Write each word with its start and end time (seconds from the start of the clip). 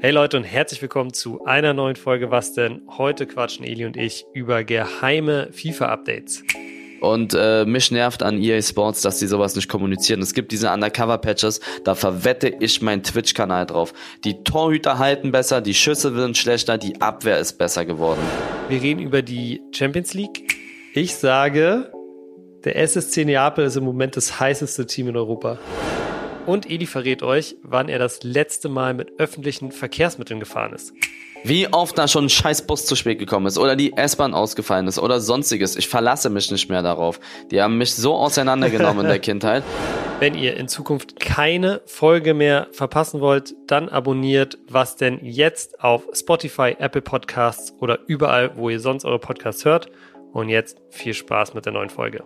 Hey 0.00 0.12
Leute 0.12 0.36
und 0.36 0.44
herzlich 0.44 0.80
willkommen 0.80 1.12
zu 1.12 1.44
einer 1.44 1.74
neuen 1.74 1.96
Folge 1.96 2.30
Was 2.30 2.52
denn? 2.52 2.82
Heute 2.98 3.26
quatschen 3.26 3.64
Eli 3.64 3.84
und 3.84 3.96
ich 3.96 4.26
über 4.32 4.62
geheime 4.62 5.48
FIFA-Updates. 5.50 6.44
Und 7.00 7.34
äh, 7.36 7.64
mich 7.64 7.90
nervt 7.90 8.22
an 8.22 8.40
EA 8.40 8.62
Sports, 8.62 9.02
dass 9.02 9.18
die 9.18 9.26
sowas 9.26 9.56
nicht 9.56 9.68
kommunizieren. 9.68 10.22
Es 10.22 10.34
gibt 10.34 10.52
diese 10.52 10.70
Undercover-Patches, 10.70 11.60
da 11.82 11.96
verwette 11.96 12.46
ich 12.60 12.80
meinen 12.80 13.02
Twitch-Kanal 13.02 13.66
drauf. 13.66 13.92
Die 14.22 14.44
Torhüter 14.44 15.00
halten 15.00 15.32
besser, 15.32 15.60
die 15.60 15.74
Schüsse 15.74 16.14
sind 16.14 16.38
schlechter, 16.38 16.78
die 16.78 17.00
Abwehr 17.00 17.40
ist 17.40 17.58
besser 17.58 17.84
geworden. 17.84 18.20
Wir 18.68 18.80
reden 18.80 19.00
über 19.00 19.22
die 19.22 19.60
Champions 19.72 20.14
League. 20.14 20.54
Ich 20.94 21.16
sage, 21.16 21.90
der 22.62 22.76
SSC 22.76 23.24
Neapel 23.24 23.64
ist 23.64 23.76
im 23.76 23.84
Moment 23.84 24.16
das 24.16 24.38
heißeste 24.38 24.86
Team 24.86 25.08
in 25.08 25.16
Europa. 25.16 25.58
Und 26.48 26.64
Eli 26.70 26.86
verrät 26.86 27.22
euch, 27.22 27.56
wann 27.62 27.90
er 27.90 27.98
das 27.98 28.22
letzte 28.22 28.70
Mal 28.70 28.94
mit 28.94 29.20
öffentlichen 29.20 29.70
Verkehrsmitteln 29.70 30.40
gefahren 30.40 30.72
ist. 30.72 30.94
Wie 31.44 31.70
oft 31.70 31.98
da 31.98 32.08
schon 32.08 32.24
ein 32.24 32.30
scheiß 32.30 32.66
Bus 32.66 32.86
zu 32.86 32.96
spät 32.96 33.18
gekommen 33.18 33.44
ist 33.44 33.58
oder 33.58 33.76
die 33.76 33.92
S-Bahn 33.94 34.32
ausgefallen 34.32 34.86
ist 34.86 34.98
oder 34.98 35.20
sonstiges. 35.20 35.76
Ich 35.76 35.90
verlasse 35.90 36.30
mich 36.30 36.50
nicht 36.50 36.70
mehr 36.70 36.80
darauf. 36.80 37.20
Die 37.50 37.60
haben 37.60 37.76
mich 37.76 37.94
so 37.94 38.14
auseinandergenommen 38.14 39.00
in 39.04 39.08
der 39.08 39.18
Kindheit. 39.18 39.62
Wenn 40.20 40.34
ihr 40.34 40.56
in 40.56 40.68
Zukunft 40.68 41.20
keine 41.20 41.82
Folge 41.84 42.32
mehr 42.32 42.68
verpassen 42.72 43.20
wollt, 43.20 43.54
dann 43.66 43.90
abonniert 43.90 44.56
was 44.70 44.96
denn 44.96 45.20
jetzt 45.22 45.80
auf 45.84 46.08
Spotify, 46.14 46.76
Apple 46.78 47.02
Podcasts 47.02 47.74
oder 47.78 47.98
überall, 48.06 48.56
wo 48.56 48.70
ihr 48.70 48.80
sonst 48.80 49.04
eure 49.04 49.18
Podcasts 49.18 49.66
hört. 49.66 49.90
Und 50.32 50.48
jetzt 50.48 50.78
viel 50.88 51.12
Spaß 51.12 51.52
mit 51.52 51.66
der 51.66 51.74
neuen 51.74 51.90
Folge. 51.90 52.24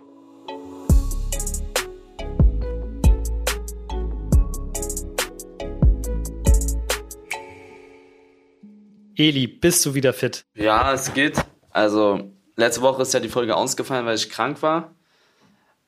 Eli, 9.15 9.47
bist 9.47 9.85
du 9.85 9.93
wieder 9.93 10.13
fit? 10.13 10.45
Ja, 10.55 10.93
es 10.93 11.13
geht. 11.13 11.37
Also, 11.69 12.31
letzte 12.55 12.81
Woche 12.81 13.01
ist 13.01 13.13
ja 13.13 13.19
die 13.19 13.29
Folge 13.29 13.55
ausgefallen, 13.55 14.05
weil 14.05 14.15
ich 14.15 14.29
krank 14.29 14.61
war. 14.61 14.95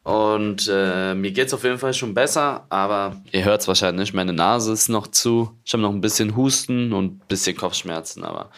Und 0.03 0.69
äh, 0.71 1.15
mir 1.15 1.35
es 1.35 1.53
auf 1.53 1.63
jeden 1.63 1.79
Fall 1.79 1.93
schon 1.95 2.13
besser, 2.13 2.67
aber 2.69 3.23
ihr 3.31 3.43
hört 3.43 3.61
es 3.61 3.67
wahrscheinlich. 3.67 4.13
Meine 4.13 4.33
Nase 4.33 4.71
ist 4.71 4.87
noch 4.87 5.07
zu. 5.07 5.59
Ich 5.65 5.73
habe 5.73 5.81
noch 5.81 5.91
ein 5.91 6.01
bisschen 6.01 6.35
Husten 6.35 6.93
und 6.93 7.05
ein 7.05 7.21
bisschen 7.27 7.57
Kopfschmerzen, 7.57 8.23
aber 8.23 8.51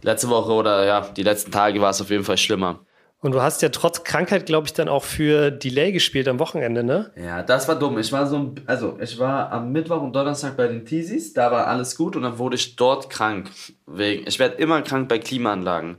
letzte 0.00 0.30
Woche 0.30 0.52
oder 0.52 0.86
ja, 0.86 1.02
die 1.02 1.22
letzten 1.22 1.52
Tage 1.52 1.82
war 1.82 1.90
es 1.90 2.00
auf 2.00 2.08
jeden 2.08 2.24
Fall 2.24 2.38
schlimmer. 2.38 2.80
Und 3.20 3.32
du 3.32 3.40
hast 3.40 3.62
ja 3.62 3.70
trotz 3.70 4.04
Krankheit, 4.04 4.44
glaube 4.46 4.66
ich, 4.66 4.74
dann 4.74 4.88
auch 4.88 5.02
für 5.02 5.50
Delay 5.50 5.90
gespielt 5.90 6.28
am 6.28 6.38
Wochenende, 6.38 6.84
ne? 6.84 7.10
Ja, 7.16 7.42
das 7.42 7.66
war 7.66 7.78
dumm. 7.78 7.98
Ich 7.98 8.12
war 8.12 8.26
so, 8.26 8.54
also 8.66 8.98
ich 9.00 9.18
war 9.18 9.50
am 9.52 9.72
Mittwoch 9.72 10.02
und 10.02 10.14
Donnerstag 10.14 10.56
bei 10.56 10.68
den 10.68 10.84
Teasies, 10.84 11.32
da 11.32 11.50
war 11.50 11.66
alles 11.66 11.96
gut 11.96 12.14
und 12.14 12.22
dann 12.22 12.38
wurde 12.38 12.56
ich 12.56 12.76
dort 12.76 13.08
krank. 13.08 13.50
Wegen, 13.86 14.26
ich 14.26 14.38
werde 14.38 14.56
immer 14.56 14.82
krank 14.82 15.08
bei 15.08 15.18
Klimaanlagen. 15.18 15.96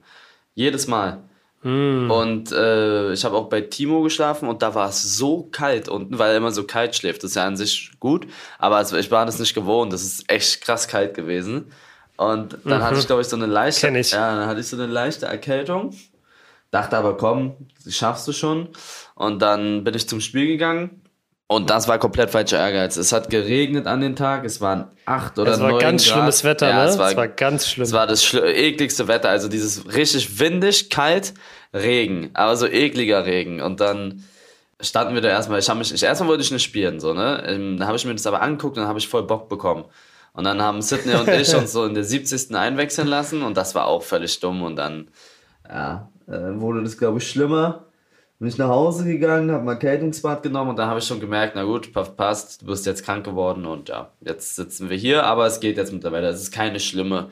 Jedes 0.53 0.87
Mal. 0.87 1.23
Mm. 1.63 2.11
Und 2.11 2.51
äh, 2.51 3.11
ich 3.13 3.25
habe 3.25 3.35
auch 3.35 3.49
bei 3.49 3.61
Timo 3.61 4.03
geschlafen 4.03 4.47
und 4.47 4.61
da 4.61 4.75
war 4.75 4.89
es 4.89 5.17
so 5.17 5.49
kalt 5.51 5.89
unten, 5.89 6.19
weil 6.19 6.31
er 6.31 6.37
immer 6.37 6.51
so 6.51 6.65
kalt 6.65 6.95
schläft. 6.95 7.23
Das 7.23 7.31
ist 7.31 7.35
ja 7.35 7.45
an 7.45 7.57
sich 7.57 7.91
gut, 7.99 8.27
aber 8.59 8.79
ich 8.81 9.11
war 9.11 9.25
das 9.25 9.39
nicht 9.39 9.55
gewohnt. 9.55 9.91
Das 9.91 10.03
ist 10.03 10.31
echt 10.31 10.61
krass 10.61 10.87
kalt 10.87 11.15
gewesen. 11.15 11.71
Und 12.15 12.59
dann 12.63 12.79
mhm. 12.79 12.83
hatte 12.83 12.99
ich, 12.99 13.07
glaube 13.07 13.23
ich, 13.23 13.27
so 13.27 13.35
eine 13.35 13.47
leichte, 13.47 13.89
ich. 13.89 14.11
ja, 14.11 14.35
dann 14.35 14.47
hatte 14.47 14.59
ich 14.59 14.67
so 14.67 14.77
eine 14.77 14.85
leichte 14.85 15.25
Erkältung 15.25 15.93
Dachte 16.77 16.95
aber, 16.95 17.17
komm, 17.17 17.55
schaffst 17.89 18.27
du 18.27 18.33
schon. 18.33 18.69
Und 19.15 19.41
dann 19.41 19.83
bin 19.83 19.95
ich 19.95 20.07
zum 20.07 20.21
Spiel 20.21 20.45
gegangen. 20.45 21.01
Und 21.47 21.71
das 21.71 21.87
war 21.87 21.97
komplett 21.97 22.29
falscher 22.29 22.59
Ehrgeiz. 22.59 22.97
Es 22.97 23.11
hat 23.11 23.31
geregnet 23.31 23.87
an 23.87 23.99
den 23.99 24.15
Tag. 24.15 24.45
Es 24.45 24.61
waren 24.61 24.91
acht 25.07 25.39
oder 25.39 25.57
neun 25.57 25.59
Grad. 25.59 25.69
Es 25.69 25.73
war 25.73 25.81
ganz 25.81 26.05
Grad. 26.05 26.13
schlimmes 26.13 26.43
Wetter, 26.43 26.69
ja, 26.69 26.83
ne? 26.83 26.89
Es 26.91 26.99
war, 26.99 27.09
es 27.09 27.17
war 27.17 27.27
ganz 27.29 27.67
schlimm. 27.67 27.83
Es 27.83 27.93
war 27.93 28.05
das 28.05 28.31
ekligste 28.31 29.07
Wetter. 29.07 29.29
Also 29.29 29.47
dieses 29.47 29.91
richtig 29.95 30.39
windig, 30.39 30.91
kalt, 30.91 31.33
Regen. 31.73 32.29
Aber 32.35 32.55
so 32.57 32.67
ekliger 32.67 33.25
Regen. 33.25 33.59
Und 33.59 33.79
dann 33.79 34.23
standen 34.79 35.15
wir 35.15 35.21
da 35.21 35.29
erstmal. 35.29 35.57
Ich 35.57 35.69
habe 35.69 35.79
mich, 35.79 35.91
ich, 35.91 36.03
erstmal 36.03 36.29
wollte 36.29 36.43
ich 36.43 36.51
nicht 36.51 36.63
spielen, 36.63 36.99
so, 36.99 37.15
ne? 37.15 37.43
Ähm, 37.47 37.77
dann 37.77 37.87
habe 37.87 37.97
ich 37.97 38.05
mir 38.05 38.13
das 38.13 38.27
aber 38.27 38.43
angeguckt 38.43 38.77
und 38.77 38.83
dann 38.83 38.89
habe 38.89 38.99
ich 38.99 39.07
voll 39.07 39.23
Bock 39.23 39.49
bekommen. 39.49 39.85
Und 40.33 40.43
dann 40.43 40.61
haben 40.61 40.83
Sidney 40.83 41.15
und 41.15 41.27
ich 41.27 41.55
uns 41.55 41.71
so 41.71 41.85
in 41.85 41.95
der 41.95 42.03
70. 42.03 42.53
einwechseln 42.55 43.07
lassen 43.07 43.41
und 43.41 43.57
das 43.57 43.73
war 43.73 43.87
auch 43.87 44.03
völlig 44.03 44.39
dumm. 44.39 44.61
Und 44.61 44.75
dann, 44.75 45.07
ja, 45.67 46.09
äh, 46.27 46.59
wurde 46.59 46.83
das, 46.83 46.97
glaube 46.97 47.19
ich, 47.19 47.29
schlimmer. 47.29 47.85
Bin 48.39 48.49
ich 48.49 48.57
nach 48.59 48.69
Hause 48.69 49.05
gegangen, 49.05 49.51
habe 49.51 49.63
mal 49.63 49.73
Erkältungsbad 49.73 50.43
genommen 50.43 50.69
und 50.69 50.75
dann 50.77 50.89
habe 50.89 50.99
ich 50.99 51.05
schon 51.05 51.19
gemerkt, 51.19 51.53
na 51.55 51.63
gut, 51.63 51.91
passt, 52.15 52.61
du 52.61 52.67
bist 52.67 52.85
jetzt 52.85 53.03
krank 53.03 53.25
geworden 53.25 53.65
und 53.65 53.89
ja, 53.89 54.11
jetzt 54.21 54.55
sitzen 54.55 54.91
wir 54.91 54.97
hier, 54.97 55.23
aber 55.23 55.47
es 55.47 55.59
geht 55.59 55.75
jetzt 55.77 55.91
mittlerweile. 55.91 56.27
Es 56.27 56.41
ist 56.41 56.51
keine 56.51 56.79
schlimme 56.79 57.29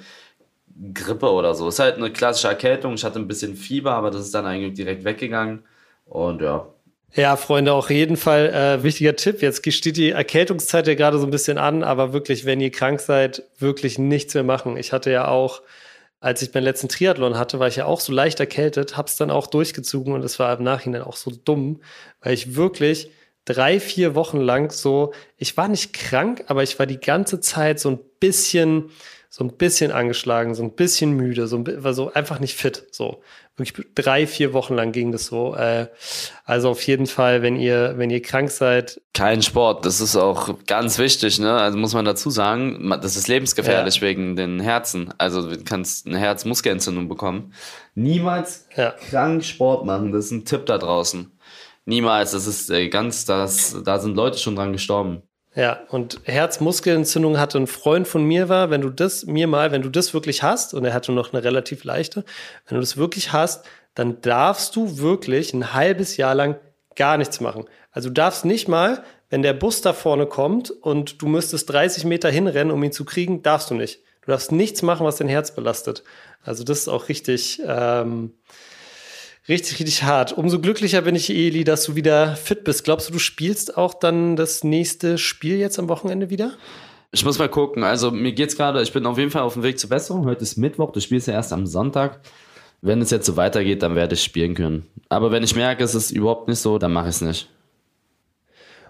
Grippe 0.94 1.32
oder 1.32 1.54
so. 1.54 1.68
Es 1.68 1.76
ist 1.76 1.80
halt 1.80 1.98
eine 1.98 2.12
klassische 2.12 2.48
Erkältung. 2.48 2.96
Ich 2.96 3.04
hatte 3.04 3.20
ein 3.20 3.28
bisschen 3.28 3.56
Fieber, 3.56 3.94
aber 3.94 4.10
das 4.10 4.22
ist 4.22 4.34
dann 4.34 4.48
eigentlich 4.48 4.74
direkt 4.74 5.04
weggegangen 5.04 5.64
und 6.06 6.42
ja. 6.42 6.68
Ja, 7.14 7.38
Freunde, 7.38 7.72
auch 7.72 7.90
jeden 7.90 8.18
Fall 8.18 8.48
äh, 8.48 8.84
wichtiger 8.84 9.16
Tipp. 9.16 9.42
Jetzt 9.42 9.72
steht 9.72 9.96
die 9.96 10.10
Erkältungszeit 10.10 10.86
ja 10.86 10.96
gerade 10.96 11.18
so 11.18 11.26
ein 11.26 11.32
bisschen 11.32 11.58
an, 11.58 11.82
aber 11.82 12.12
wirklich, 12.12 12.46
wenn 12.46 12.60
ihr 12.60 12.72
krank 12.72 13.00
seid, 13.00 13.44
wirklich 13.58 13.98
nichts 13.98 14.34
mehr 14.34 14.44
machen. 14.44 14.76
Ich 14.76 14.92
hatte 14.92 15.12
ja 15.12 15.28
auch 15.30 15.62
als 16.20 16.42
ich 16.42 16.54
meinen 16.54 16.64
letzten 16.64 16.90
Triathlon 16.90 17.38
hatte, 17.38 17.60
war 17.60 17.68
ich 17.68 17.76
ja 17.76 17.86
auch 17.86 18.00
so 18.00 18.12
leicht 18.12 18.40
erkältet, 18.40 18.98
hab's 18.98 19.16
dann 19.16 19.30
auch 19.30 19.48
durchgezogen 19.48 20.14
und 20.14 20.24
es 20.24 20.40
war 20.40 20.58
im 20.58 20.64
Nachhinein 20.64 21.02
auch 21.02 21.16
so 21.18 21.32
dumm, 21.32 21.82
weil 22.22 22.34
ich 22.34 22.56
wirklich 22.56 23.12
drei, 23.46 23.80
vier 23.80 24.16
Wochen 24.16 24.40
lang 24.40 24.72
so, 24.72 25.14
ich 25.38 25.56
war 25.56 25.68
nicht 25.68 25.94
krank, 25.94 26.46
aber 26.48 26.64
ich 26.64 26.80
war 26.80 26.88
die 26.88 27.00
ganze 27.00 27.40
Zeit 27.40 27.80
so 27.80 27.90
ein 27.90 28.00
bisschen, 28.20 28.90
so 29.38 29.44
ein 29.44 29.52
bisschen 29.52 29.92
angeschlagen, 29.92 30.56
so 30.56 30.64
ein 30.64 30.72
bisschen 30.72 31.12
müde, 31.12 31.48
so 31.48 31.58
ein, 31.58 31.94
so 31.94 32.14
einfach 32.14 32.40
nicht 32.40 32.56
fit, 32.56 32.88
so 32.92 33.22
wirklich 33.58 33.86
drei, 33.94 34.28
vier 34.28 34.54
Wochen 34.54 34.76
lang 34.76 34.94
ging 34.94 35.12
das 35.12 35.26
so. 35.26 35.54
Äh, 35.56 35.88
also 36.46 36.70
auf 36.70 36.82
jeden 36.84 37.06
Fall, 37.06 37.42
wenn 37.42 37.58
ihr, 37.58 37.96
wenn 37.98 38.10
ihr 38.10 38.22
krank 38.22 38.50
seid. 38.50 39.02
Kein 39.14 39.42
Sport, 39.42 39.86
das 39.86 40.00
ist 40.00 40.16
auch 40.16 40.58
ganz 40.68 41.00
wichtig, 41.00 41.38
ne? 41.38 41.52
Also 41.52 41.78
muss 41.78 41.94
man 41.94 42.06
dazu 42.06 42.30
sagen, 42.30 42.90
das 43.02 43.18
ist 43.18 43.28
lebensgefährlich 43.28 43.98
ja. 43.98 44.02
wegen 44.04 44.38
den 44.38 44.62
Herzen. 44.62 45.14
Also 45.18 45.50
du 45.50 45.62
kannst 45.66 46.08
eine 46.08 46.18
Herzmuskelentzündung 46.18 47.10
bekommen. 47.10 47.52
Niemals 47.94 48.70
ja. 48.78 48.92
krank 48.92 49.44
Sport 49.44 49.84
machen, 49.86 50.14
das 50.14 50.28
ist 50.28 50.32
ein 50.32 50.46
Tipp 50.46 50.66
da 50.66 50.78
draußen. 50.78 51.30
Niemals, 51.84 52.32
das 52.32 52.48
ist 52.48 52.70
äh, 52.70 52.88
ganz, 52.88 53.26
das, 53.26 53.76
da 53.84 54.00
sind 54.00 54.16
Leute 54.16 54.38
schon 54.38 54.56
dran 54.56 54.72
gestorben. 54.72 55.24
Ja, 55.56 55.80
und 55.90 56.20
Herzmuskelentzündung 56.26 57.40
hatte 57.40 57.58
ein 57.58 57.68
Freund 57.68 58.10
von 58.10 58.26
mir 58.26 58.50
war, 58.50 58.70
wenn 58.70 58.82
du 58.82 58.90
das 58.90 59.26
mir 59.26 59.48
mal, 59.48 59.72
wenn 59.72 59.82
du 59.82 59.90
das 59.90 60.14
wirklich 60.14 60.44
hast, 60.44 60.74
und 60.74 60.84
er 60.84 60.94
hatte 60.94 61.14
noch 61.14 61.32
eine 61.32 61.44
relativ 61.44 61.86
leichte, 61.86 62.26
wenn 62.68 62.76
du 62.76 62.82
das 62.82 62.98
wirklich 62.98 63.32
hast, 63.32 63.66
dann 63.94 64.20
darfst 64.20 64.76
du 64.76 64.98
wirklich 64.98 65.54
ein 65.54 65.74
halbes 65.74 66.18
Jahr 66.18 66.36
lang 66.36 66.58
gar 66.96 67.18
nichts 67.18 67.40
machen. 67.40 67.66
Also 67.92 68.10
du 68.10 68.14
darfst 68.14 68.44
nicht 68.44 68.68
mal, 68.68 69.04
wenn 69.30 69.42
der 69.42 69.54
Bus 69.54 69.82
da 69.82 69.94
vorne 69.94 70.26
kommt 70.26 70.72
und 70.72 71.22
du 71.22 71.28
müsstest 71.28 71.70
30 71.70 72.04
Meter 72.04 72.30
hinrennen, 72.30 72.74
um 72.74 72.84
ihn 72.84 72.92
zu 72.92 73.06
kriegen, 73.06 73.42
darfst 73.42 73.70
du 73.70 73.76
nicht. 73.76 74.02
Du 74.22 74.32
darfst 74.32 74.52
nichts 74.52 74.82
machen, 74.82 75.06
was 75.06 75.18
dein 75.18 75.30
Herz 75.30 75.52
belastet. 75.52 76.04
Also 76.44 76.64
das 76.64 76.80
ist 76.80 76.88
auch 76.90 77.10
richtig, 77.10 77.62
ähm, 77.66 78.34
Richtig, 79.48 79.80
richtig 79.80 80.04
hart. 80.04 80.34
Umso 80.34 80.60
glücklicher 80.60 81.02
bin 81.04 81.16
ich, 81.16 81.30
Eli, 81.30 81.64
dass 81.64 81.84
du 81.84 81.96
wieder 81.96 82.36
fit 82.36 82.64
bist. 82.64 82.84
Glaubst 82.84 83.10
du, 83.10 83.14
du 83.14 83.20
spielst 83.20 83.78
auch 83.78 83.94
dann 83.94 84.36
das 84.36 84.64
nächste 84.64 85.20
Spiel 85.20 85.58
jetzt 85.58 85.78
am 85.78 85.88
Wochenende 85.88 86.32
wieder? 86.32 86.54
Ich 87.12 87.24
muss 87.24 87.38
mal 87.38 87.48
gucken. 87.48 87.84
Also 87.84 88.10
mir 88.10 88.34
geht's 88.34 88.58
gerade, 88.58 88.82
ich 88.82 88.92
bin 88.92 89.06
auf 89.06 89.20
jeden 89.20 89.30
Fall 89.30 89.44
auf 89.44 89.54
dem 89.54 89.64
Weg 89.64 89.80
zur 89.80 89.90
Besserung. 89.90 90.26
Heute 90.26 90.42
ist 90.42 90.58
Mittwoch, 90.58 90.92
du 90.92 91.00
spielst 91.00 91.28
ja 91.28 91.36
erst 91.36 91.54
am 91.54 91.68
Sonntag. 91.68 92.22
Wenn 92.82 93.02
es 93.02 93.12
jetzt 93.12 93.28
so 93.28 93.38
weitergeht, 93.38 93.84
dann 93.84 93.96
werde 93.96 94.16
ich 94.16 94.24
spielen 94.24 94.56
können. 94.56 94.88
Aber 95.10 95.32
wenn 95.32 95.44
ich 95.44 95.56
merke, 95.56 95.84
es 95.84 95.96
ist 95.96 96.12
überhaupt 96.12 96.48
nicht 96.48 96.60
so, 96.60 96.78
dann 96.80 96.92
mache 96.92 97.10
ich 97.10 97.16
es 97.16 97.22
nicht. 97.22 97.50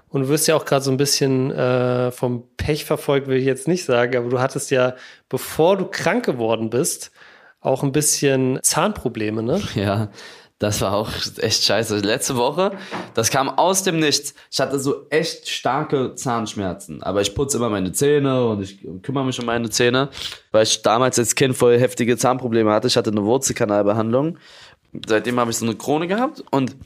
Und 0.08 0.22
du 0.22 0.30
wirst 0.30 0.48
ja 0.48 0.56
auch 0.56 0.66
gerade 0.66 0.84
so 0.84 0.92
ein 0.92 0.98
bisschen 0.98 1.52
äh, 1.52 2.12
vom 2.12 2.44
Pech 2.56 2.86
verfolgt, 2.86 3.28
will 3.28 3.38
ich 3.38 3.46
jetzt 3.46 3.68
nicht 3.68 3.84
sagen, 3.84 4.16
aber 4.16 4.30
du 4.30 4.40
hattest 4.40 4.72
ja, 4.72 4.96
bevor 5.28 5.76
du 5.76 5.86
krank 5.86 6.26
geworden 6.26 6.70
bist, 6.70 7.12
auch 7.60 7.84
ein 7.84 7.92
bisschen 7.92 8.60
Zahnprobleme, 8.62 9.44
ne? 9.44 9.62
Ja, 9.76 10.10
das 10.60 10.80
war 10.80 10.94
auch 10.94 11.12
echt 11.38 11.64
scheiße. 11.64 11.98
Letzte 12.00 12.38
Woche, 12.38 12.72
das 13.14 13.30
kam 13.30 13.50
aus 13.50 13.84
dem 13.84 14.00
Nichts. 14.00 14.34
Ich 14.50 14.60
hatte 14.60 14.80
so 14.80 15.08
echt 15.10 15.50
starke 15.50 16.16
Zahnschmerzen. 16.16 17.04
Aber 17.04 17.22
ich 17.22 17.36
putze 17.36 17.58
immer 17.58 17.70
meine 17.70 17.92
Zähne 17.92 18.46
und 18.46 18.62
ich 18.62 18.80
kümmere 19.02 19.26
mich 19.26 19.40
um 19.40 19.46
meine 19.46 19.70
Zähne, 19.70 20.10
weil 20.52 20.64
ich 20.64 20.82
damals 20.82 21.20
als 21.20 21.36
Kind 21.36 21.58
voll 21.58 21.78
heftige 21.78 22.16
Zahnprobleme 22.18 22.72
hatte. 22.72 22.88
Ich 22.88 22.96
hatte 22.96 23.12
eine 23.12 23.26
Wurzelkanalbehandlung. 23.26 24.38
Seitdem 25.06 25.40
habe 25.40 25.52
ich 25.52 25.58
so 25.58 25.66
eine 25.66 25.76
Krone 25.76 26.08
gehabt 26.08 26.42
und 26.52 26.78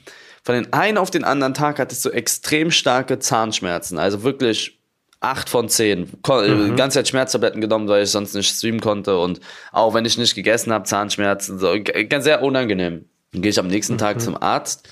von 0.43 0.55
den 0.55 0.73
einen 0.73 0.97
auf 0.97 1.11
den 1.11 1.23
anderen 1.23 1.53
Tag 1.53 1.77
hatte 1.77 1.93
ich 1.93 1.99
so 1.99 2.09
extrem 2.09 2.71
starke 2.71 3.19
Zahnschmerzen. 3.19 3.99
Also 3.99 4.23
wirklich 4.23 4.79
acht 5.19 5.47
von 5.47 5.69
zehn. 5.69 6.09
Mhm. 6.27 6.75
Ganz 6.75 6.95
Zeit 6.95 7.07
Schmerztabletten 7.07 7.61
genommen, 7.61 7.87
weil 7.87 8.01
ich 8.01 8.09
sonst 8.09 8.33
nicht 8.33 8.55
streamen 8.55 8.79
konnte 8.79 9.19
und 9.19 9.41
auch 9.71 9.93
wenn 9.93 10.05
ich 10.05 10.17
nicht 10.17 10.33
gegessen 10.33 10.73
habe, 10.73 10.85
Zahnschmerzen. 10.85 11.59
So, 11.59 11.75
sehr 12.19 12.41
unangenehm. 12.41 13.05
Dann 13.31 13.41
gehe 13.41 13.51
ich 13.51 13.59
am 13.59 13.67
nächsten 13.67 13.97
Tag 13.97 14.17
mhm. 14.17 14.21
zum 14.21 14.41
Arzt 14.41 14.87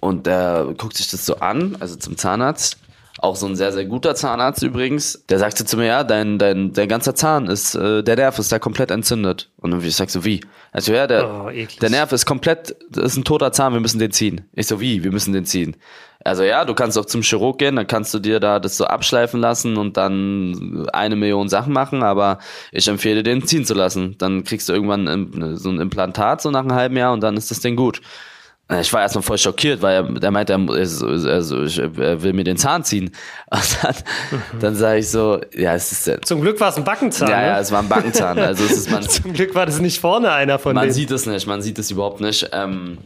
und 0.00 0.26
der 0.26 0.74
guckt 0.76 0.96
sich 0.96 1.10
das 1.10 1.26
so 1.26 1.36
an, 1.36 1.76
also 1.80 1.96
zum 1.96 2.16
Zahnarzt. 2.16 2.78
auch 3.20 3.36
so 3.36 3.46
ein 3.46 3.56
sehr, 3.56 3.72
sehr 3.72 3.84
guter 3.84 4.14
Zahnarzt 4.14 4.62
übrigens, 4.62 5.24
der 5.28 5.38
sagte 5.38 5.64
zu 5.64 5.76
mir, 5.76 5.86
ja, 5.86 6.04
dein, 6.04 6.38
dein, 6.38 6.72
dein 6.72 6.88
ganzer 6.88 7.14
Zahn 7.14 7.46
ist, 7.48 7.74
äh, 7.74 8.02
der 8.02 8.16
Nerv 8.16 8.38
ist 8.38 8.52
da 8.52 8.58
komplett 8.58 8.90
entzündet. 8.90 9.50
Und 9.56 9.84
ich 9.84 9.96
sag 9.96 10.10
so, 10.10 10.24
wie? 10.24 10.40
Also 10.72 10.92
ja, 10.92 11.06
der, 11.06 11.28
Oh, 11.28 11.50
der 11.50 11.90
Nerv 11.90 12.12
ist 12.12 12.26
komplett, 12.26 12.76
das 12.90 13.12
ist 13.12 13.16
ein 13.16 13.24
toter 13.24 13.52
Zahn, 13.52 13.72
wir 13.72 13.80
müssen 13.80 13.98
den 13.98 14.12
ziehen. 14.12 14.48
Ich 14.52 14.66
so, 14.68 14.80
wie? 14.80 15.02
Wir 15.02 15.10
müssen 15.10 15.32
den 15.32 15.44
ziehen. 15.46 15.76
Also 16.28 16.42
ja, 16.44 16.64
du 16.64 16.74
kannst 16.74 16.98
auch 16.98 17.06
zum 17.06 17.22
Chirurg 17.22 17.58
gehen, 17.58 17.76
dann 17.76 17.86
kannst 17.86 18.12
du 18.14 18.18
dir 18.18 18.40
da 18.40 18.60
das 18.60 18.76
so 18.76 18.84
abschleifen 18.84 19.40
lassen 19.40 19.76
und 19.76 19.96
dann 19.96 20.86
eine 20.92 21.16
Million 21.16 21.48
Sachen 21.48 21.72
machen, 21.72 22.02
aber 22.02 22.38
ich 22.72 22.86
empfehle 22.88 23.22
den 23.22 23.46
ziehen 23.46 23.64
zu 23.64 23.74
lassen. 23.74 24.16
Dann 24.18 24.44
kriegst 24.44 24.68
du 24.68 24.72
irgendwann 24.72 25.56
so 25.56 25.70
ein 25.70 25.80
Implantat 25.80 26.42
so 26.42 26.50
nach 26.50 26.60
einem 26.60 26.74
halben 26.74 26.96
Jahr 26.96 27.12
und 27.12 27.22
dann 27.22 27.36
ist 27.36 27.50
das 27.50 27.60
Ding 27.60 27.76
gut. 27.76 28.00
Ich 28.80 28.92
war 28.92 29.00
erstmal 29.00 29.22
voll 29.22 29.38
schockiert, 29.38 29.80
weil 29.80 29.94
er, 29.94 30.02
der 30.02 30.30
meinte, 30.30 30.52
er, 30.52 30.58
also, 30.68 31.62
er 31.62 32.22
will 32.22 32.34
mir 32.34 32.44
den 32.44 32.58
Zahn 32.58 32.84
ziehen. 32.84 33.10
Und 33.50 33.78
dann, 33.82 33.94
dann 34.60 34.74
sage 34.74 34.98
ich 34.98 35.08
so, 35.08 35.40
ja, 35.54 35.74
es 35.74 35.90
ist, 35.90 36.06
ja, 36.06 36.20
Zum 36.20 36.42
Glück 36.42 36.60
war 36.60 36.68
es 36.68 36.76
ein 36.76 36.84
Backenzahn. 36.84 37.30
ja, 37.30 37.54
ne? 37.54 37.58
es 37.60 37.72
war 37.72 37.78
ein 37.78 37.88
Backenzahn. 37.88 38.38
Also 38.38 38.64
es 38.64 38.72
ist, 38.72 38.90
man, 38.90 39.02
Zum 39.08 39.32
Glück 39.32 39.54
war 39.54 39.64
das 39.64 39.80
nicht 39.80 39.98
vorne 40.00 40.32
einer 40.32 40.58
von 40.58 40.74
man 40.74 40.82
denen. 40.82 40.92
sieht 40.92 41.10
es 41.10 41.24
nicht, 41.24 41.46
man 41.46 41.62
sieht 41.62 41.78
es 41.78 41.90
überhaupt 41.90 42.20
nicht. 42.20 42.50
Ähm, 42.52 42.98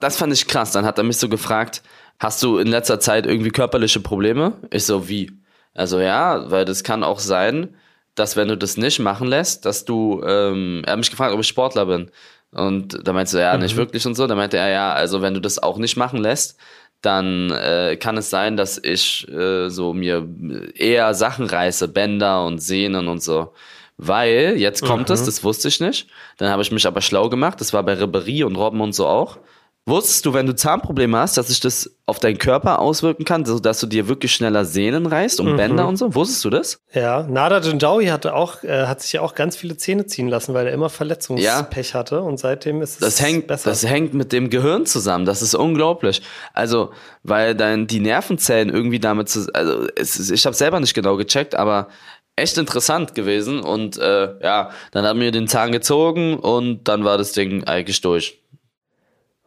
das 0.00 0.18
fand 0.18 0.34
ich 0.34 0.46
krass. 0.46 0.72
Dann 0.72 0.84
hat 0.84 0.98
er 0.98 1.04
mich 1.04 1.16
so 1.16 1.30
gefragt, 1.30 1.82
hast 2.20 2.42
du 2.42 2.58
in 2.58 2.68
letzter 2.68 3.00
Zeit 3.00 3.26
irgendwie 3.26 3.50
körperliche 3.50 3.98
Probleme? 3.98 4.52
Ich 4.70 4.84
so, 4.84 5.08
wie? 5.08 5.32
Also 5.74 5.98
ja, 5.98 6.50
weil 6.50 6.64
das 6.64 6.84
kann 6.84 7.02
auch 7.02 7.18
sein, 7.18 7.74
dass 8.14 8.36
wenn 8.36 8.48
du 8.48 8.56
das 8.56 8.76
nicht 8.76 9.00
machen 9.00 9.26
lässt, 9.26 9.64
dass 9.64 9.84
du, 9.84 10.22
ähm, 10.24 10.82
er 10.84 10.92
hat 10.92 10.98
mich 10.98 11.10
gefragt, 11.10 11.32
ob 11.32 11.40
ich 11.40 11.48
Sportler 11.48 11.86
bin. 11.86 12.10
Und 12.52 13.06
da 13.06 13.12
meinte 13.12 13.38
er, 13.38 13.52
ja, 13.52 13.58
nicht 13.58 13.76
wirklich 13.76 14.06
und 14.06 14.14
so. 14.14 14.26
Da 14.26 14.34
meinte 14.34 14.58
er, 14.58 14.68
ja, 14.68 14.92
also 14.92 15.22
wenn 15.22 15.34
du 15.34 15.40
das 15.40 15.60
auch 15.60 15.78
nicht 15.78 15.96
machen 15.96 16.20
lässt, 16.20 16.58
dann 17.00 17.50
äh, 17.52 17.96
kann 17.96 18.18
es 18.18 18.28
sein, 18.28 18.56
dass 18.56 18.76
ich 18.76 19.26
äh, 19.28 19.70
so 19.70 19.94
mir 19.94 20.28
eher 20.74 21.14
Sachen 21.14 21.46
reiße, 21.46 21.88
Bänder 21.88 22.44
und 22.44 22.58
Sehnen 22.58 23.08
und 23.08 23.22
so. 23.22 23.54
Weil, 23.96 24.56
jetzt 24.56 24.84
kommt 24.84 25.10
es, 25.10 25.24
das 25.24 25.44
wusste 25.44 25.68
ich 25.68 25.78
nicht. 25.78 26.08
Dann 26.38 26.50
habe 26.50 26.62
ich 26.62 26.72
mich 26.72 26.86
aber 26.86 27.00
schlau 27.00 27.28
gemacht, 27.28 27.60
das 27.60 27.72
war 27.72 27.82
bei 27.82 27.94
Ribery 27.94 28.44
und 28.44 28.56
Robben 28.56 28.80
und 28.80 28.94
so 28.94 29.06
auch. 29.06 29.38
Wusstest 29.86 30.26
du, 30.26 30.34
wenn 30.34 30.46
du 30.46 30.54
Zahnprobleme 30.54 31.18
hast, 31.18 31.36
dass 31.38 31.48
sich 31.48 31.58
das 31.58 31.90
auf 32.06 32.20
deinen 32.20 32.38
Körper 32.38 32.80
auswirken 32.80 33.24
kann, 33.24 33.44
so 33.44 33.58
dass 33.58 33.80
du 33.80 33.86
dir 33.86 34.08
wirklich 34.08 34.32
schneller 34.32 34.64
Sehnen 34.64 35.06
reißt 35.06 35.40
und 35.40 35.56
Bänder 35.56 35.88
und 35.88 35.96
so? 35.96 36.14
Wusstest 36.14 36.44
du 36.44 36.50
das? 36.50 36.80
Ja, 36.92 37.22
Nada 37.22 37.58
Jindawi 37.60 38.06
hatte 38.06 38.34
auch, 38.34 38.62
äh, 38.62 38.86
hat 38.86 39.00
sich 39.00 39.14
ja 39.14 39.22
auch 39.22 39.34
ganz 39.34 39.56
viele 39.56 39.76
Zähne 39.78 40.06
ziehen 40.06 40.28
lassen, 40.28 40.52
weil 40.54 40.66
er 40.66 40.74
immer 40.74 40.90
Verletzungspech 40.90 41.94
hatte 41.94 42.20
und 42.20 42.38
seitdem 42.38 42.82
ist 42.82 42.94
es 42.94 42.98
Das 42.98 43.20
hängt, 43.22 43.46
besser. 43.46 43.70
das 43.70 43.84
hängt 43.86 44.12
mit 44.12 44.32
dem 44.32 44.50
Gehirn 44.50 44.84
zusammen. 44.86 45.24
Das 45.24 45.40
ist 45.40 45.54
unglaublich. 45.54 46.20
Also, 46.52 46.92
weil 47.22 47.54
dann 47.54 47.86
die 47.86 48.00
Nervenzellen 48.00 48.68
irgendwie 48.68 49.00
damit 49.00 49.28
zu, 49.30 49.48
also 49.54 49.86
es 49.96 50.30
ich 50.30 50.44
habe 50.46 50.54
selber 50.54 50.78
nicht 50.78 50.94
genau 50.94 51.16
gecheckt, 51.16 51.54
aber 51.54 51.88
echt 52.36 52.58
interessant 52.58 53.14
gewesen. 53.14 53.60
Und 53.60 53.98
äh, 53.98 54.34
ja, 54.42 54.70
dann 54.92 55.06
haben 55.06 55.20
wir 55.20 55.30
den 55.32 55.48
Zahn 55.48 55.72
gezogen 55.72 56.38
und 56.38 56.84
dann 56.84 57.04
war 57.04 57.18
das 57.18 57.32
Ding 57.32 57.64
eigentlich 57.64 58.02
durch. 58.02 58.36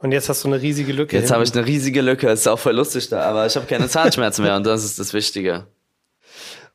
Und 0.04 0.12
jetzt 0.12 0.30
hast 0.30 0.44
du 0.44 0.48
eine 0.50 0.62
riesige 0.62 0.94
Lücke. 0.94 1.18
Jetzt 1.18 1.32
habe 1.32 1.44
ich 1.44 1.54
eine 1.56 1.66
riesige 1.66 2.02
Lücke. 2.02 2.30
Ist 2.30 2.48
auch 2.48 2.60
voll 2.60 2.76
lustig 2.76 3.10
da, 3.10 3.24
aber 3.24 3.46
ich 3.48 3.56
habe 3.56 3.66
keine 3.66 3.88
Zahnschmerzen 3.88 4.44
mehr 4.44 4.56
und 4.56 4.66
das 4.66 4.84
ist 4.84 5.00
das 5.00 5.14
Wichtige. 5.14 5.66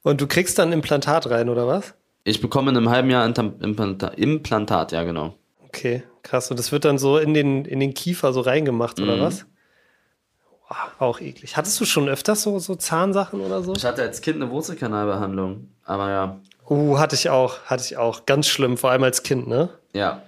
Und 0.03 0.21
du 0.21 0.27
kriegst 0.27 0.59
dann 0.59 0.71
ein 0.71 0.73
Implantat 0.73 1.29
rein, 1.31 1.49
oder 1.49 1.67
was? 1.69 1.95
Ich 2.25 2.41
bekomme 2.41 2.71
in 2.71 2.77
einem 2.77 2.91
halben 2.91 3.11
Jahr 3.11 3.25
Implanta 3.27 4.09
Implantat, 4.09 4.93
ja 4.93 5.03
genau. 5.05 5.35
Okay, 5.67 6.03
krass. 6.23 6.51
Und 6.51 6.59
das 6.59 6.73
wird 6.73 6.85
dann 6.85 6.99
so 6.99 7.19
in 7.19 7.35
den, 7.35 7.65
in 7.65 7.79
den 7.81 7.95
Kiefer 7.95 8.33
so 8.33 8.41
reingemacht, 8.41 8.99
Mhm. 8.99 9.05
oder 9.05 9.21
was? 9.21 9.47
Boah, 10.69 10.93
auch 11.07 11.21
eklig. 11.21 11.57
Hattest 11.57 11.81
du 11.81 11.85
schon 11.85 12.09
öfters 12.09 12.43
so, 12.43 12.59
so 12.59 12.75
Zahnsachen 12.75 13.41
oder 13.41 13.63
so? 13.63 13.73
Ich 13.75 13.85
hatte 13.85 14.03
als 14.03 14.21
Kind 14.21 14.37
eine 14.43 14.51
Wurzelkanalbehandlung, 14.51 15.69
aber 15.85 16.11
ja, 16.11 16.41
Uh, 16.71 16.99
hatte 16.99 17.15
ich 17.15 17.31
auch, 17.31 17.61
hatte 17.65 17.83
ich 17.83 17.97
auch. 17.97 18.27
Ganz 18.27 18.47
schlimm, 18.47 18.77
vor 18.77 18.91
allem 18.91 19.03
als 19.03 19.23
Kind, 19.23 19.47
ne? 19.49 19.71
ja, 19.95 20.23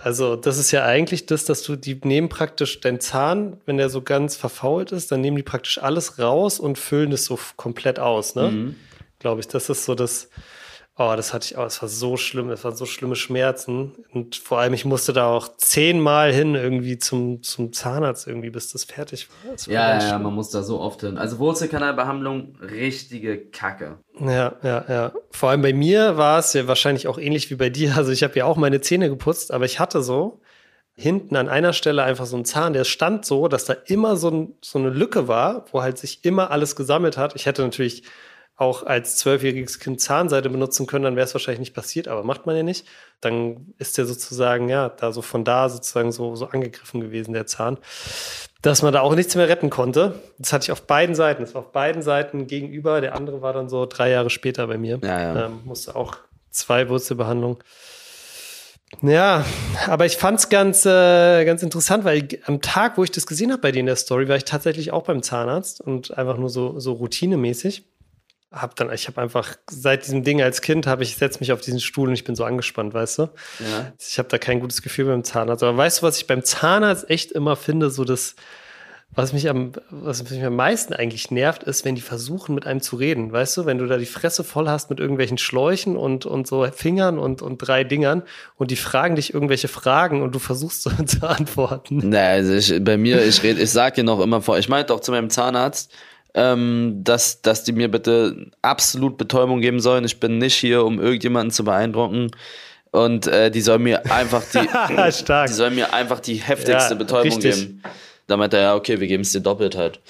Also, 0.00 0.36
das 0.36 0.58
ist 0.58 0.70
ja 0.70 0.84
eigentlich 0.84 1.26
das, 1.26 1.44
dass 1.44 1.62
du, 1.64 1.74
die 1.74 2.00
nehmen 2.04 2.28
praktisch 2.28 2.80
deinen 2.80 3.00
Zahn, 3.00 3.60
wenn 3.66 3.78
der 3.78 3.90
so 3.90 4.00
ganz 4.00 4.36
verfault 4.36 4.92
ist, 4.92 5.10
dann 5.10 5.20
nehmen 5.20 5.36
die 5.36 5.42
praktisch 5.42 5.78
alles 5.82 6.20
raus 6.20 6.60
und 6.60 6.78
füllen 6.78 7.10
das 7.10 7.24
so 7.24 7.38
komplett 7.56 7.98
aus, 7.98 8.36
ne? 8.36 8.50
Mhm. 8.50 8.76
Glaube 9.18 9.40
ich. 9.40 9.48
Das 9.48 9.68
ist 9.68 9.84
so 9.84 9.96
das, 9.96 10.28
oh, 10.98 11.14
das 11.16 11.32
hatte 11.32 11.46
ich 11.46 11.56
auch, 11.56 11.64
es 11.64 11.80
war 11.80 11.88
so 11.88 12.16
schlimm, 12.16 12.50
es 12.50 12.64
waren 12.64 12.74
so 12.74 12.84
schlimme 12.84 13.14
Schmerzen. 13.14 13.92
Und 14.12 14.34
vor 14.34 14.58
allem, 14.58 14.74
ich 14.74 14.84
musste 14.84 15.12
da 15.12 15.28
auch 15.28 15.56
zehnmal 15.56 16.32
hin 16.32 16.56
irgendwie 16.56 16.98
zum, 16.98 17.42
zum 17.42 17.72
Zahnarzt 17.72 18.26
irgendwie, 18.26 18.50
bis 18.50 18.72
das 18.72 18.84
fertig 18.84 19.28
war. 19.28 19.52
Das 19.52 19.68
war 19.68 19.74
Ja, 19.74 19.98
ja, 19.98 20.08
ja, 20.08 20.18
man 20.18 20.34
muss 20.34 20.50
da 20.50 20.62
so 20.62 20.80
oft 20.80 21.02
hin. 21.02 21.16
Also 21.16 21.38
Wurzelkanalbehandlung, 21.38 22.56
richtige 22.60 23.38
Kacke. 23.38 23.98
Ja, 24.20 24.56
ja, 24.62 24.84
ja. 24.88 25.12
Vor 25.30 25.50
allem 25.50 25.62
bei 25.62 25.72
mir 25.72 26.16
war 26.16 26.40
es 26.40 26.52
ja 26.52 26.66
wahrscheinlich 26.66 27.06
auch 27.06 27.18
ähnlich 27.18 27.48
wie 27.50 27.56
bei 27.56 27.70
dir. 27.70 27.96
Also 27.96 28.10
ich 28.10 28.24
habe 28.24 28.36
ja 28.36 28.44
auch 28.44 28.56
meine 28.56 28.80
Zähne 28.80 29.08
geputzt, 29.08 29.52
aber 29.52 29.64
ich 29.64 29.78
hatte 29.78 30.02
so 30.02 30.40
hinten 30.96 31.36
an 31.36 31.48
einer 31.48 31.72
Stelle 31.74 32.02
einfach 32.02 32.26
so 32.26 32.34
einen 32.34 32.44
Zahn, 32.44 32.72
der 32.72 32.82
stand 32.82 33.24
so, 33.24 33.46
dass 33.46 33.64
da 33.64 33.72
immer 33.86 34.16
so, 34.16 34.30
ein, 34.30 34.54
so 34.60 34.80
eine 34.80 34.90
Lücke 34.90 35.28
war, 35.28 35.64
wo 35.70 35.80
halt 35.80 35.96
sich 35.96 36.24
immer 36.24 36.50
alles 36.50 36.74
gesammelt 36.74 37.16
hat. 37.16 37.36
Ich 37.36 37.46
hätte 37.46 37.62
natürlich 37.62 38.02
auch 38.58 38.84
als 38.84 39.16
zwölfjähriges 39.16 39.78
Kind 39.78 40.00
Zahnseide 40.00 40.50
benutzen 40.50 40.86
können, 40.86 41.04
dann 41.04 41.16
wäre 41.16 41.24
es 41.24 41.34
wahrscheinlich 41.34 41.60
nicht 41.60 41.74
passiert, 41.74 42.08
aber 42.08 42.24
macht 42.24 42.44
man 42.44 42.56
ja 42.56 42.62
nicht. 42.62 42.86
Dann 43.20 43.72
ist 43.78 43.96
der 43.96 44.04
sozusagen, 44.04 44.68
ja, 44.68 44.88
da 44.88 45.12
so 45.12 45.22
von 45.22 45.44
da 45.44 45.68
sozusagen 45.68 46.12
so, 46.12 46.36
so 46.36 46.46
angegriffen 46.46 47.00
gewesen, 47.00 47.32
der 47.32 47.46
Zahn 47.46 47.78
dass 48.62 48.82
man 48.82 48.92
da 48.92 49.00
auch 49.00 49.14
nichts 49.14 49.36
mehr 49.36 49.48
retten 49.48 49.70
konnte. 49.70 50.20
Das 50.38 50.52
hatte 50.52 50.64
ich 50.64 50.72
auf 50.72 50.82
beiden 50.82 51.14
Seiten. 51.14 51.42
Das 51.42 51.54
war 51.54 51.62
auf 51.62 51.72
beiden 51.72 52.02
Seiten 52.02 52.46
gegenüber. 52.46 53.00
Der 53.00 53.14
andere 53.14 53.40
war 53.40 53.52
dann 53.52 53.68
so 53.68 53.86
drei 53.86 54.10
Jahre 54.10 54.30
später 54.30 54.66
bei 54.66 54.78
mir. 54.78 54.98
Ja, 55.02 55.20
ja. 55.20 55.46
Ähm, 55.46 55.60
musste 55.64 55.94
auch 55.94 56.16
zwei 56.50 56.88
Wurzelbehandlungen. 56.88 57.58
Ja, 59.02 59.44
aber 59.86 60.06
ich 60.06 60.16
fand 60.16 60.40
es 60.40 60.48
ganz, 60.48 60.86
äh, 60.86 61.44
ganz 61.44 61.62
interessant, 61.62 62.04
weil 62.04 62.26
am 62.46 62.62
Tag, 62.62 62.96
wo 62.96 63.04
ich 63.04 63.10
das 63.10 63.26
gesehen 63.26 63.52
habe 63.52 63.60
bei 63.60 63.70
dir 63.70 63.80
in 63.80 63.86
der 63.86 63.96
Story, 63.96 64.28
war 64.28 64.36
ich 64.36 64.44
tatsächlich 64.44 64.92
auch 64.92 65.02
beim 65.02 65.22
Zahnarzt 65.22 65.80
und 65.80 66.16
einfach 66.16 66.38
nur 66.38 66.48
so, 66.48 66.80
so 66.80 66.94
routinemäßig. 66.94 67.84
Hab 68.50 68.76
dann, 68.76 68.90
ich 68.92 69.08
habe 69.08 69.20
einfach 69.20 69.56
seit 69.70 70.06
diesem 70.06 70.24
Ding 70.24 70.40
als 70.40 70.62
Kind, 70.62 70.86
habe 70.86 71.02
ich 71.02 71.16
setze 71.16 71.40
mich 71.40 71.52
auf 71.52 71.60
diesen 71.60 71.80
Stuhl 71.80 72.08
und 72.08 72.14
ich 72.14 72.24
bin 72.24 72.34
so 72.34 72.44
angespannt, 72.44 72.94
weißt 72.94 73.18
du? 73.18 73.22
Ja. 73.58 73.92
Ich 74.00 74.18
habe 74.18 74.28
da 74.28 74.38
kein 74.38 74.60
gutes 74.60 74.80
Gefühl 74.80 75.06
beim 75.06 75.22
Zahnarzt. 75.22 75.62
Aber 75.62 75.76
weißt 75.76 76.00
du, 76.00 76.06
was 76.06 76.16
ich 76.16 76.26
beim 76.26 76.42
Zahnarzt 76.42 77.10
echt 77.10 77.32
immer 77.32 77.56
finde, 77.56 77.90
so 77.90 78.04
das, 78.04 78.36
was 79.14 79.32
mich 79.32 79.48
am, 79.48 79.72
was 79.90 80.28
mich 80.30 80.44
am 80.44 80.54
meisten 80.54 80.92
eigentlich 80.92 81.30
nervt, 81.30 81.62
ist, 81.64 81.84
wenn 81.84 81.94
die 81.94 82.00
versuchen, 82.00 82.54
mit 82.54 82.66
einem 82.66 82.80
zu 82.80 82.96
reden. 82.96 83.32
Weißt 83.32 83.56
du, 83.56 83.66
wenn 83.66 83.78
du 83.78 83.86
da 83.86 83.96
die 83.96 84.06
Fresse 84.06 84.44
voll 84.44 84.68
hast 84.68 84.90
mit 84.90 85.00
irgendwelchen 85.00 85.38
Schläuchen 85.38 85.96
und, 85.96 86.26
und 86.26 86.46
so 86.46 86.66
Fingern 86.70 87.18
und, 87.18 87.42
und 87.42 87.58
drei 87.58 87.84
Dingern 87.84 88.22
und 88.56 88.70
die 88.70 88.76
fragen 88.76 89.16
dich 89.16 89.32
irgendwelche 89.32 89.68
Fragen 89.68 90.22
und 90.22 90.34
du 90.34 90.38
versuchst 90.38 90.82
so 90.84 90.90
zu 90.90 91.26
antworten. 91.26 92.08
Nee, 92.08 92.16
also 92.16 92.52
ich, 92.52 92.84
bei 92.84 92.96
mir, 92.96 93.24
ich 93.24 93.42
rede, 93.42 93.60
ich 93.60 93.70
sag 93.70 93.94
dir 93.94 94.04
noch 94.04 94.20
immer 94.20 94.42
vor, 94.42 94.58
ich 94.58 94.68
meinte 94.68 94.94
auch 94.94 95.00
zu 95.00 95.10
meinem 95.10 95.30
Zahnarzt, 95.30 95.92
ähm, 96.34 97.00
dass, 97.04 97.42
dass 97.42 97.64
die 97.64 97.72
mir 97.72 97.90
bitte 97.90 98.50
absolut 98.62 99.18
Betäubung 99.18 99.60
geben 99.60 99.80
sollen. 99.80 100.04
Ich 100.04 100.20
bin 100.20 100.38
nicht 100.38 100.54
hier, 100.56 100.84
um 100.84 101.00
irgendjemanden 101.00 101.50
zu 101.50 101.64
beeindrucken. 101.64 102.30
Und 102.90 103.26
äh, 103.26 103.50
die 103.50 103.60
sollen 103.60 103.82
mir 103.82 104.10
einfach 104.10 104.42
die, 104.44 105.12
Stark. 105.12 105.48
die 105.48 105.52
sollen 105.54 105.74
mir 105.74 105.92
einfach 105.92 106.20
die 106.20 106.36
heftigste 106.36 106.94
Ja, 106.94 106.98
Betäubung 106.98 107.32
richtig. 107.32 107.54
geben. 107.54 107.82
Da 108.26 108.36
meinte 108.36 108.58
er, 108.58 108.62
ja, 108.62 108.74
okay, 108.76 109.00
wir 109.00 109.06
geben 109.06 109.22
es 109.22 109.32
dir 109.32 109.40
doppelt 109.40 109.74
halt. 109.74 110.00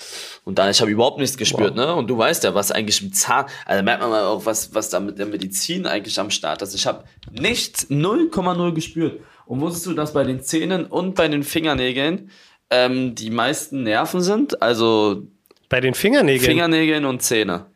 Und 0.44 0.58
dann, 0.58 0.68
ich 0.70 0.80
habe 0.80 0.90
überhaupt 0.90 1.18
nichts 1.18 1.36
gespürt, 1.36 1.76
ne? 1.76 1.94
Und 1.94 2.08
du 2.08 2.18
weißt 2.18 2.42
ja, 2.42 2.52
was 2.52 2.72
eigentlich 2.72 3.00
im 3.00 3.12
Zahn, 3.12 3.46
also 3.64 3.84
merkt 3.84 4.00
man 4.02 4.10
mal 4.10 4.24
auch, 4.24 4.44
was, 4.44 4.74
was 4.74 4.90
da 4.90 4.98
mit 4.98 5.20
der 5.20 5.26
Medizin 5.26 5.86
eigentlich 5.86 6.18
am 6.18 6.30
Start 6.30 6.60
ist. 6.62 6.74
Ich 6.74 6.84
habe 6.86 7.04
nichts, 7.30 7.88
0,0 7.90 8.72
gespürt. 8.74 9.20
Und 9.46 9.60
wusstest 9.60 9.86
du, 9.86 9.94
dass 9.94 10.12
bei 10.12 10.24
den 10.24 10.42
Zähnen 10.42 10.84
und 10.86 11.14
bei 11.14 11.28
den 11.28 11.44
Fingernägeln 11.44 12.30
ähm, 12.70 13.14
die 13.14 13.30
meisten 13.30 13.84
Nerven 13.84 14.20
sind? 14.20 14.62
Also 14.62 15.28
Bei 15.68 15.80
den 15.80 15.94
Fingernägeln. 15.94 16.44
Fingernägeln 16.44 17.04
und 17.04 17.22
Zähne. 17.22 17.66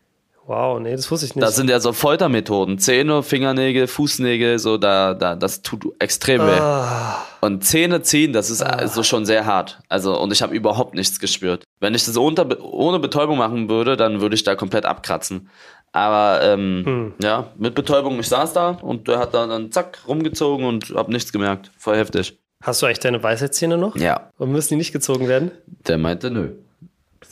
wow, 0.46 0.80
nee, 0.80 0.92
das 0.96 1.10
wusste 1.10 1.26
ich 1.26 1.34
nicht. 1.36 1.46
Das 1.46 1.56
sind 1.56 1.70
ja 1.70 1.78
so 1.80 1.92
Foltermethoden. 1.92 2.78
Zähne, 2.78 3.22
Fingernägel, 3.22 3.86
Fußnägel, 3.86 4.58
so 4.58 4.76
da, 4.78 5.14
da, 5.14 5.34
das 5.36 5.62
tut 5.62 5.84
extrem 6.00 6.40
weh. 6.40 6.58
Ah, 6.58 7.24
Und 7.40 7.64
Zähne 7.64 8.02
ziehen, 8.02 8.32
das 8.32 8.50
ist 8.50 8.62
also 8.62 9.02
schon 9.02 9.24
sehr 9.24 9.46
hart. 9.46 9.78
Also, 9.88 10.18
und 10.18 10.32
ich 10.32 10.42
habe 10.42 10.54
überhaupt 10.54 10.94
nichts 10.94 11.20
gespürt. 11.20 11.64
Wenn 11.80 11.94
ich 11.94 12.04
das 12.04 12.16
unter, 12.16 12.46
ohne 12.62 12.98
Betäubung 12.98 13.38
machen 13.38 13.68
würde, 13.68 13.96
dann 13.96 14.20
würde 14.20 14.34
ich 14.34 14.42
da 14.42 14.54
komplett 14.56 14.84
abkratzen. 14.84 15.48
Aber 15.92 16.40
ähm, 16.42 16.82
Hm. 16.86 17.14
ja, 17.22 17.48
mit 17.56 17.74
Betäubung, 17.74 18.18
ich 18.18 18.28
saß 18.28 18.52
da 18.54 18.70
und 18.80 19.08
der 19.08 19.18
hat 19.18 19.34
da 19.34 19.46
dann 19.46 19.70
zack 19.70 19.98
rumgezogen 20.08 20.64
und 20.66 20.90
hab 20.94 21.08
nichts 21.08 21.32
gemerkt. 21.32 21.70
Voll 21.78 21.96
heftig. 21.96 22.38
hast 22.64 22.80
du 22.82 22.86
eigentlich 22.86 23.00
deine 23.00 23.22
Weisheitszähne 23.22 23.76
noch? 23.76 23.94
Ja. 23.96 24.30
Und 24.38 24.50
müssen 24.52 24.70
die 24.70 24.76
nicht 24.76 24.92
gezogen 24.92 25.28
werden? 25.28 25.50
Der 25.86 25.98
meinte, 25.98 26.30
nö. 26.30 26.52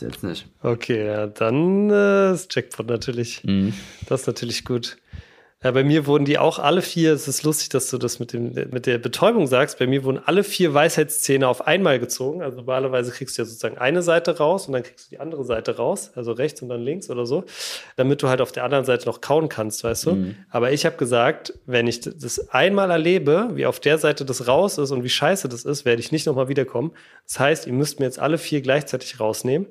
Bis 0.00 0.09
jetzt 0.09 0.25
nicht. 0.25 0.47
Okay, 0.62 1.07
ja, 1.07 1.26
dann 1.26 1.90
äh, 1.90 2.33
ist 2.33 2.54
Jackpot 2.54 2.87
natürlich. 2.87 3.45
Mhm. 3.45 3.75
Das 4.09 4.23
ist 4.23 4.26
natürlich 4.26 4.64
gut. 4.64 4.97
Ja, 5.62 5.73
bei 5.73 5.85
mir 5.85 6.07
wurden 6.07 6.25
die 6.25 6.38
auch 6.38 6.59
alle 6.59 6.81
vier, 6.81 7.12
es 7.12 7.29
ist 7.29 7.43
lustig, 7.43 7.69
dass 7.69 7.90
du 7.90 7.99
das 7.99 8.19
mit, 8.19 8.33
dem, 8.33 8.55
mit 8.71 8.87
der 8.87 8.97
Betäubung 8.97 9.47
sagst, 9.47 9.79
bei 9.79 9.87
mir 9.87 10.05
wurden 10.05 10.19
alle 10.25 10.43
vier 10.43 10.73
Weisheitszähne 10.73 11.47
auf 11.47 11.67
einmal 11.67 11.99
gezogen. 11.99 12.40
Also 12.40 12.57
normalerweise 12.57 13.11
kriegst 13.11 13.37
du 13.37 13.43
ja 13.43 13.47
sozusagen 13.47 13.76
eine 13.76 14.00
Seite 14.00 14.38
raus 14.38 14.69
und 14.69 14.73
dann 14.73 14.85
kriegst 14.85 15.07
du 15.07 15.11
die 15.11 15.21
andere 15.21 15.45
Seite 15.45 15.76
raus, 15.76 16.12
also 16.14 16.33
rechts 16.33 16.62
und 16.62 16.71
dann 16.71 16.81
links 16.81 17.11
oder 17.11 17.26
so, 17.26 17.45
damit 17.97 18.23
du 18.23 18.29
halt 18.29 18.40
auf 18.40 18.52
der 18.52 18.64
anderen 18.64 18.87
Seite 18.87 19.05
noch 19.05 19.21
kauen 19.21 19.50
kannst, 19.50 19.85
weißt 19.85 20.07
du? 20.07 20.12
Mhm. 20.12 20.37
Aber 20.49 20.73
ich 20.73 20.87
habe 20.87 20.97
gesagt, 20.97 21.52
wenn 21.67 21.87
ich 21.87 22.00
das 22.00 22.49
einmal 22.49 22.90
erlebe, 22.90 23.50
wie 23.52 23.67
auf 23.67 23.81
der 23.81 23.99
Seite 23.99 24.25
das 24.25 24.49
raus 24.49 24.79
ist 24.79 24.93
und 24.93 25.05
wie 25.05 25.11
scheiße 25.11 25.47
das 25.50 25.67
ist, 25.67 25.85
werde 25.85 26.00
ich 26.00 26.11
nicht 26.11 26.25
nochmal 26.25 26.49
wiederkommen. 26.49 26.93
Das 27.26 27.38
heißt, 27.38 27.67
ihr 27.67 27.75
müsst 27.75 28.00
mir 28.00 28.07
jetzt 28.07 28.19
alle 28.19 28.38
vier 28.38 28.62
gleichzeitig 28.62 29.21
rausnehmen. 29.21 29.67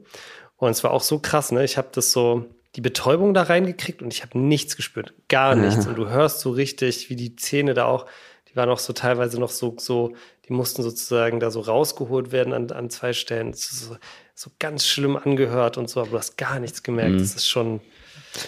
Und 0.58 0.70
es 0.70 0.84
war 0.84 0.92
auch 0.92 1.02
so 1.02 1.18
krass, 1.18 1.52
ne? 1.52 1.64
Ich 1.64 1.78
habe 1.78 1.88
das 1.94 2.12
so, 2.12 2.46
die 2.76 2.82
Betäubung 2.82 3.34
da 3.34 3.44
reingekriegt 3.44 4.02
und 4.02 4.14
ich 4.14 4.22
habe 4.22 4.38
nichts 4.38 4.76
gespürt. 4.76 5.14
Gar 5.28 5.56
nichts. 5.56 5.88
Und 5.88 5.98
du 5.98 6.08
hörst 6.10 6.40
so 6.42 6.52
richtig, 6.52 7.10
wie 7.10 7.16
die 7.16 7.36
Zähne 7.36 7.74
da 7.74 7.86
auch, 7.86 8.06
die 8.50 8.56
waren 8.56 8.70
auch 8.70 8.80
so 8.80 8.94
teilweise 8.94 9.40
noch 9.40 9.50
so, 9.50 9.76
so, 9.80 10.14
die 10.48 10.54
mussten 10.54 10.84
sozusagen 10.84 11.40
da 11.40 11.52
so 11.52 11.62
rausgeholt 11.62 12.32
werden 12.32 12.54
an, 12.54 12.72
an 12.72 12.90
zwei 12.90 13.14
Stellen. 13.14 13.54
So, 13.54 13.98
so 14.36 14.52
ganz 14.60 14.86
schlimm 14.86 15.18
angehört 15.18 15.78
und 15.78 15.90
so, 15.90 16.02
aber 16.02 16.12
du 16.12 16.18
hast 16.18 16.38
gar 16.38 16.60
nichts 16.60 16.84
gemerkt. 16.84 17.16
Mhm. 17.16 17.20
Das 17.20 17.36
ist 17.36 17.48
schon. 17.48 17.82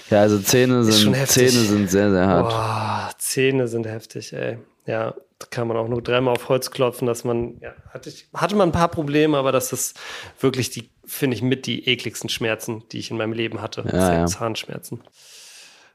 Ja, 0.10 0.22
also 0.22 0.40
Zähne 0.40 0.84
sind, 0.84 1.16
Zähne 1.28 1.50
sind 1.50 1.90
sehr, 1.90 2.12
sehr 2.12 2.28
hart. 2.28 2.50
Boah, 2.50 3.12
Zähne 3.18 3.68
sind 3.68 3.88
heftig, 3.88 4.34
ey. 4.34 4.60
Ja, 4.92 5.16
da 5.40 5.48
kann 5.50 5.70
man 5.70 5.78
auch 5.78 5.88
nur 5.88 6.02
dreimal 6.02 6.34
auf 6.34 6.50
Holz 6.50 6.70
klopfen, 6.70 7.08
dass 7.08 7.24
man, 7.24 7.58
ja, 7.62 7.74
hatte, 7.92 8.10
ich, 8.10 8.28
hatte 8.34 8.58
man 8.58 8.70
ein 8.70 8.74
paar 8.74 8.90
Probleme, 8.90 9.38
aber 9.38 9.54
das 9.54 9.72
ist 9.72 9.98
wirklich 10.42 10.70
die, 10.70 10.90
finde 11.06 11.38
ich, 11.38 11.42
mit 11.42 11.66
die 11.66 11.88
ekligsten 11.88 12.28
Schmerzen, 12.28 12.84
die 12.92 13.00
ich 13.00 13.10
in 13.10 13.16
meinem 13.16 13.32
Leben 13.32 13.62
hatte. 13.62 13.86
Ja, 13.90 14.14
ja. 14.14 14.26
Zahnschmerzen. 14.26 15.02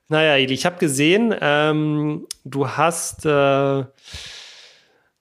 Naja, 0.09 0.37
Eli, 0.37 0.55
ich 0.55 0.65
habe 0.65 0.79
gesehen, 0.79 1.35
ähm, 1.43 2.27
du 2.45 2.71
hast 2.71 3.27
äh, 3.27 3.85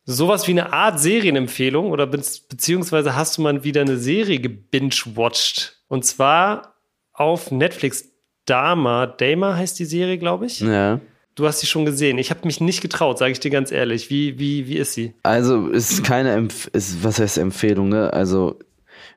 sowas 0.05 0.48
wie 0.48 0.51
eine 0.51 0.72
Art 0.72 0.98
Serienempfehlung 0.98 1.91
oder 1.91 2.08
be 2.08 2.22
beziehungsweise 2.50 3.13
hast 3.13 3.38
du 3.38 3.41
mal 3.41 3.65
wieder 3.65 3.82
eine 3.82 3.98
Serie 3.98 4.39
gebingewatcht. 4.39 5.82
Und 5.89 6.05
zwar 6.05 6.75
auf 7.12 7.51
Netflix. 7.51 8.10
Dama, 8.46 9.08
Dama 9.08 9.55
heißt 9.55 9.79
die 9.79 9.86
Serie, 9.86 10.20
glaube 10.20 10.46
ich. 10.46 10.60
Ja. 10.60 11.01
Du 11.35 11.45
hast 11.45 11.59
sie 11.59 11.67
schon 11.67 11.85
gesehen. 11.85 12.17
Ich 12.17 12.29
habe 12.29 12.41
mich 12.45 12.61
nicht 12.61 12.81
getraut, 12.81 13.17
sage 13.17 13.33
ich 13.33 13.41
dir 13.41 13.51
ganz 13.51 13.71
ehrlich. 13.71 14.09
Wie, 14.09 14.39
wie, 14.39 14.67
wie 14.67 14.77
ist 14.77 14.93
sie? 14.93 15.13
Also, 15.23 15.67
ist 15.67 16.03
keine 16.03 16.31
Empf 16.31 16.67
ist, 16.71 17.03
was 17.03 17.19
heißt 17.19 17.37
Empfehlung, 17.37 17.89
ne? 17.89 18.11
Also, 18.13 18.57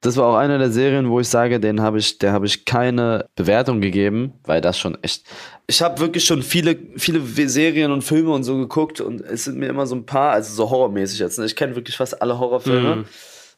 das 0.00 0.16
war 0.16 0.26
auch 0.26 0.36
eine 0.36 0.58
der 0.58 0.70
Serien, 0.70 1.10
wo 1.10 1.20
ich 1.20 1.28
sage, 1.28 1.58
den 1.60 1.80
habe 1.80 1.98
ich, 1.98 2.18
der 2.18 2.32
habe 2.32 2.46
ich 2.46 2.64
keine 2.64 3.26
Bewertung 3.36 3.80
gegeben, 3.80 4.32
weil 4.44 4.60
das 4.60 4.78
schon 4.78 4.96
echt. 5.02 5.24
Ich 5.66 5.82
habe 5.82 6.00
wirklich 6.00 6.24
schon 6.24 6.42
viele, 6.42 6.76
viele 6.96 7.20
Serien 7.48 7.92
und 7.92 8.02
Filme 8.02 8.30
und 8.30 8.44
so 8.44 8.56
geguckt 8.56 9.00
und 9.00 9.20
es 9.20 9.44
sind 9.44 9.58
mir 9.58 9.68
immer 9.68 9.86
so 9.86 9.94
ein 9.94 10.06
paar, 10.06 10.32
also 10.32 10.54
so 10.54 10.70
horrormäßig 10.70 11.18
jetzt. 11.18 11.38
Ne? 11.38 11.46
Ich 11.46 11.56
kenne 11.56 11.74
wirklich 11.76 11.96
fast 11.96 12.20
alle 12.22 12.38
Horrorfilme. 12.38 12.96
Mm. 12.96 13.04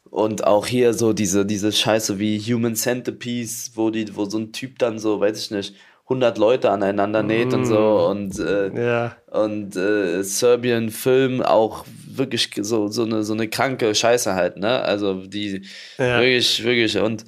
Und 0.09 0.45
auch 0.45 0.65
hier 0.65 0.93
so 0.93 1.13
diese, 1.13 1.45
diese 1.45 1.71
Scheiße 1.71 2.19
wie 2.19 2.39
Human 2.39 2.75
Centipede, 2.75 3.49
wo 3.75 3.91
die, 3.91 4.13
wo 4.15 4.25
so 4.25 4.39
ein 4.39 4.51
Typ 4.51 4.79
dann 4.79 4.99
so, 4.99 5.19
weiß 5.19 5.37
ich 5.37 5.51
nicht, 5.51 5.75
100 6.11 6.37
Leute 6.37 6.69
aneinander 6.69 7.23
näht 7.23 7.51
mm. 7.51 7.55
und 7.55 7.65
so 7.65 7.79
mm. 7.79 8.11
und 8.11 8.39
äh, 8.39 8.85
ja. 8.85 9.15
und 9.31 9.75
äh, 9.75 10.23
Serbian 10.23 10.89
Film 10.89 11.41
auch 11.41 11.85
wirklich 12.05 12.51
so 12.57 12.87
so 12.87 13.03
eine 13.03 13.23
so 13.23 13.33
eine 13.33 13.47
kranke 13.47 13.95
Scheiße 13.95 14.33
halt 14.35 14.57
ne 14.57 14.81
also 14.81 15.25
die 15.25 15.65
ja. 15.97 16.19
wirklich 16.19 16.63
wirklich 16.63 16.97
und 16.97 17.23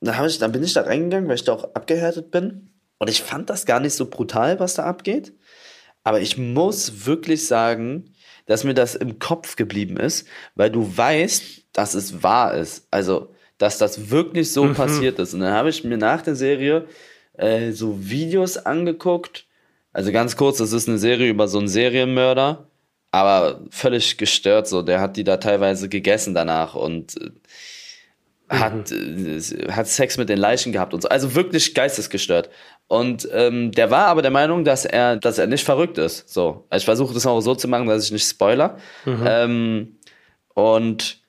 da 0.00 0.16
habe 0.16 0.28
ich 0.28 0.38
dann 0.38 0.52
bin 0.52 0.62
ich 0.62 0.74
da 0.74 0.82
reingegangen 0.82 1.28
weil 1.28 1.36
ich 1.36 1.44
da 1.44 1.52
auch 1.52 1.74
abgehärtet 1.74 2.30
bin 2.30 2.70
und 2.98 3.08
ich 3.08 3.22
fand 3.22 3.48
das 3.48 3.66
gar 3.66 3.80
nicht 3.80 3.94
so 3.94 4.06
brutal 4.06 4.58
was 4.58 4.74
da 4.74 4.84
abgeht 4.84 5.32
aber 6.04 6.20
ich 6.20 6.36
muss 6.36 7.06
wirklich 7.06 7.46
sagen 7.46 8.12
dass 8.46 8.64
mir 8.64 8.74
das 8.74 8.96
im 8.96 9.20
Kopf 9.20 9.54
geblieben 9.54 9.96
ist 9.96 10.26
weil 10.56 10.70
du 10.70 10.96
weißt 10.96 11.66
dass 11.72 11.94
es 11.94 12.22
wahr 12.24 12.54
ist 12.54 12.88
also 12.90 13.32
dass 13.58 13.78
das 13.78 14.10
wirklich 14.10 14.52
so 14.52 14.64
mhm. 14.64 14.74
passiert 14.74 15.20
ist 15.20 15.34
und 15.34 15.40
dann 15.40 15.52
habe 15.52 15.68
ich 15.68 15.84
mir 15.84 15.96
nach 15.96 16.22
der 16.22 16.34
Serie 16.34 16.86
äh, 17.34 17.72
so 17.72 17.98
Videos 18.00 18.56
angeguckt. 18.56 19.46
Also 19.92 20.12
ganz 20.12 20.36
kurz, 20.36 20.58
das 20.58 20.72
ist 20.72 20.88
eine 20.88 20.98
Serie 20.98 21.28
über 21.28 21.48
so 21.48 21.58
einen 21.58 21.68
Serienmörder, 21.68 22.66
aber 23.10 23.60
völlig 23.70 24.16
gestört 24.16 24.66
so. 24.66 24.82
Der 24.82 25.00
hat 25.00 25.16
die 25.16 25.24
da 25.24 25.36
teilweise 25.36 25.88
gegessen 25.88 26.34
danach 26.34 26.74
und 26.74 27.16
äh, 27.20 27.30
hat, 28.48 28.90
mhm. 28.90 29.38
äh, 29.38 29.72
hat 29.72 29.86
Sex 29.86 30.18
mit 30.18 30.28
den 30.28 30.38
Leichen 30.38 30.72
gehabt 30.72 30.94
und 30.94 31.02
so. 31.02 31.08
Also 31.08 31.34
wirklich 31.34 31.74
geistesgestört. 31.74 32.50
Und 32.88 33.28
ähm, 33.32 33.72
der 33.72 33.90
war 33.90 34.06
aber 34.08 34.22
der 34.22 34.30
Meinung, 34.30 34.64
dass 34.64 34.84
er, 34.84 35.16
dass 35.16 35.38
er 35.38 35.46
nicht 35.46 35.64
verrückt 35.64 35.98
ist. 35.98 36.28
So. 36.28 36.66
Ich 36.74 36.84
versuche 36.84 37.14
das 37.14 37.26
auch 37.26 37.40
so 37.40 37.54
zu 37.54 37.68
machen, 37.68 37.86
dass 37.86 38.04
ich 38.04 38.12
nicht 38.12 38.28
spoiler. 38.28 38.76
Mhm. 39.06 39.24
Ähm, 39.26 39.96
und 40.54 41.21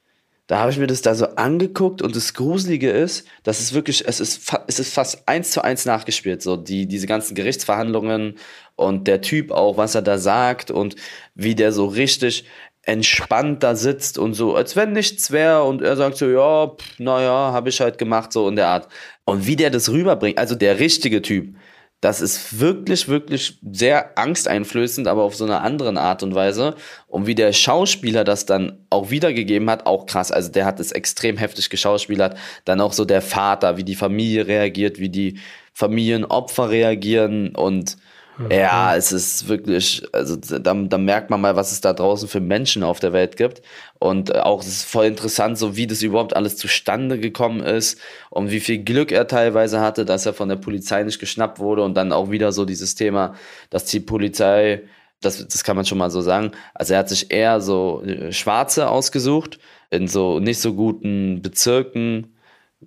da 0.48 0.60
habe 0.60 0.72
ich 0.72 0.78
mir 0.78 0.88
das 0.88 1.02
da 1.02 1.16
so 1.16 1.26
angeguckt 1.36 2.02
und 2.02 2.16
das 2.16 2.34
Gruselige 2.34 2.90
ist, 2.90 3.26
dass 3.44 3.62
es 3.62 3.74
wirklich, 3.74 4.06
es 4.08 4.20
ist, 4.20 4.52
es 4.68 4.80
ist 4.80 4.94
fast 4.94 5.28
eins 5.28 5.52
zu 5.52 5.64
eins 5.64 5.86
nachgespielt, 5.86 6.42
so 6.42 6.58
die, 6.58 6.86
diese 6.86 7.08
ganzen 7.08 7.34
Gerichtsverhandlungen 7.34 8.36
und 8.76 9.08
der 9.08 9.22
Typ 9.22 9.52
auch, 9.52 9.78
was 9.78 9.96
er 9.96 10.02
da 10.02 10.18
sagt 10.18 10.70
und 10.70 10.96
wie 11.34 11.56
der 11.56 11.72
so 11.72 11.86
richtig 11.86 12.46
entspannt 12.82 13.64
da 13.64 13.76
sitzt 13.76 14.18
und 14.18 14.34
so, 14.34 14.56
als 14.56 14.76
wenn 14.76 14.92
nichts 14.92 15.32
wäre 15.32 15.64
und 15.64 15.82
er 15.82 15.96
sagt 15.96 16.18
so, 16.18 16.28
ja, 16.28 16.72
naja, 16.98 17.54
habe 17.54 17.70
ich 17.70 17.80
halt 17.80 17.98
gemacht, 17.98 18.34
so 18.34 18.50
in 18.50 18.58
der 18.58 18.68
Art. 18.68 18.90
Und 19.24 19.48
wie 19.48 19.56
der 19.56 19.70
das 19.70 19.90
rüberbringt, 19.90 20.38
also 20.38 20.56
der 20.56 20.80
richtige 20.80 21.22
Typ, 21.22 21.56
das 22.04 22.20
ist 22.20 22.60
wirklich, 22.60 23.08
wirklich 23.08 23.60
sehr 23.72 24.18
angsteinflößend, 24.18 25.08
aber 25.08 25.24
auf 25.24 25.38
so 25.38 25.46
einer 25.46 25.62
anderen 25.62 25.98
Art 25.98 26.22
und 26.22 26.36
Weise. 26.36 26.76
Und 27.08 27.28
wie 27.28 27.36
der 27.36 27.54
Schauspieler 27.54 28.26
das 28.26 28.46
dann 28.46 28.86
auch 28.90 29.10
wiedergegeben 29.10 29.70
hat, 29.70 29.86
auch 29.86 30.06
krass. 30.06 30.30
Also 30.30 30.52
der 30.52 30.66
hat 30.66 30.82
es 30.82 30.92
extrem 30.92 31.38
heftig 31.38 31.70
geschauspielert. 31.70 32.38
Dann 32.66 32.82
auch 32.82 32.92
so 32.92 33.06
der 33.06 33.22
Vater, 33.22 33.78
wie 33.78 33.86
die 33.86 33.96
Familie 33.96 34.48
reagiert, 34.48 35.00
wie 35.00 35.08
die 35.08 35.40
Familienopfer 35.72 36.70
reagieren 36.70 37.56
und 37.56 37.96
Mhm. 38.38 38.52
Ja, 38.52 38.96
es 38.96 39.12
ist 39.12 39.48
wirklich, 39.48 40.04
also 40.12 40.36
da, 40.36 40.74
da 40.74 40.98
merkt 40.98 41.30
man 41.30 41.42
mal, 41.42 41.56
was 41.56 41.72
es 41.72 41.82
da 41.82 41.94
draußen 41.94 42.28
für 42.28 42.40
Menschen 42.40 42.84
auf 42.84 43.00
der 43.00 43.14
Welt 43.14 43.38
gibt. 43.38 43.62
Und 44.00 44.32
äh, 44.32 44.40
auch 44.40 44.62
es 44.62 44.68
ist 44.68 44.84
voll 44.86 45.06
interessant, 45.06 45.58
so 45.58 45.76
wie 45.76 45.88
das 45.88 46.02
überhaupt 46.02 46.36
alles 46.36 46.58
zustande 46.58 47.20
gekommen 47.20 47.62
ist 47.62 48.00
und 48.30 48.52
wie 48.52 48.60
viel 48.60 48.84
Glück 48.84 49.12
er 49.12 49.28
teilweise 49.28 49.82
hatte, 49.82 50.06
dass 50.06 50.26
er 50.26 50.34
von 50.34 50.50
der 50.50 50.56
Polizei 50.56 51.04
nicht 51.04 51.20
geschnappt 51.20 51.60
wurde 51.60 51.84
und 51.84 51.96
dann 51.96 52.12
auch 52.12 52.32
wieder 52.32 52.52
so 52.52 52.66
dieses 52.66 52.96
Thema, 52.96 53.36
dass 53.70 53.86
die 53.86 54.00
Polizei, 54.00 54.84
das, 55.22 55.48
das 55.48 55.64
kann 55.64 55.76
man 55.76 55.86
schon 55.86 55.98
mal 56.00 56.10
so 56.10 56.22
sagen, 56.22 56.52
also 56.74 56.94
er 56.94 57.00
hat 57.00 57.10
sich 57.10 57.32
eher 57.32 57.62
so 57.62 58.02
äh, 58.04 58.32
Schwarze 58.32 58.90
ausgesucht 58.90 59.60
in 59.92 60.08
so 60.08 60.40
nicht 60.40 60.60
so 60.60 60.74
guten 60.74 61.42
Bezirken 61.42 62.33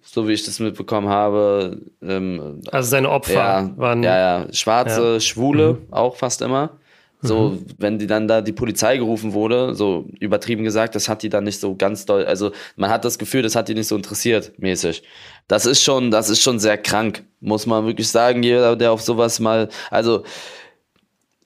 so 0.07 0.29
wie 0.29 0.33
ich 0.33 0.45
das 0.45 0.61
mitbekommen 0.61 1.09
habe. 1.09 1.81
Ähm, 2.03 2.61
also 2.71 2.89
seine 2.89 3.11
Opfer 3.11 3.35
ja, 3.35 3.71
waren. 3.77 4.03
Ja, 4.03 4.19
ja, 4.19 4.53
Schwarze, 4.53 5.15
ja. 5.15 5.21
Schwule, 5.21 5.75
mhm. 5.75 5.93
auch 5.93 6.17
fast 6.17 6.43
immer. 6.43 6.79
So, 7.23 7.51
mhm. 7.51 7.67
wenn 7.79 7.99
die 7.99 8.07
dann 8.07 8.29
da 8.29 8.41
die 8.41 8.53
Polizei 8.53 8.99
gerufen 8.99 9.33
wurde, 9.33 9.75
so 9.75 10.07
übertrieben 10.21 10.65
gesagt, 10.65 10.95
das 10.95 11.09
hat 11.09 11.23
die 11.23 11.29
dann 11.29 11.45
nicht 11.45 11.59
so 11.59 11.75
ganz 11.75 12.05
doll, 12.05 12.25
also 12.27 12.53
man 12.77 12.91
hat 12.91 13.05
das 13.05 13.19
Gefühl, 13.19 13.43
das 13.43 13.57
hat 13.57 13.69
die 13.69 13.75
nicht 13.75 13.89
so 13.89 13.97
interessiert, 13.97 14.53
mäßig. 14.59 15.03
Das 15.49 15.65
ist 15.65 15.83
schon, 15.83 16.11
das 16.11 16.29
ist 16.29 16.43
schon 16.43 16.59
sehr 16.59 16.77
krank, 16.77 17.25
muss 17.41 17.67
man 17.67 17.87
wirklich 17.87 18.09
sagen, 18.09 18.43
jeder, 18.43 18.77
der 18.77 18.93
auf 18.93 19.01
sowas 19.01 19.41
mal, 19.41 19.69
also, 19.91 20.25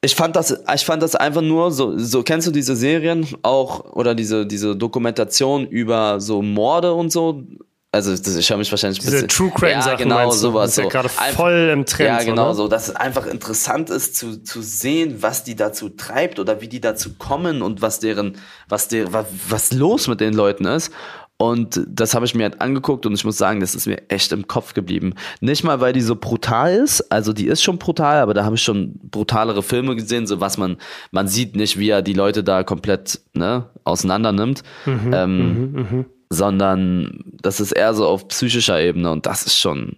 ich 0.03 0.15
fand 0.15 0.35
das, 0.35 0.59
ich 0.75 0.85
fand 0.85 1.03
das 1.03 1.15
einfach 1.15 1.43
nur 1.43 1.71
so, 1.71 1.97
so 1.99 2.23
kennst 2.23 2.47
du 2.47 2.51
diese 2.51 2.75
Serien 2.75 3.27
auch 3.43 3.93
oder 3.93 4.15
diese, 4.15 4.47
diese 4.47 4.75
Dokumentation 4.75 5.67
über 5.67 6.21
so 6.21 6.43
Morde 6.43 6.95
und 6.95 7.13
so? 7.13 7.45
Also 7.93 8.17
das, 8.17 8.37
ich 8.37 8.51
habe 8.51 8.61
mich 8.61 8.71
wahrscheinlich 8.71 9.01
Diese 9.01 9.27
True 9.27 9.51
Crime 9.51 9.83
Sachen, 9.83 10.09
ja, 10.09 10.25
genau 10.25 10.31
sowas. 10.31 10.71
Ist 10.71 10.79
ja 10.79 10.89
gerade 10.89 11.09
voll 11.09 11.71
im 11.73 11.85
Trend. 11.87 12.09
Ja, 12.09 12.23
genau 12.23 12.47
oder? 12.47 12.55
so, 12.55 12.69
dass 12.69 12.89
es 12.89 12.97
einfach 12.97 13.27
interessant 13.27 13.91
ist 13.91 14.15
zu, 14.15 14.45
zu 14.45 14.63
sehen, 14.63 15.23
was 15.23 15.43
die 15.43 15.57
dazu 15.57 15.89
treibt 15.89 16.39
oder 16.39 16.61
wie 16.61 16.69
die 16.69 16.81
dazu 16.81 17.15
kommen 17.19 17.63
und 17.63 17.83
was 17.83 17.99
deren, 17.99 18.37
was 18.69 18.87
der, 18.87 19.13
was, 19.13 19.27
was 19.49 19.73
los 19.73 20.07
mit 20.07 20.21
den 20.21 20.35
Leuten 20.35 20.67
ist. 20.67 20.93
Und 21.37 21.85
das 21.89 22.15
habe 22.15 22.27
ich 22.27 22.35
mir 22.35 22.45
halt 22.45 22.61
angeguckt 22.61 23.07
und 23.07 23.15
ich 23.15 23.25
muss 23.25 23.39
sagen, 23.39 23.61
das 23.61 23.75
ist 23.75 23.87
mir 23.87 24.09
echt 24.09 24.31
im 24.31 24.47
Kopf 24.47 24.75
geblieben. 24.75 25.15
Nicht 25.41 25.65
mal, 25.65 25.81
weil 25.81 25.95
die 25.95 26.03
so 26.03 26.15
brutal 26.15 26.75
ist, 26.75 27.11
also 27.11 27.33
die 27.33 27.47
ist 27.47 27.63
schon 27.63 27.79
brutal, 27.79 28.19
aber 28.19 28.35
da 28.35 28.45
habe 28.45 28.57
ich 28.57 28.63
schon 28.63 29.01
brutalere 29.11 29.63
Filme 29.63 29.97
gesehen, 29.97 30.27
so 30.27 30.39
was 30.39 30.59
man, 30.59 30.77
man 31.13 31.29
sieht 31.29 31.57
nicht, 31.57 31.79
wie 31.79 31.89
er 31.89 32.03
die 32.03 32.13
Leute 32.13 32.45
da 32.45 32.63
komplett 32.63 33.21
ne, 33.33 33.71
auseinander 33.85 34.33
nimmt. 34.33 34.63
Mhm, 34.85 35.13
ähm, 35.15 35.73
mh, 35.73 35.81
mh 35.81 36.05
sondern 36.31 37.25
das 37.43 37.61
ist 37.61 37.73
eher 37.73 37.93
so 37.93 38.07
auf 38.07 38.29
psychischer 38.29 38.81
Ebene 38.81 39.11
und 39.11 39.27
das 39.27 39.43
ist 39.43 39.59
schon, 39.59 39.97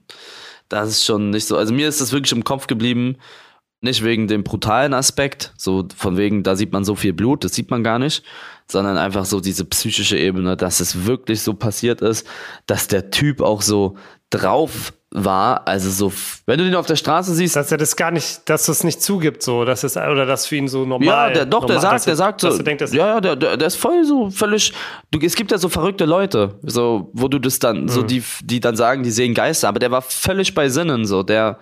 das 0.69 0.89
ist 0.89 1.05
schon 1.05 1.31
nicht 1.31 1.47
so. 1.47 1.57
Also 1.57 1.73
mir 1.73 1.87
ist 1.87 2.01
das 2.01 2.13
wirklich 2.13 2.33
im 2.33 2.45
Kopf 2.45 2.67
geblieben, 2.67 3.17
nicht 3.83 4.03
wegen 4.03 4.29
dem 4.29 4.43
brutalen 4.43 4.95
Aspekt, 4.95 5.53
so 5.57 5.87
von 5.97 6.17
wegen, 6.17 6.43
da 6.43 6.57
sieht 6.57 6.73
man 6.73 6.85
so 6.85 6.95
viel 6.95 7.13
Blut, 7.13 7.45
das 7.45 7.55
sieht 7.55 7.71
man 7.71 7.83
gar 7.83 7.99
nicht, 7.99 8.25
sondern 8.71 8.97
einfach 8.97 9.25
so 9.25 9.41
diese 9.41 9.65
psychische 9.65 10.17
Ebene, 10.17 10.57
dass 10.57 10.81
es 10.81 11.05
wirklich 11.05 11.43
so 11.43 11.55
passiert 11.55 12.01
ist, 12.01 12.27
dass 12.67 12.89
der 12.89 13.11
Typ 13.11 13.41
auch 13.41 13.61
so 13.61 13.97
drauf 14.31 14.95
war, 15.15 15.69
also 15.69 15.91
so, 15.91 16.13
wenn 16.47 16.59
du 16.59 16.65
den 16.65 16.75
auf 16.75 16.87
der 16.87 16.97
Straße 16.97 17.35
siehst. 17.35 17.55
Dass 17.57 17.71
er 17.71 17.79
das 17.79 17.97
gar 17.97 18.11
nicht, 18.11 18.49
dass 18.49 18.69
es 18.69 18.83
nicht 18.83 19.03
zugibt, 19.03 19.43
so, 19.43 19.65
dass 19.65 19.85
es, 19.85 19.97
oder 19.97 20.25
dass 20.25 20.47
für 20.47 20.57
ihn 20.57 20.69
so 20.69 20.87
normal 20.87 21.07
Ja, 21.07 21.31
der, 21.31 21.47
doch, 21.47 21.67
der 21.67 21.81
sagt, 21.81 22.07
der 22.07 22.17
sagt 22.17 22.41
so. 22.41 22.57
Denkt, 22.57 22.81
ja, 22.81 23.07
ja, 23.07 23.21
der, 23.21 23.37
der, 23.37 23.57
der 23.57 23.67
ist 23.67 23.77
voll 23.77 24.05
so 24.05 24.31
völlig. 24.31 24.73
Du, 25.11 25.19
es 25.21 25.37
gibt 25.37 25.51
ja 25.51 25.59
so 25.59 25.69
verrückte 25.69 26.07
Leute, 26.07 26.59
so, 26.63 27.11
wo 27.13 27.29
du 27.29 27.39
das 27.39 27.59
dann, 27.59 27.83
mhm. 27.83 27.89
so 27.89 28.03
die, 28.03 28.25
die 28.43 28.61
dann 28.61 28.75
sagen, 28.75 29.03
die 29.03 29.11
sehen 29.11 29.35
Geister, 29.35 29.69
aber 29.69 29.79
der 29.79 29.91
war 29.91 30.03
völlig 30.03 30.55
bei 30.55 30.69
Sinnen, 30.69 31.05
so, 31.05 31.23
der, 31.23 31.59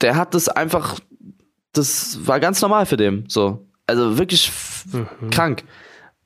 der 0.00 0.16
hat 0.16 0.34
das 0.34 0.48
einfach, 0.48 0.96
das 1.72 2.18
war 2.26 2.40
ganz 2.40 2.60
normal 2.60 2.86
für 2.86 2.96
den, 2.96 3.24
so. 3.28 3.66
Also 3.86 4.18
wirklich 4.18 4.50
mhm. 4.92 5.30
krank. 5.30 5.62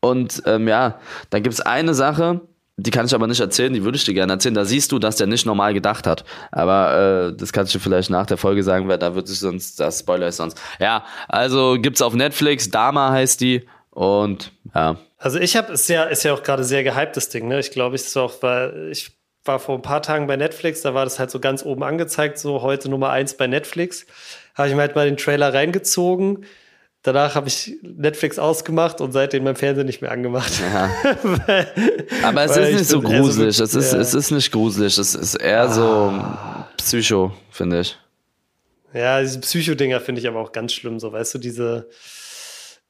Und 0.01 0.43
ähm, 0.47 0.67
ja, 0.67 0.99
dann 1.29 1.43
gibt 1.43 1.53
es 1.53 1.61
eine 1.61 1.93
Sache, 1.93 2.41
die 2.83 2.91
kann 2.91 3.07
ich 3.07 3.15
aber 3.15 3.27
nicht 3.27 3.41
erzählen, 3.41 3.73
die 3.73 3.85
würde 3.85 3.97
ich 3.97 4.05
dir 4.05 4.15
gerne 4.15 4.33
erzählen. 4.33 4.55
Da 4.55 4.65
siehst 4.65 4.93
du, 4.93 4.99
dass 4.99 5.17
der 5.17 5.27
nicht 5.27 5.47
normal 5.47 5.75
gedacht 5.75 6.07
hat. 6.07 6.25
Aber 6.51 7.31
äh, 7.33 7.37
das 7.37 7.53
kannst 7.53 7.75
du 7.75 7.79
vielleicht 7.79 8.11
nach 8.11 8.27
der 8.27 8.37
Folge 8.37 8.63
sagen, 8.63 8.89
weil 8.89 8.99
da 8.99 9.15
wird 9.15 9.29
sich 9.29 9.39
sonst, 9.39 9.79
das 9.81 10.01
Spoiler 10.01 10.29
ist 10.29 10.37
sonst. 10.37 10.61
Ja, 10.79 11.05
also 11.29 11.77
gibt's 11.79 12.03
auf 12.03 12.15
Netflix, 12.15 12.71
Dama 12.71 13.11
heißt 13.11 13.41
die. 13.41 13.67
Und 13.91 14.53
ja. 14.75 14.97
Also 15.19 15.39
ich 15.39 15.57
habe, 15.57 15.73
ist 15.73 15.89
ja, 15.89 16.05
ist 16.05 16.23
ja 16.23 16.33
auch 16.33 16.43
gerade 16.43 16.65
sehr 16.65 16.83
gehyptes 16.83 17.29
Ding, 17.29 17.49
ne? 17.49 17.61
Ich 17.61 17.71
glaube, 17.71 17.97
ich 17.97 18.03
ist 18.03 18.17
auch, 18.17 18.35
weil 18.41 18.89
ich 18.91 19.13
war 19.45 19.59
vor 19.59 19.75
ein 19.75 19.83
paar 19.83 20.03
Tagen 20.03 20.27
bei 20.27 20.37
Netflix, 20.37 20.83
da 20.83 20.95
war 20.95 21.05
das 21.05 21.19
halt 21.19 21.31
so 21.31 21.41
ganz 21.41 21.65
oben 21.65 21.83
angezeigt, 21.83 22.39
so 22.39 22.63
heute 22.63 22.89
Nummer 22.89 23.11
eins 23.11 23.37
bei 23.37 23.47
Netflix. 23.47 24.07
Habe 24.55 24.69
ich 24.69 24.75
mir 24.75 24.83
halt 24.83 24.95
mal 24.95 25.07
den 25.07 25.17
Trailer 25.17 25.53
reingezogen 25.53 26.45
Danach 27.03 27.35
habe 27.35 27.49
ich 27.49 27.79
Netflix 27.83 28.39
ausgemacht 28.39 29.01
und 29.01 29.13
seitdem 29.13 29.45
mein 29.45 29.57
Fernseher 29.57 29.85
nicht 29.85 30.03
mehr 30.03 30.13
angemacht. 30.13 30.53
Ja. 30.61 30.91
weil, 31.23 32.07
Aber 32.23 32.45
es 32.45 32.57
ist 32.57 32.73
nicht 32.73 32.89
so 32.89 33.01
gruselig. 33.01 33.57
So, 33.57 33.65
es, 33.65 33.75
ist, 33.75 33.93
ja. 33.95 34.01
es 34.01 34.13
ist 34.13 34.31
nicht 34.31 34.53
gruselig. 34.53 34.99
Es 34.99 35.15
ist 35.15 35.35
eher 35.37 35.63
ah. 35.63 35.73
so 35.73 36.13
Psycho, 36.77 37.33
finde 37.51 37.81
ich. 37.81 37.97
Ja, 38.93 39.21
diese 39.23 39.41
Psycho-Dinger 39.41 40.01
finde 40.01 40.21
ich 40.21 40.29
aber 40.29 40.41
auch 40.41 40.53
ganz 40.53 40.75
schlimm. 40.75 41.01
So, 41.01 41.13
weißt 41.13 41.35
du, 41.35 41.39
diese. 41.39 41.89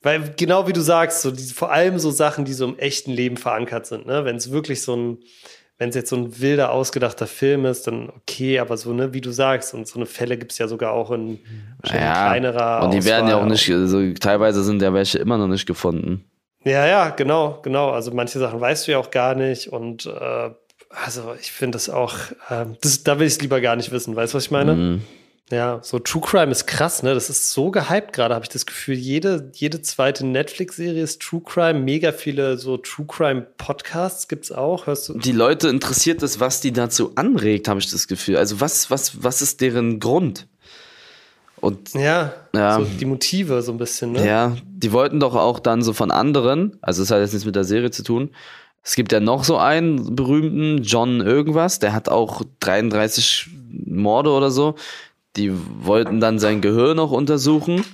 Weil 0.02 0.35
genau 0.37 0.67
wie 0.67 0.73
du 0.73 0.81
sagst, 0.81 1.23
so 1.23 1.31
diese, 1.31 1.55
vor 1.55 1.71
allem 1.71 1.99
so 1.99 2.11
Sachen, 2.11 2.45
die 2.45 2.55
so 2.55 2.64
im 2.64 2.79
echten 2.79 3.12
Leben 3.12 3.37
verankert 3.37 3.87
sind, 3.87 4.07
ne? 4.07 4.25
Wenn 4.25 4.37
es 4.37 4.50
wirklich 4.50 4.83
so 4.83 4.97
ein 4.97 5.19
wenn 5.80 5.88
es 5.88 5.94
jetzt 5.94 6.10
so 6.10 6.16
ein 6.16 6.38
wilder, 6.40 6.72
ausgedachter 6.72 7.26
Film 7.26 7.64
ist, 7.64 7.87
dann 7.87 8.10
okay, 8.10 8.58
aber 8.58 8.76
so, 8.76 8.92
ne, 8.92 9.14
wie 9.14 9.22
du 9.22 9.30
sagst, 9.30 9.72
und 9.72 9.88
so 9.88 9.99
eine 9.99 10.04
Fälle 10.04 10.37
gibt 10.37 10.52
es 10.52 10.58
ja 10.58 10.68
sogar 10.68 10.92
auch 10.92 11.10
in 11.10 11.38
ja, 11.87 12.26
kleinerer. 12.26 12.84
Und 12.84 12.92
die 12.92 12.99
Auswahl 12.99 13.12
werden 13.12 13.28
ja 13.30 13.40
auch 13.40 13.46
nicht, 13.46 13.70
also 13.70 14.12
teilweise 14.12 14.62
sind 14.62 14.82
ja 14.82 14.92
welche 14.92 15.18
immer 15.18 15.38
noch 15.38 15.49
nicht 15.49 15.64
gefunden. 15.64 16.26
Ja, 16.64 16.87
ja, 16.87 17.08
genau, 17.08 17.60
genau. 17.62 17.92
Also 17.92 18.10
manche 18.10 18.38
Sachen 18.38 18.60
weißt 18.60 18.87
du 18.87 18.92
ja 18.92 18.99
auch 18.99 19.10
gar 19.10 19.34
nicht 19.34 19.68
und 19.68 20.04
äh, 20.04 20.50
also 20.90 21.34
ich 21.40 21.50
finde 21.50 21.76
das 21.76 21.88
auch, 21.88 22.14
äh, 22.50 22.66
das, 22.82 23.02
da 23.02 23.18
will 23.18 23.26
ich 23.26 23.34
es 23.34 23.40
lieber 23.40 23.62
gar 23.62 23.76
nicht 23.76 23.90
wissen, 23.90 24.14
weißt 24.14 24.34
du, 24.34 24.37
was 24.37 24.44
ich 24.44 24.50
meine? 24.50 24.75
Mhm. 24.75 25.02
Ja, 25.52 25.80
so 25.83 25.99
True 25.99 26.23
Crime 26.23 26.52
ist 26.52 26.66
krass, 26.66 27.02
ne? 27.02 27.12
Das 27.12 27.28
ist 27.28 27.50
so 27.50 27.73
gehypt 27.73 28.12
gerade, 28.12 28.35
habe 28.35 28.45
ich 28.45 28.50
das 28.50 28.66
Gefühl. 28.66 28.95
Jede, 28.95 29.50
jede 29.54 29.83
zweite 29.83 30.25
Netflix-Serie 30.25 31.02
ist 31.02 31.21
True 31.21 31.42
Crime. 31.45 31.80
Mega 31.80 32.12
viele 32.12 32.57
so 32.57 32.76
True 32.76 33.07
Crime-Podcasts 33.07 34.28
gibt's 34.28 34.52
auch. 34.52 34.87
Hörst 34.87 35.09
du? 35.09 35.19
Die 35.19 35.33
Leute 35.33 35.69
interessiert 35.69 36.23
es, 36.23 36.38
was 36.38 36.61
die 36.61 36.73
dazu 36.73 37.12
anregt, 37.16 37.66
habe 37.66 37.80
ich 37.80 37.90
das 37.90 38.07
Gefühl. 38.07 38.37
Also 38.37 38.61
was, 38.61 38.90
was, 38.92 39.25
was 39.25 39.42
ist 39.42 39.61
deren 39.61 39.99
Grund? 39.99 40.47
Und 41.61 41.95
ja, 41.95 42.33
ja, 42.54 42.78
so 42.78 42.85
die 42.85 43.04
Motive 43.04 43.61
so 43.62 43.73
ein 43.73 43.78
bisschen, 43.78 44.12
ne? 44.12 44.26
Ja, 44.26 44.57
die 44.64 44.92
wollten 44.92 45.21
doch 45.21 45.35
auch 45.35 45.59
dann 45.59 45.83
so 45.83 45.92
von 45.92 46.11
anderen, 46.11 46.78
also 46.80 47.02
es 47.02 47.11
hat 47.11 47.19
jetzt 47.21 47.33
nichts 47.33 47.45
mit 47.45 47.54
der 47.54 47.64
Serie 47.64 47.90
zu 47.90 48.02
tun. 48.02 48.30
Es 48.83 48.95
gibt 48.95 49.12
ja 49.12 49.21
noch 49.21 49.45
so 49.45 49.59
einen 49.59 50.16
berühmten, 50.16 50.83
John 50.83 51.21
irgendwas, 51.21 51.80
der 51.80 51.92
hat 51.92 52.09
auch 52.09 52.42
33 52.61 53.50
Morde 53.85 54.30
oder 54.30 54.50
so 54.50 54.75
die 55.37 55.52
wollten 55.52 56.20
dann 56.20 56.38
sein 56.38 56.60
Gehirn 56.60 56.96
noch 56.96 57.12
untersuchen 57.12 57.84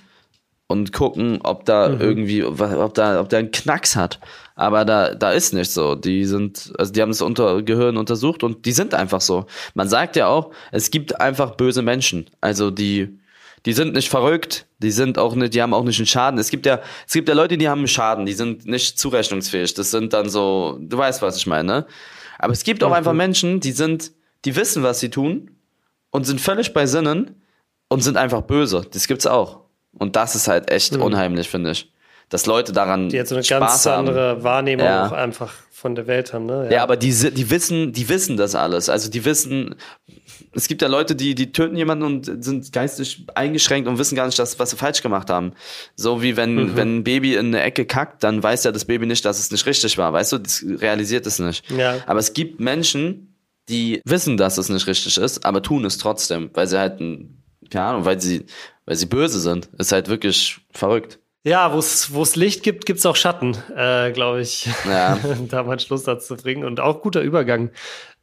und 0.68 0.92
gucken, 0.92 1.40
ob 1.42 1.64
da 1.64 1.88
mhm. 1.88 2.00
irgendwie, 2.00 2.44
ob 2.44 2.94
da, 2.94 3.20
ob 3.20 3.28
der 3.28 3.38
einen 3.38 3.50
Knacks 3.50 3.94
hat. 3.94 4.20
Aber 4.54 4.84
da, 4.84 5.14
da 5.14 5.32
ist 5.32 5.52
nicht 5.52 5.70
so. 5.70 5.94
Die 5.94 6.24
sind, 6.24 6.72
also 6.78 6.92
die 6.92 7.02
haben 7.02 7.10
das 7.10 7.20
unter, 7.20 7.62
Gehirn 7.62 7.96
untersucht 7.96 8.42
und 8.42 8.66
die 8.66 8.72
sind 8.72 8.94
einfach 8.94 9.20
so. 9.20 9.46
Man 9.74 9.88
sagt 9.88 10.16
ja 10.16 10.26
auch, 10.28 10.50
es 10.72 10.90
gibt 10.90 11.20
einfach 11.20 11.52
böse 11.56 11.82
Menschen. 11.82 12.26
Also 12.40 12.70
die, 12.70 13.18
die 13.64 13.74
sind 13.74 13.92
nicht 13.94 14.08
verrückt, 14.08 14.66
die 14.78 14.90
sind 14.90 15.18
auch 15.18 15.34
nicht, 15.34 15.54
die 15.54 15.62
haben 15.62 15.74
auch 15.74 15.84
nicht 15.84 15.98
einen 15.98 16.06
Schaden. 16.06 16.40
Es 16.40 16.50
gibt 16.50 16.66
ja, 16.66 16.80
es 17.06 17.12
gibt 17.12 17.28
ja 17.28 17.34
Leute, 17.34 17.58
die 17.58 17.68
haben 17.68 17.80
einen 17.80 17.88
Schaden, 17.88 18.26
die 18.26 18.32
sind 18.32 18.66
nicht 18.66 18.98
zurechnungsfähig. 18.98 19.74
Das 19.74 19.90
sind 19.90 20.14
dann 20.14 20.28
so, 20.28 20.78
du 20.80 20.98
weißt, 20.98 21.22
was 21.22 21.36
ich 21.36 21.46
meine. 21.46 21.66
Ne? 21.66 21.86
Aber 22.38 22.52
es 22.52 22.64
gibt 22.64 22.82
auch 22.82 22.92
einfach 22.92 23.12
Menschen, 23.12 23.60
die 23.60 23.72
sind, 23.72 24.12
die 24.44 24.56
wissen, 24.56 24.82
was 24.82 25.00
sie 25.00 25.10
tun 25.10 25.55
und 26.16 26.24
sind 26.24 26.40
völlig 26.40 26.72
bei 26.72 26.86
Sinnen 26.86 27.42
und 27.88 28.00
sind 28.00 28.16
einfach 28.16 28.40
böse. 28.40 28.86
Das 28.90 29.06
gibt's 29.06 29.26
auch. 29.26 29.60
Und 29.92 30.16
das 30.16 30.34
ist 30.34 30.48
halt 30.48 30.70
echt 30.70 30.96
mhm. 30.96 31.02
unheimlich, 31.02 31.46
finde 31.46 31.72
ich. 31.72 31.92
Dass 32.30 32.46
Leute 32.46 32.72
daran. 32.72 33.10
Die 33.10 33.16
jetzt 33.16 33.28
so 33.28 33.34
eine 33.34 33.44
Spaß 33.44 33.60
ganz 33.60 33.86
haben. 33.86 34.08
andere 34.08 34.42
Wahrnehmung 34.42 34.86
ja. 34.86 35.06
auch 35.06 35.12
einfach 35.12 35.52
von 35.70 35.94
der 35.94 36.06
Welt 36.06 36.32
haben, 36.32 36.46
ne? 36.46 36.64
Ja, 36.64 36.76
ja 36.76 36.82
aber 36.82 36.96
die, 36.96 37.12
die 37.12 37.50
wissen, 37.50 37.92
die 37.92 38.08
wissen 38.08 38.38
das 38.38 38.54
alles. 38.54 38.88
Also 38.88 39.10
die 39.10 39.26
wissen, 39.26 39.74
es 40.52 40.68
gibt 40.68 40.80
ja 40.80 40.88
Leute, 40.88 41.14
die, 41.14 41.34
die 41.34 41.52
töten 41.52 41.76
jemanden 41.76 42.04
und 42.04 42.42
sind 42.42 42.72
geistig 42.72 43.26
eingeschränkt 43.34 43.86
und 43.86 43.98
wissen 43.98 44.16
gar 44.16 44.24
nicht, 44.24 44.38
dass, 44.38 44.58
was 44.58 44.70
sie 44.70 44.76
falsch 44.76 45.02
gemacht 45.02 45.28
haben. 45.28 45.52
So 45.96 46.22
wie 46.22 46.38
wenn, 46.38 46.54
mhm. 46.54 46.76
wenn 46.76 46.96
ein 46.96 47.04
Baby 47.04 47.34
in 47.34 47.48
eine 47.48 47.62
Ecke 47.62 47.84
kackt, 47.84 48.24
dann 48.24 48.42
weiß 48.42 48.64
ja 48.64 48.72
das 48.72 48.86
Baby 48.86 49.04
nicht, 49.04 49.26
dass 49.26 49.38
es 49.38 49.50
nicht 49.50 49.66
richtig 49.66 49.98
war. 49.98 50.14
Weißt 50.14 50.32
du, 50.32 50.38
das 50.38 50.64
realisiert 50.66 51.26
es 51.26 51.38
nicht. 51.38 51.70
Ja. 51.70 51.98
Aber 52.06 52.20
es 52.20 52.32
gibt 52.32 52.58
Menschen, 52.58 53.35
die 53.68 54.00
wissen, 54.04 54.36
dass 54.36 54.58
es 54.58 54.68
nicht 54.68 54.86
richtig 54.86 55.18
ist, 55.18 55.44
aber 55.44 55.62
tun 55.62 55.84
es 55.84 55.98
trotzdem, 55.98 56.50
weil 56.54 56.66
sie 56.66 56.78
halt, 56.78 56.98
keine 56.98 57.84
Ahnung, 57.84 58.04
weil 58.04 58.20
sie, 58.20 58.46
weil 58.84 58.96
sie 58.96 59.06
böse 59.06 59.40
sind. 59.40 59.68
Ist 59.78 59.92
halt 59.92 60.08
wirklich 60.08 60.58
verrückt. 60.72 61.18
Ja, 61.44 61.72
wo 61.72 61.78
es 61.78 62.36
Licht 62.36 62.64
gibt, 62.64 62.86
gibt 62.86 62.98
es 62.98 63.06
auch 63.06 63.14
Schatten, 63.14 63.56
äh, 63.76 64.10
glaube 64.10 64.40
ich. 64.40 64.68
Ja. 64.84 65.16
da 65.48 65.62
mal 65.62 65.72
einen 65.72 65.78
Schlusssatz 65.78 66.26
zu 66.26 66.36
bringen. 66.36 66.64
Und 66.64 66.80
auch 66.80 67.02
guter 67.02 67.20
Übergang 67.20 67.70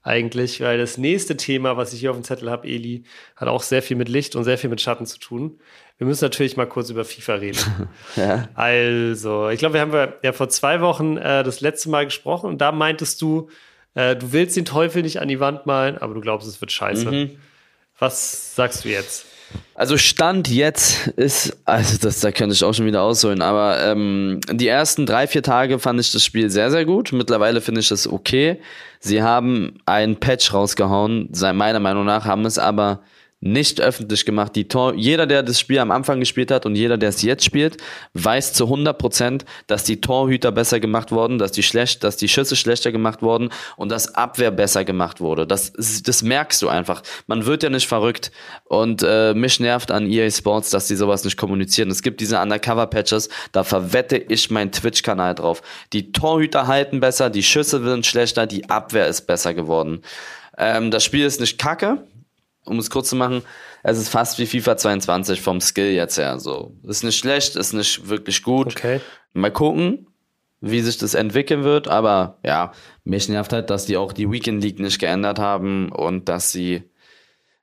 eigentlich, 0.01 0.60
weil 0.60 0.77
das 0.77 0.97
nächste 0.97 1.38
Thema, 1.38 1.77
was 1.77 1.93
ich 1.93 2.01
hier 2.01 2.12
auf 2.12 2.17
dem 2.17 2.25
Zettel 2.25 2.51
habe, 2.51 2.67
Eli, 2.67 3.06
hat 3.38 3.47
auch 3.47 3.63
sehr 3.63 3.82
viel 3.82 3.95
mit 3.95 4.10
Licht 4.10 4.36
und 4.36 4.43
sehr 4.43 4.58
viel 4.58 4.69
mit 4.69 4.82
Schatten 4.82 5.06
zu 5.06 5.19
tun. 5.19 5.60
Wir 5.97 6.06
müssen 6.06 6.25
natürlich 6.25 6.58
mal 6.58 6.67
kurz 6.67 6.89
über 6.89 7.06
FIFA 7.06 7.36
reden. 7.36 7.88
ja. 8.17 8.49
Also, 8.56 9.47
ich 9.47 9.60
glaube, 9.60 9.75
wir 9.75 9.82
haben 9.82 10.13
ja 10.21 10.34
vor 10.34 10.49
zwei 10.49 10.82
Wochen 10.82 11.15
äh, 11.15 11.43
das 11.43 11.62
letzte 11.62 11.89
Mal 11.89 12.03
gesprochen 12.03 12.49
und 12.49 12.60
da 12.60 12.73
meintest 12.73 13.21
du, 13.21 13.49
äh, 13.95 14.15
du 14.15 14.32
willst 14.32 14.56
den 14.56 14.65
Teufel 14.65 15.01
nicht 15.01 15.19
an 15.21 15.27
die 15.27 15.39
Wand 15.39 15.65
malen, 15.65 15.97
aber 15.97 16.13
du 16.13 16.21
glaubst, 16.21 16.47
es 16.47 16.60
wird 16.62 16.71
scheiße. 16.71 17.12
Mhm. 17.12 17.32
Was 17.99 18.56
sagst 18.56 18.86
du 18.86 18.89
jetzt? 18.89 19.25
Also 19.75 19.97
Stand 19.97 20.47
jetzt 20.47 21.08
ist, 21.10 21.58
also 21.65 21.97
das, 22.01 22.19
da 22.19 22.32
könnte 22.32 22.56
ich 22.56 22.63
auch 22.63 22.73
schon 22.73 22.86
wieder 22.86 23.01
ausholen, 23.01 23.41
aber 23.41 23.79
ähm, 23.84 24.39
die 24.51 24.67
ersten 24.67 25.06
drei, 25.06 25.27
vier 25.27 25.43
Tage 25.43 25.79
fand 25.79 25.99
ich 25.99 26.12
das 26.12 26.23
Spiel 26.23 26.49
sehr, 26.49 26.71
sehr 26.71 26.86
gut. 26.86 27.12
Mittlerweile 27.12 27.62
finde 27.62 27.82
ich 27.82 27.91
es 27.91 28.08
okay. 28.08 28.60
Sie 28.99 29.21
haben 29.21 29.79
einen 29.86 30.17
Patch 30.19 30.53
rausgehauen, 30.53 31.29
meiner 31.53 31.79
Meinung 31.79 32.06
nach, 32.06 32.25
haben 32.25 32.45
es 32.45 32.58
aber 32.58 33.01
nicht 33.45 33.82
öffentlich 33.82 34.25
gemacht. 34.25 34.56
Die 34.56 34.69
Tor 34.69 34.93
jeder, 34.95 35.27
der 35.27 35.43
das 35.43 35.60
Spiel 35.60 35.79
am 35.79 35.91
Anfang 35.91 36.21
gespielt 36.21 36.49
hat 36.49 36.65
und 36.65 36.75
jeder, 36.75 36.97
der 36.97 37.10
es 37.10 37.21
jetzt 37.21 37.43
spielt, 37.43 37.75
weiß 38.13 38.53
zu 38.53 38.63
100 38.65 38.97
Prozent, 38.97 39.45
dass 39.67 39.84
die 39.84 39.99
Torhüter 39.99 40.53
besser 40.53 40.79
gemacht 40.79 41.12
wurden, 41.12 41.39
dass 41.39 41.51
die 41.51 41.62
schlecht, 41.62 42.06
dass 42.06 42.15
die 42.15 42.29
Schüsse 42.29 42.56
schlechter 42.56 42.93
gemacht 42.93 43.21
wurden 43.21 43.49
und 43.75 43.89
dass 43.89 44.15
Abwehr 44.15 44.49
besser 44.49 44.86
gemacht 44.86 45.19
wurde. 45.19 45.45
Das, 45.45 45.73
das 45.73 46.23
merkst 46.23 46.62
du 46.62 46.69
einfach. 46.69 47.03
Man 47.27 47.45
wird 47.45 47.63
ja 47.63 47.69
nicht 47.69 47.88
verrückt 47.88 48.32
und 48.63 49.03
äh, 49.06 49.34
mich 49.34 49.60
nervt 49.60 49.91
an 49.91 50.10
EA 50.10 50.32
Sports, 50.32 50.69
dass 50.69 50.88
die 50.88 50.95
sowas 50.95 51.25
nicht 51.25 51.36
kommunizieren. 51.36 51.91
Es 51.91 52.01
gibt 52.01 52.21
diese 52.21 52.39
Undercover-Patches, 52.39 53.27
da 53.51 53.65
verwette 53.65 54.15
ich 54.15 54.51
meinen 54.51 54.71
Twitch-Kanal 54.71 55.36
drauf. 55.36 55.62
Die 55.91 56.13
Torhüter 56.13 56.67
halten 56.67 57.01
besser, 57.01 57.29
die 57.29 57.43
Schüsse 57.43 57.84
sind 57.84 58.06
schlechter, 58.06 58.47
die 58.47 58.69
Abwehr 58.69 59.08
ist 59.08 59.27
besser 59.27 59.53
geworden. 59.53 60.01
Ähm, 60.58 60.91
das 60.91 61.03
Spiel 61.03 61.25
ist 61.25 61.41
nicht 61.41 61.60
kacke, 61.60 62.03
um 62.65 62.80
es 62.80 62.89
kurz 62.89 63.10
zu 63.10 63.15
machen, 63.15 63.41
es 63.84 63.97
ist 63.97 64.10
fast 64.10 64.39
wie 64.39 64.45
FIFA 64.45 64.78
22 64.78 65.41
vom 65.41 65.62
Skill 65.62 65.91
jetzt 65.91 66.17
her. 66.17 66.39
So, 66.39 66.76
ist 66.84 67.04
nicht 67.04 67.17
schlecht, 67.17 67.56
ist 67.56 67.73
nicht 67.73 68.08
wirklich 68.08 68.43
gut. 68.43 68.67
Okay. 68.67 69.02
Mal 69.34 69.52
gucken, 69.52 70.08
wie 70.62 70.82
sich 70.82 70.97
das 70.97 71.13
entwickeln 71.13 71.63
wird. 71.63 71.88
Aber 71.88 72.39
ja, 72.43 72.71
mich 73.04 73.28
nervt 73.28 73.52
halt, 73.52 73.69
dass 73.69 73.86
die 73.86 73.97
auch 73.97 74.13
die 74.13 74.32
Weekend 74.32 74.63
League 74.63 74.80
nicht 74.80 74.99
geändert 74.99 75.39
haben 75.39 75.91
und 75.91 76.30
dass 76.30 76.52
sie 76.52 76.84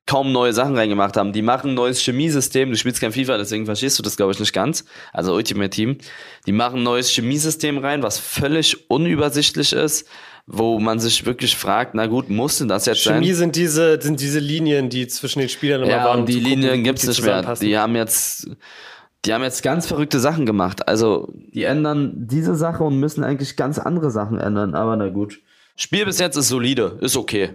kaum 0.07 0.33
neue 0.33 0.53
Sachen 0.53 0.77
reingemacht 0.77 1.17
haben. 1.17 1.33
Die 1.33 1.41
machen 1.41 1.71
ein 1.71 1.75
neues 1.75 2.01
Chemiesystem. 2.01 2.71
Du 2.71 2.77
spielst 2.77 3.01
kein 3.01 3.13
FIFA, 3.13 3.39
deswegen 3.39 3.65
verstehst 3.65 3.99
du 3.99 4.03
das, 4.03 4.17
glaube 4.17 4.33
ich, 4.33 4.41
nicht 4.41 4.53
ganz. 4.53 4.85
Also 5.13 5.35
Ultimate 5.35 5.71
Team. 5.71 5.99
Die 6.47 6.53
machen 6.53 6.81
ein 6.81 6.83
neues 6.83 7.11
Chemiesystem 7.11 7.79
rein, 7.79 8.03
was 8.03 8.19
völlig 8.19 8.91
unübersichtlich 8.91 9.73
ist 9.73 10.09
wo 10.53 10.81
man 10.81 10.99
sich 10.99 11.25
wirklich 11.27 11.57
fragt, 11.57 11.95
na 11.95 12.07
gut, 12.07 12.29
musste 12.29 12.67
das 12.67 12.87
jetzt 12.87 13.03
Chemie 13.03 13.15
sein? 13.15 13.23
Chemie 13.23 13.33
sind 13.35 13.57
diese, 13.57 14.01
sind 14.03 14.21
diese 14.21 14.41
Linien, 14.41 14.89
die 14.89 15.07
zwischen 15.07 15.39
den 15.39 15.49
Spielern 15.49 15.83
immer 15.83 15.91
ja, 15.91 16.05
waren. 16.05 16.21
Und 16.21 16.29
die 16.29 16.41
Linien 16.41 16.83
gibt 16.83 16.99
es 16.99 17.07
nicht 17.07 17.23
mehr. 17.23 17.55
Die 17.61 17.79
haben 17.79 17.95
jetzt, 17.95 18.51
die 19.25 19.33
haben 19.33 19.45
jetzt 19.45 19.63
ganz 19.63 19.87
verrückte 19.87 20.19
Sachen 20.19 20.47
gemacht. 20.47 20.89
Also, 20.89 21.33
die 21.53 21.65
ändern 21.65 22.13
diese 22.15 22.57
Sache 22.57 22.83
und 22.83 22.99
müssen 22.99 23.23
eigentlich 23.23 23.57
ganz 23.57 23.79
andere 23.79 24.11
Sachen 24.11 24.39
ändern, 24.39 24.75
aber 24.75 24.97
na 24.97 25.09
gut. 25.09 25.41
Spiel 25.77 26.05
bis 26.05 26.19
jetzt 26.19 26.37
ist 26.37 26.49
solide, 26.49 26.99
ist 27.01 27.17
okay. 27.17 27.51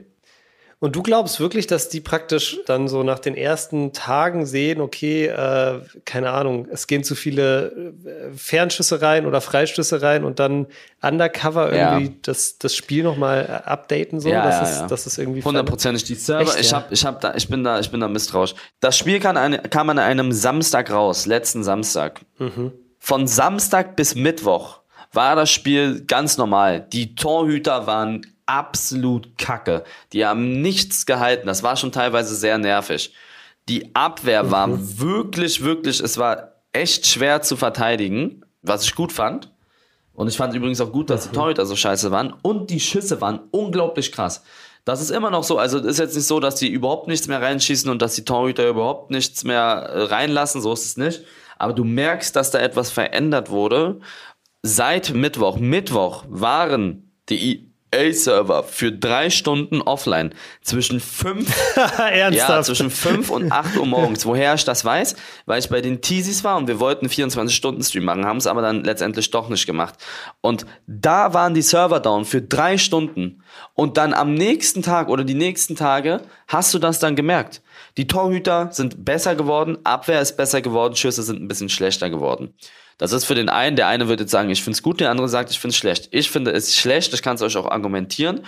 Und 0.86 0.95
du 0.95 1.02
glaubst 1.02 1.39
wirklich, 1.39 1.65
dass 1.65 1.89
die 1.89 2.00
praktisch 2.00 2.60
dann 2.67 2.88
so 2.88 3.02
nach 3.02 3.17
den 3.17 3.36
ersten 3.36 3.91
Tagen 3.91 4.45
sehen, 4.45 4.82
okay, 4.82 5.26
äh, 5.26 5.80
keine 6.06 6.30
Ahnung, 6.30 6.67
es 6.71 6.86
gehen 6.86 7.04
zu 7.04 7.15
viele 7.15 7.71
äh, 8.06 8.38
Fernschüsse 8.38 9.02
rein 9.02 9.26
oder 9.26 9.41
Freistöße 9.41 10.04
rein 10.04 10.24
und 10.24 10.38
dann 10.38 10.67
undercover 11.02 11.74
irgendwie 11.74 12.06
ja. 12.06 12.13
das, 12.21 12.60
das 12.60 12.76
Spiel 12.76 13.04
nochmal 13.04 13.48
äh, 13.50 13.67
updaten, 13.67 14.19
so, 14.19 14.30
ja, 14.30 14.43
dass, 14.43 14.56
ja, 14.58 14.62
es, 14.62 14.80
ja. 14.82 14.88
dass 14.88 15.06
es 15.08 15.17
irgendwie. 15.17 15.41
Hundertprozentig 15.41 16.04
die 16.04 16.13
Server. 16.13 16.43
Echt, 16.43 16.60
ich, 16.60 16.71
hab, 16.71 16.91
ich, 16.91 17.04
hab 17.04 17.19
da, 17.19 17.34
ich, 17.34 17.50
bin 17.50 17.63
da, 17.63 17.80
ich 17.80 17.89
bin 17.89 18.00
da 18.00 18.08
misstrauisch. 18.08 18.54
Das 18.80 18.95
Spiel 18.95 19.19
kam, 19.19 19.38
eine, 19.38 19.58
kam 19.58 19.89
an 19.89 19.98
einem 19.98 20.32
Samstag 20.34 20.91
raus, 20.91 21.26
letzten 21.26 21.63
Samstag. 21.63 22.21
Mhm. 22.38 22.74
Von 23.00 23.26
Samstag 23.26 23.95
bis 23.95 24.13
Mittwoch 24.13 24.82
war 25.12 25.36
das 25.36 25.50
Spiel 25.50 26.06
ganz 26.06 26.38
normal. 26.38 26.86
Die 26.93 27.15
Torhüter 27.15 27.88
waren 27.88 28.21
absolut 28.45 29.38
kacke. 29.38 29.84
Die 30.13 30.25
haben 30.25 30.62
nichts 30.62 31.05
gehalten. 31.05 31.47
Das 31.47 31.63
war 31.63 31.77
schon 31.77 31.91
teilweise 31.91 32.36
sehr 32.36 32.58
nervig. 32.58 33.13
Die 33.67 33.95
Abwehr 33.95 34.51
war 34.51 34.67
mhm. 34.67 34.99
wirklich, 34.99 35.63
wirklich, 35.63 35.99
es 35.99 36.17
war 36.17 36.62
echt 36.73 37.08
schwer 37.08 37.41
zu 37.41 37.55
verteidigen, 37.55 38.45
was 38.62 38.84
ich 38.84 38.95
gut 38.95 39.12
fand. 39.12 39.51
Und 40.13 40.27
ich 40.27 40.38
fand 40.38 40.53
übrigens 40.53 40.79
auch 40.81 40.91
gut, 40.91 41.10
dass 41.10 41.23
die 41.23 41.29
mhm. 41.29 41.34
Torhüter 41.34 41.65
so 41.65 41.75
scheiße 41.75 42.12
waren. 42.12 42.34
Und 42.41 42.69
die 42.69 42.79
Schüsse 42.79 43.19
waren 43.21 43.41
unglaublich 43.51 44.12
krass. 44.12 44.43
Das 44.86 45.01
ist 45.01 45.10
immer 45.10 45.31
noch 45.31 45.43
so. 45.43 45.58
Also 45.58 45.79
ist 45.79 45.99
jetzt 45.99 46.15
nicht 46.15 46.27
so, 46.27 46.39
dass 46.39 46.55
die 46.55 46.69
überhaupt 46.69 47.08
nichts 47.08 47.27
mehr 47.27 47.41
reinschießen 47.41 47.89
und 47.89 48.01
dass 48.01 48.15
die 48.15 48.23
Torhüter 48.23 48.69
überhaupt 48.69 49.10
nichts 49.10 49.43
mehr 49.43 49.58
äh, 49.62 50.03
reinlassen. 50.03 50.62
So 50.62 50.71
ist 50.73 50.86
es 50.86 50.97
nicht. 50.97 51.23
Aber 51.58 51.73
du 51.73 51.84
merkst, 51.84 52.36
dass 52.36 52.51
da 52.51 52.60
etwas 52.60 52.91
verändert 52.91 53.49
wurde. 53.49 53.99
Seit 54.62 55.13
Mittwoch. 55.13 55.58
Mittwoch 55.58 56.23
waren 56.27 57.12
die 57.29 57.71
EA-Server 57.95 58.63
für 58.63 58.91
drei 58.91 59.29
Stunden 59.29 59.81
offline. 59.81 60.34
Zwischen 60.62 60.99
fünf, 60.99 61.53
ja, 62.36 62.62
zwischen 62.62 62.91
fünf 62.91 63.29
und 63.29 63.51
acht 63.51 63.77
Uhr 63.77 63.86
morgens. 63.86 64.25
Woher 64.25 64.53
ich 64.53 64.65
das 64.65 64.84
weiß? 64.84 65.15
Weil 65.45 65.60
ich 65.60 65.69
bei 65.69 65.81
den 65.81 66.01
Teasies 66.01 66.43
war 66.43 66.58
und 66.58 66.67
wir 66.67 66.79
wollten 66.79 67.08
24-Stunden-Stream 67.08 68.03
machen, 68.03 68.25
haben 68.25 68.38
es 68.38 68.47
aber 68.47 68.62
dann 68.62 68.84
letztendlich 68.84 69.31
doch 69.31 69.49
nicht 69.49 69.65
gemacht. 69.65 69.95
Und 70.41 70.65
da 70.88 71.34
waren 71.34 71.53
die 71.53 71.62
Server 71.62 71.99
down 71.99 72.25
für 72.25 72.41
drei 72.41 72.77
Stunden. 72.77 73.43
Und 73.73 73.97
dann 73.97 74.13
am 74.13 74.34
nächsten 74.34 74.81
Tag 74.81 75.10
oder 75.10 75.23
die 75.23 75.34
nächsten 75.34 75.75
Tage 75.75 76.21
hast 76.47 76.73
du 76.73 76.79
das 76.79 76.99
dann 76.99 77.15
gemerkt. 77.15 77.62
Die 77.97 78.08
Torhüter 78.08 78.69
sind 78.71 79.05
besser 79.05 79.36
geworden, 79.36 79.77
Abwehr 79.84 80.21
ist 80.21 80.38
besser 80.38 80.62
geworden, 80.62 80.95
Schüsse 80.95 81.23
sind 81.23 81.41
ein 81.41 81.47
bisschen 81.47 81.69
schlechter 81.69 82.10
geworden. 82.10 82.53
Das 82.97 83.12
ist 83.12 83.25
für 83.25 83.36
den 83.36 83.49
einen, 83.49 83.75
der 83.75 83.88
eine 83.88 84.08
wird 84.08 84.21
jetzt 84.21 84.31
sagen, 84.31 84.49
ich 84.49 84.63
finde 84.63 84.75
es 84.77 84.84
gut, 84.84 84.99
der 84.99 85.12
andere 85.12 85.27
sagt, 85.27 85.51
ich 85.51 85.60
finde 85.60 85.71
es 85.71 85.77
schlecht. 85.77 86.08
Ich 86.12 86.29
finde 86.29 86.51
es 86.51 86.75
schlecht, 86.75 87.13
ich 87.13 87.21
kann 87.21 87.36
es 87.36 87.41
euch 87.41 87.58
auch 87.58 87.69
argumentieren. 87.69 88.41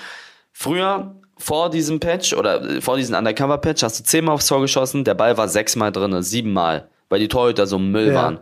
Früher, 0.54 1.16
vor 1.38 1.70
diesem 1.70 2.00
Patch 2.00 2.34
oder 2.34 2.62
äh, 2.62 2.82
vor 2.82 2.98
diesem 2.98 3.16
Undercover-Patch, 3.16 3.84
hast 3.84 4.00
du 4.00 4.04
zehnmal 4.04 4.36
aufs 4.36 4.48
Tor 4.48 4.62
geschossen, 4.62 5.04
der 5.04 5.14
Ball 5.14 5.38
war 5.38 5.48
sechsmal 5.50 5.92
drin, 5.92 6.22
siebenmal, 6.24 6.90
weil 7.10 7.20
die 7.20 7.28
Torhüter 7.28 7.68
so 7.68 7.78
Müll 7.78 8.08
ja. 8.08 8.14
waren. 8.16 8.40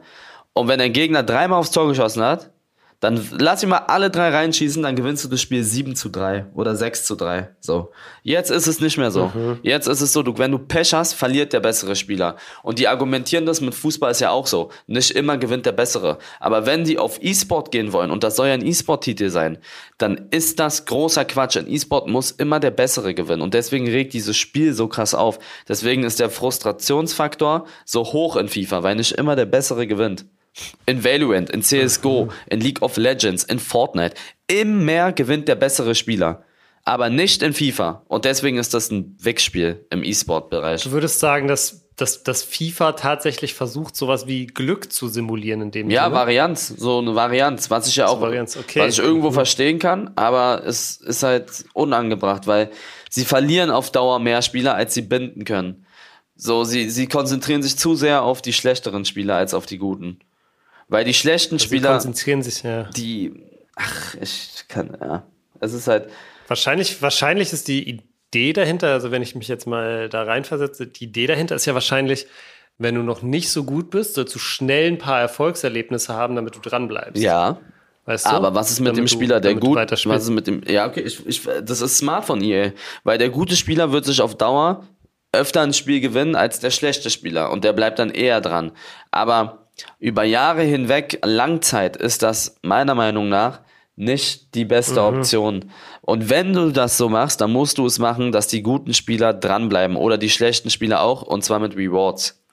Und 0.54 0.68
wenn 0.68 0.80
ein 0.80 0.94
Gegner 0.94 1.24
dreimal 1.24 1.60
aufs 1.60 1.72
Tor 1.72 1.88
geschossen 1.88 2.24
hat, 2.24 2.52
dann 3.06 3.24
lass 3.38 3.62
ihn 3.62 3.70
mal 3.70 3.84
alle 3.86 4.10
drei 4.10 4.30
reinschießen, 4.30 4.82
dann 4.82 4.96
gewinnst 4.96 5.24
du 5.24 5.28
das 5.28 5.40
Spiel 5.40 5.64
7 5.64 5.96
zu 5.96 6.10
3 6.10 6.48
oder 6.56 6.76
6 6.76 7.06
zu 7.06 7.16
3. 7.16 7.52
So. 7.60 7.92
Jetzt 8.24 8.50
ist 8.50 8.66
es 8.66 8.82
nicht 8.82 8.98
mehr 8.98 9.12
so. 9.12 9.28
Mhm. 9.28 9.60
Jetzt 9.62 9.88
ist 9.88 10.02
es 10.02 10.12
so, 10.12 10.24
du, 10.24 10.36
wenn 10.40 10.50
du 10.50 10.58
Pech 10.58 10.92
hast, 10.92 11.14
verliert 11.14 11.54
der 11.54 11.60
bessere 11.60 11.96
Spieler. 11.96 12.36
Und 12.64 12.80
die 12.80 12.88
argumentieren 12.88 13.46
das 13.46 13.62
mit 13.62 13.76
Fußball 13.76 14.10
ist 14.10 14.22
ja 14.22 14.32
auch 14.32 14.48
so. 14.48 14.72
Nicht 14.88 15.12
immer 15.12 15.38
gewinnt 15.38 15.68
der 15.68 15.74
bessere. 15.74 16.18
Aber 16.40 16.66
wenn 16.66 16.84
die 16.84 16.98
auf 16.98 17.22
E-Sport 17.22 17.70
gehen 17.70 17.94
wollen, 17.94 18.10
und 18.10 18.24
das 18.24 18.38
soll 18.38 18.48
ja 18.48 18.56
ein 18.56 18.66
E-Sport-Titel 18.66 19.30
sein, 19.30 19.60
dann 20.00 20.28
ist 20.32 20.60
das 20.60 20.88
großer 20.88 21.26
Quatsch. 21.26 21.58
Ein 21.58 21.72
E-Sport 21.72 22.08
muss 22.08 22.32
immer 22.32 22.60
der 22.60 22.72
bessere 22.72 23.14
gewinnen. 23.14 23.44
Und 23.44 23.54
deswegen 23.54 23.88
regt 23.88 24.14
dieses 24.14 24.36
Spiel 24.36 24.74
so 24.74 24.88
krass 24.88 25.14
auf. 25.14 25.38
Deswegen 25.70 26.04
ist 26.06 26.20
der 26.20 26.32
Frustrationsfaktor 26.32 27.66
so 27.86 28.04
hoch 28.04 28.36
in 28.36 28.48
FIFA, 28.48 28.82
weil 28.82 28.96
nicht 28.96 29.12
immer 29.12 29.36
der 29.36 29.46
bessere 29.46 29.86
gewinnt 29.86 30.26
in 30.86 31.04
Valorant, 31.04 31.50
in 31.50 31.62
CSGO, 31.62 32.30
in 32.48 32.62
League 32.62 32.82
of 32.82 32.98
Legends, 32.98 33.44
in 33.44 33.60
Fortnite. 33.60 34.16
Immer 34.48 35.12
gewinnt 35.12 35.48
der 35.48 35.56
bessere 35.56 35.96
Spieler. 35.96 36.44
Aber 36.84 37.10
nicht 37.10 37.42
in 37.42 37.54
FIFA. 37.54 38.04
Und 38.08 38.26
deswegen 38.26 38.58
ist 38.58 38.74
das 38.74 38.92
ein 38.92 39.18
Wegspiel 39.20 39.86
im 39.90 40.04
E-Sport-Bereich. 40.04 40.84
Du 40.84 40.92
würdest 40.92 41.20
sagen, 41.20 41.48
dass, 41.48 41.90
dass, 41.96 42.22
dass 42.22 42.44
FIFA 42.44 42.92
tatsächlich 42.92 43.56
versucht, 43.56 43.96
sowas 43.96 44.28
wie 44.28 44.46
Glück 44.46 44.94
zu 44.94 45.08
simulieren 45.08 45.62
in 45.62 45.72
dem 45.72 45.90
Ja, 45.90 46.04
Sinne? 46.04 46.16
Varianz, 46.16 46.68
so 46.68 47.00
eine 47.00 47.16
Varianz, 47.16 47.72
was 47.72 47.88
ich 47.88 47.96
ja 47.96 48.08
auch, 48.08 48.22
Varianz, 48.22 48.56
okay. 48.56 48.82
was 48.82 49.00
ich 49.00 49.04
irgendwo 49.04 49.30
mhm. 49.30 49.34
verstehen 49.34 49.80
kann, 49.80 50.12
aber 50.16 50.62
es 50.64 50.98
ist 50.98 51.24
halt 51.24 51.66
unangebracht, 51.74 52.46
weil 52.46 52.70
sie 53.10 53.26
verlieren 53.26 53.72
auf 53.72 53.92
Dauer 53.92 54.20
mehr 54.20 54.44
Spieler, 54.44 54.76
als 54.76 54.94
sie 54.94 55.02
binden 55.02 55.44
können. 55.44 55.88
So, 56.36 56.66
sie, 56.66 56.92
sie 56.92 57.08
konzentrieren 57.08 57.64
sich 57.64 57.78
zu 57.78 57.96
sehr 57.96 58.22
auf 58.22 58.44
die 58.44 58.54
schlechteren 58.54 59.06
Spieler 59.06 59.38
als 59.38 59.56
auf 59.56 59.66
die 59.66 59.80
guten. 59.80 60.20
Weil 60.88 61.04
die 61.04 61.14
schlechten 61.14 61.56
also 61.56 61.66
Spieler. 61.66 61.92
konzentrieren 61.92 62.44
sich, 62.44 62.64
ja. 62.64 62.84
Die. 62.84 63.34
Ach, 63.76 64.16
ich 64.22 64.66
kann, 64.68 64.98
ja. 65.00 65.24
Es 65.60 65.74
ist 65.74 65.88
halt. 65.88 66.10
Wahrscheinlich, 66.48 67.02
wahrscheinlich 67.02 67.52
ist 67.54 67.68
die 67.68 67.90
Idee 67.90 68.54
dahinter, 68.54 68.90
also 68.90 69.12
wenn 69.12 69.22
ich 69.22 69.36
mich 69.36 69.48
jetzt 69.48 69.66
mal 69.66 70.10
da 70.10 70.24
reinversetze, 70.24 70.88
die 70.88 71.06
Idee 71.06 71.28
dahinter 71.28 71.56
ist 71.56 71.66
ja 71.66 71.74
wahrscheinlich, 71.74 72.28
wenn 72.78 72.96
du 72.96 73.02
noch 73.02 73.22
nicht 73.22 73.50
so 73.50 73.64
gut 73.64 73.90
bist, 73.90 74.16
sollst 74.16 74.36
du 74.36 74.40
schnell 74.40 74.92
ein 74.92 74.98
paar 74.98 75.20
Erfolgserlebnisse 75.20 76.14
haben, 76.14 76.36
damit 76.36 76.56
du 76.56 76.60
dranbleibst. 76.60 77.22
Ja. 77.22 77.60
Weißt 78.06 78.28
du? 78.28 78.30
Aber 78.30 78.54
was 78.54 78.70
ist 78.70 78.80
mit 78.80 78.90
damit 78.90 79.00
dem 79.00 79.08
Spieler, 79.08 79.40
der 79.40 79.56
gut, 79.56 79.78
was 79.78 80.24
ist 80.24 80.30
mit 80.30 80.46
dem, 80.46 80.62
ja, 80.68 80.88
okay, 80.88 81.02
ich, 81.02 81.26
ich, 81.26 81.42
das 81.64 81.82
ist 81.82 81.98
smart 81.98 82.26
von 82.26 82.44
EA, 82.44 82.72
weil 83.04 83.18
der 83.18 83.30
gute 83.30 83.56
Spieler 83.56 83.92
wird 83.92 84.06
sich 84.06 84.22
auf 84.22 84.36
Dauer 84.36 84.86
öfter 85.32 85.62
ein 85.62 85.74
Spiel 85.74 86.00
gewinnen 86.02 86.36
als 86.36 86.60
der 86.60 86.70
schlechte 86.70 87.10
Spieler 87.10 87.52
und 87.52 87.64
der 87.64 87.74
bleibt 87.74 87.98
dann 87.98 88.12
eher 88.12 88.42
dran. 88.42 88.72
Aber 89.10 89.65
über 90.00 90.24
Jahre 90.24 90.62
hinweg, 90.62 91.20
Langzeit, 91.24 91.98
ist 91.98 92.24
das 92.24 92.56
meiner 92.62 92.96
Meinung 92.96 93.30
nach 93.30 93.62
nicht 93.96 94.54
die 94.56 94.66
beste 94.66 95.00
mhm. 95.00 95.18
Option. 95.18 95.66
Und 96.02 96.30
wenn 96.30 96.54
du 96.54 96.72
das 96.72 96.98
so 96.98 97.10
machst, 97.10 97.42
dann 97.42 97.52
musst 97.52 97.78
du 97.78 97.86
es 97.86 98.00
machen, 98.00 98.32
dass 98.32 98.48
die 98.48 98.62
guten 98.62 98.94
Spieler 98.94 99.34
dranbleiben 99.34 99.96
oder 99.96 100.18
die 100.18 100.30
schlechten 100.30 100.70
Spieler 100.70 101.02
auch, 101.02 101.22
und 101.22 101.44
zwar 101.44 101.60
mit 101.60 101.76
Rewards. 101.76 102.44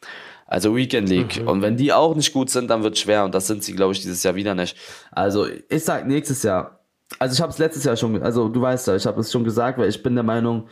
Also 0.47 0.77
Weekend 0.77 1.09
League. 1.09 1.41
Mhm. 1.41 1.49
Und 1.49 1.63
wenn 1.63 1.77
die 1.77 1.93
auch 1.93 2.15
nicht 2.15 2.33
gut 2.33 2.51
sind, 2.51 2.69
dann 2.69 2.83
wird 2.83 2.99
schwer. 2.99 3.25
Und 3.25 3.35
das 3.35 3.47
sind 3.47 3.65
sie, 3.65 3.75
glaube 3.75 3.93
ich, 3.93 4.01
dieses 4.01 4.23
Jahr 4.23 4.35
wieder 4.35 4.55
nicht. 4.55 4.77
Also 5.11 5.47
ich 5.47 5.85
sag 5.85 6.07
nächstes 6.07 6.43
Jahr. 6.43 6.81
Also 7.19 7.35
ich 7.35 7.41
habe 7.41 7.53
es 7.53 7.59
letztes 7.59 7.85
Jahr 7.85 7.97
schon, 7.97 8.23
also 8.23 8.49
du 8.49 8.61
weißt 8.61 8.89
ja, 8.89 8.97
ich 8.97 9.07
habe 9.07 9.21
es 9.21 9.33
schon 9.33 9.45
gesagt, 9.45 9.79
weil 9.79 9.89
ich 9.89 10.03
bin 10.03 10.15
der 10.15 10.25
Meinung, 10.25 10.69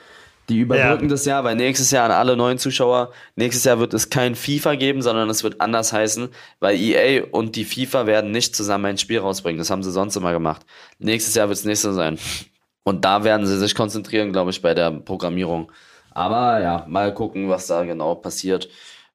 die 0.50 0.58
überbrücken 0.58 1.04
ja. 1.04 1.10
das 1.10 1.24
Jahr, 1.24 1.44
weil 1.44 1.56
nächstes 1.56 1.90
Jahr 1.90 2.04
an 2.06 2.10
alle 2.10 2.36
neuen 2.36 2.58
Zuschauer, 2.58 3.12
nächstes 3.36 3.64
Jahr 3.64 3.78
wird 3.78 3.94
es 3.94 4.10
kein 4.10 4.34
FIFA 4.34 4.74
geben, 4.74 5.00
sondern 5.00 5.30
es 5.30 5.44
wird 5.44 5.60
anders 5.60 5.92
heißen, 5.92 6.28
weil 6.58 6.76
EA 6.78 7.24
und 7.30 7.56
die 7.56 7.64
FIFA 7.64 8.06
werden 8.06 8.32
nicht 8.32 8.54
zusammen 8.54 8.86
ein 8.86 8.98
Spiel 8.98 9.20
rausbringen. 9.20 9.58
Das 9.58 9.70
haben 9.70 9.82
sie 9.82 9.92
sonst 9.92 10.16
immer 10.16 10.32
gemacht. 10.32 10.66
Nächstes 10.98 11.34
Jahr 11.34 11.48
wird 11.48 11.58
es 11.58 11.64
nicht 11.64 11.80
so 11.80 11.92
sein. 11.92 12.18
Und 12.82 13.04
da 13.04 13.24
werden 13.24 13.46
sie 13.46 13.58
sich 13.58 13.74
konzentrieren, 13.74 14.32
glaube 14.32 14.50
ich, 14.50 14.60
bei 14.60 14.74
der 14.74 14.90
Programmierung. 14.90 15.70
Aber 16.10 16.60
ja, 16.60 16.84
mal 16.88 17.14
gucken, 17.14 17.48
was 17.48 17.66
da 17.66 17.84
genau 17.84 18.16
passiert. 18.16 18.68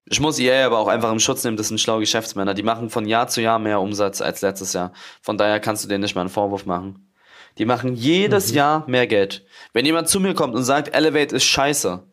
Ich 0.05 0.19
muss 0.19 0.39
EA 0.39 0.67
aber 0.67 0.79
auch 0.79 0.87
einfach 0.87 1.11
im 1.11 1.19
Schutz 1.19 1.43
nehmen, 1.43 1.57
das 1.57 1.67
sind 1.67 1.81
schlaue 1.81 1.99
Geschäftsmänner. 1.99 2.53
Die 2.53 2.63
machen 2.63 2.89
von 2.89 3.05
Jahr 3.05 3.27
zu 3.27 3.41
Jahr 3.41 3.59
mehr 3.59 3.81
Umsatz 3.81 4.21
als 4.21 4.41
letztes 4.41 4.73
Jahr. 4.73 4.93
Von 5.21 5.37
daher 5.37 5.59
kannst 5.59 5.83
du 5.83 5.89
denen 5.89 6.03
nicht 6.03 6.15
mal 6.15 6.21
einen 6.21 6.29
Vorwurf 6.29 6.65
machen. 6.65 7.11
Die 7.57 7.65
machen 7.65 7.95
jedes 7.95 8.51
mhm. 8.51 8.55
Jahr 8.55 8.83
mehr 8.87 9.07
Geld. 9.07 9.45
Wenn 9.73 9.85
jemand 9.85 10.09
zu 10.09 10.19
mir 10.19 10.33
kommt 10.33 10.55
und 10.55 10.63
sagt, 10.63 10.93
Elevate 10.95 11.35
ist 11.35 11.45
scheiße, 11.45 12.03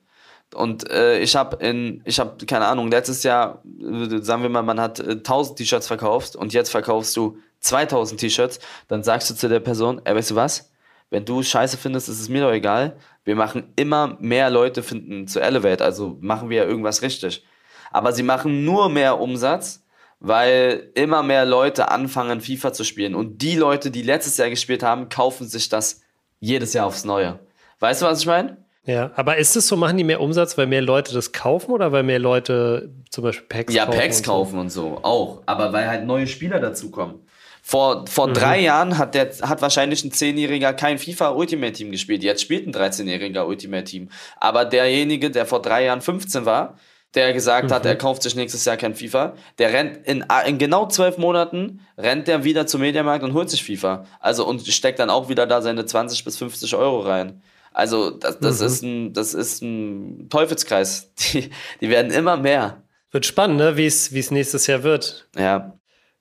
und 0.55 0.91
äh, 0.91 1.19
ich 1.21 1.35
habe 1.35 1.65
in, 1.65 2.03
ich 2.05 2.21
habe 2.21 2.45
keine 2.47 2.67
Ahnung, 2.67 2.91
letztes 2.91 3.23
Jahr, 3.23 3.63
äh, 3.81 4.19
sagen 4.19 4.43
wir 4.43 4.51
mal, 4.51 4.63
man 4.63 4.81
hat 4.81 5.01
äh, 5.01 5.13
1000 5.13 5.59
T-Shirts 5.59 5.87
verkauft 5.87 6.37
und 6.37 6.53
jetzt 6.53 6.71
verkaufst 6.71 7.17
du 7.17 7.39
2000 7.61 8.21
T-Shirts, 8.21 8.61
dann 8.89 9.03
sagst 9.03 9.31
du 9.31 9.35
zu 9.35 9.49
der 9.49 9.61
Person, 9.61 10.01
ey, 10.05 10.15
weißt 10.15 10.33
du 10.33 10.35
was? 10.35 10.71
Wenn 11.11 11.25
du 11.25 11.43
Scheiße 11.43 11.77
findest, 11.77 12.09
ist 12.09 12.21
es 12.21 12.29
mir 12.29 12.43
doch 12.43 12.53
egal. 12.53 12.97
Wir 13.25 13.37
machen 13.37 13.73
immer 13.77 14.17
mehr 14.21 14.51
Leute 14.51 14.83
finden 14.83 15.27
zu 15.27 15.41
Elevate, 15.41 15.85
also 15.85 16.19
machen 16.21 16.51
wir 16.51 16.59
ja 16.59 16.65
irgendwas 16.65 17.03
richtig. 17.03 17.45
Aber 17.91 18.13
sie 18.13 18.23
machen 18.23 18.65
nur 18.65 18.89
mehr 18.89 19.21
Umsatz, 19.21 19.82
weil 20.23 20.91
immer 20.95 21.25
mehr 21.25 21.45
Leute 21.45 21.91
anfangen, 21.91 22.41
FIFA 22.41 22.73
zu 22.73 22.85
spielen. 22.85 23.15
Und 23.15 23.43
die 23.43 23.57
Leute, 23.57 23.91
die 23.91 24.03
letztes 24.03 24.37
Jahr 24.37 24.51
gespielt 24.51 24.85
haben, 24.85 25.09
kaufen 25.09 25.49
sich 25.49 25.69
das 25.69 26.03
jedes 26.39 26.73
Jahr 26.73 26.87
aufs 26.87 27.05
Neue. 27.05 27.41
Weißt 27.81 28.03
du, 28.03 28.07
was 28.07 28.21
ich 28.21 28.27
meine? 28.27 28.57
Ja, 28.85 29.11
aber 29.17 29.37
ist 29.37 29.57
es 29.57 29.67
so, 29.67 29.77
machen 29.77 29.97
die 29.97 30.05
mehr 30.05 30.21
Umsatz, 30.21 30.57
weil 30.57 30.67
mehr 30.67 30.81
Leute 30.83 31.13
das 31.13 31.33
kaufen 31.33 31.73
oder 31.73 31.91
weil 31.93 32.05
mehr 32.05 32.21
Leute 32.21 32.91
zum 33.11 33.25
Beispiel 33.25 33.47
Packs 33.49 33.75
ja, 33.75 33.85
kaufen? 33.85 33.97
Ja, 33.97 34.03
Packs 34.03 34.19
und 34.19 34.27
kaufen 34.27 34.53
so? 34.53 34.61
und 34.61 34.71
so, 34.71 35.01
auch. 35.03 35.43
Aber 35.47 35.73
weil 35.73 35.89
halt 35.89 36.05
neue 36.05 36.27
Spieler 36.29 36.61
dazukommen. 36.61 37.17
Vor, 37.65 38.07
vor 38.07 38.29
mhm. 38.29 38.35
drei 38.35 38.61
Jahren 38.61 38.99
hat, 38.99 39.15
der, 39.15 39.31
hat 39.43 39.63
wahrscheinlich 39.63 40.05
ein 40.05 40.13
Zehnjähriger 40.13 40.73
kein 40.73 40.99
FIFA 40.99 41.31
Ultimate 41.31 41.73
Team 41.73 41.91
gespielt. 41.91 42.23
Jetzt 42.23 42.43
spielt 42.43 42.67
ein 42.67 42.73
13-jähriger 42.73 43.47
Ultimate 43.47 43.85
Team. 43.85 44.09
Aber 44.39 44.65
derjenige, 44.65 45.31
der 45.31 45.47
vor 45.47 45.63
drei 45.63 45.85
Jahren 45.85 46.01
15 46.01 46.45
war, 46.45 46.77
der 47.15 47.33
gesagt 47.33 47.69
mhm. 47.69 47.75
hat, 47.75 47.87
er 47.87 47.97
kauft 47.97 48.23
sich 48.23 48.35
nächstes 48.35 48.65
Jahr 48.65 48.77
kein 48.77 48.95
FIFA. 48.95 49.35
Der 49.59 49.73
rennt 49.73 50.07
in, 50.07 50.25
in 50.47 50.59
genau 50.59 50.87
zwölf 50.89 51.19
Monaten, 51.19 51.81
rennt 51.99 52.27
der 52.29 52.45
wieder 52.45 52.67
zum 52.67 52.81
Mediamarkt 52.81 53.23
und 53.23 53.35
holt 53.35 53.51
sich 53.51 53.65
FIFA. 53.65 54.07
Also 54.21 54.47
und 54.47 54.67
steckt 54.67 54.99
dann 54.99 55.11
auch 55.11 55.29
wieder 55.29 55.47
da 55.47 55.61
seine 55.61 55.85
20 55.85 56.25
bis 56.25 56.39
50 56.39 56.75
Euro 56.75 57.01
rein. 57.01 57.43
Also 57.75 58.11
das, 58.11 58.39
das, 58.39 58.61
mhm. 58.61 58.67
ist, 58.67 58.83
ein, 58.83 59.13
das 59.13 59.35
ist 59.35 59.63
ein 59.63 60.29
Teufelskreis. 60.29 61.13
Die, 61.33 61.51
die 61.81 61.89
werden 61.89 62.13
immer 62.13 62.37
mehr. 62.37 62.83
Wird 63.11 63.27
spannend, 63.27 63.59
ne? 63.59 63.77
wie 63.77 63.87
es 63.87 64.31
nächstes 64.31 64.67
Jahr 64.67 64.83
wird. 64.83 65.29
Ja. 65.37 65.79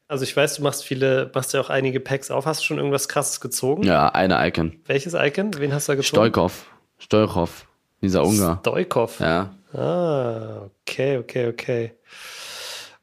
Also 0.10 0.26
ich 0.26 0.36
weiß, 0.36 0.56
du 0.56 0.64
machst 0.64 0.84
viele, 0.84 1.32
machst 1.34 1.54
ja 1.54 1.62
auch 1.62 1.70
einige 1.70 2.02
Packs 2.02 2.32
auf. 2.32 2.46
Hast 2.46 2.60
du 2.60 2.66
schon 2.66 2.78
irgendwas 2.78 3.08
krasses 3.08 3.40
gezogen? 3.40 3.84
Ja, 3.84 4.10
eine 4.10 4.46
Icon. 4.46 4.82
Welches 4.86 5.14
Icon? 5.14 5.52
Wen 5.58 5.74
hast 5.74 5.88
du 5.88 5.94
da 5.94 5.96
gezogen? 5.96 6.18
Stoikov. 6.18 6.66
Stoikov. 7.00 7.66
Dieser 8.02 8.26
Ungar. 8.26 8.60
Stoikov. 8.60 9.22
Ja. 9.22 9.56
Ah, 9.74 10.70
okay, 10.82 11.18
okay, 11.18 11.48
okay. 11.48 11.94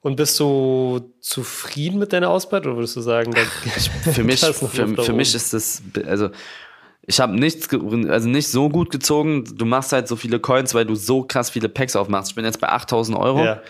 Und 0.00 0.16
bist 0.16 0.38
du 0.38 1.12
zufrieden 1.20 1.98
mit 1.98 2.12
deiner 2.12 2.30
Ausbeute 2.30 2.68
oder 2.68 2.78
würdest 2.78 2.96
du 2.96 3.00
sagen, 3.00 3.34
für 4.12 4.22
mich, 4.24 4.40
für, 4.40 4.68
für 4.96 5.12
mich 5.12 5.34
ist 5.34 5.52
das, 5.52 5.82
also 6.06 6.30
ich 7.02 7.20
habe 7.20 7.38
nichts, 7.38 7.68
also 7.72 8.28
nicht 8.28 8.48
so 8.48 8.68
gut 8.68 8.90
gezogen. 8.90 9.44
Du 9.56 9.64
machst 9.64 9.92
halt 9.92 10.08
so 10.08 10.14
viele 10.14 10.38
Coins, 10.40 10.74
weil 10.74 10.84
du 10.84 10.94
so 10.94 11.22
krass 11.22 11.48
viele 11.48 11.70
Packs 11.70 11.96
aufmachst. 11.96 12.30
Ich 12.30 12.34
bin 12.34 12.44
jetzt 12.44 12.60
bei 12.60 12.68
8000 12.68 13.18
Euro. 13.18 13.44
Ja. 13.44 13.62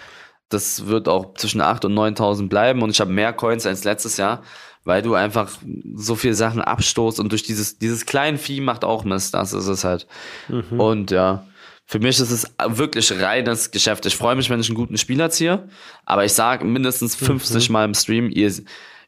Das 0.48 0.86
wird 0.86 1.08
auch 1.08 1.34
zwischen 1.34 1.60
8 1.60 1.84
und 1.84 1.94
9000 1.94 2.50
bleiben 2.50 2.82
und 2.82 2.90
ich 2.90 3.00
habe 3.00 3.12
mehr 3.12 3.32
Coins 3.32 3.64
als 3.64 3.84
letztes 3.84 4.16
Jahr, 4.16 4.42
weil 4.84 5.02
du 5.02 5.14
einfach 5.14 5.50
so 5.94 6.14
viele 6.14 6.34
Sachen 6.34 6.60
abstoßt 6.60 7.20
und 7.20 7.30
durch 7.30 7.42
dieses, 7.42 7.78
dieses 7.78 8.06
kleine 8.06 8.38
Vieh 8.38 8.60
macht 8.60 8.84
auch 8.84 9.04
Mist. 9.04 9.34
Das 9.34 9.52
ist 9.52 9.66
es 9.66 9.84
halt. 9.84 10.06
Mhm. 10.48 10.80
Und 10.80 11.10
ja, 11.10 11.46
für 11.90 12.00
mich 12.00 12.20
ist 12.20 12.30
es 12.30 12.46
wirklich 12.66 13.10
reines 13.18 13.70
Geschäft. 13.70 14.04
Ich 14.04 14.14
freue 14.14 14.36
mich, 14.36 14.50
wenn 14.50 14.60
ich 14.60 14.68
einen 14.68 14.76
guten 14.76 14.98
Spieler 14.98 15.30
ziehe, 15.30 15.68
aber 16.04 16.26
ich 16.26 16.34
sage 16.34 16.66
mindestens 16.66 17.16
50 17.16 17.68
mhm. 17.68 17.72
Mal 17.72 17.84
im 17.86 17.94
Stream, 17.94 18.28
ihr, 18.30 18.52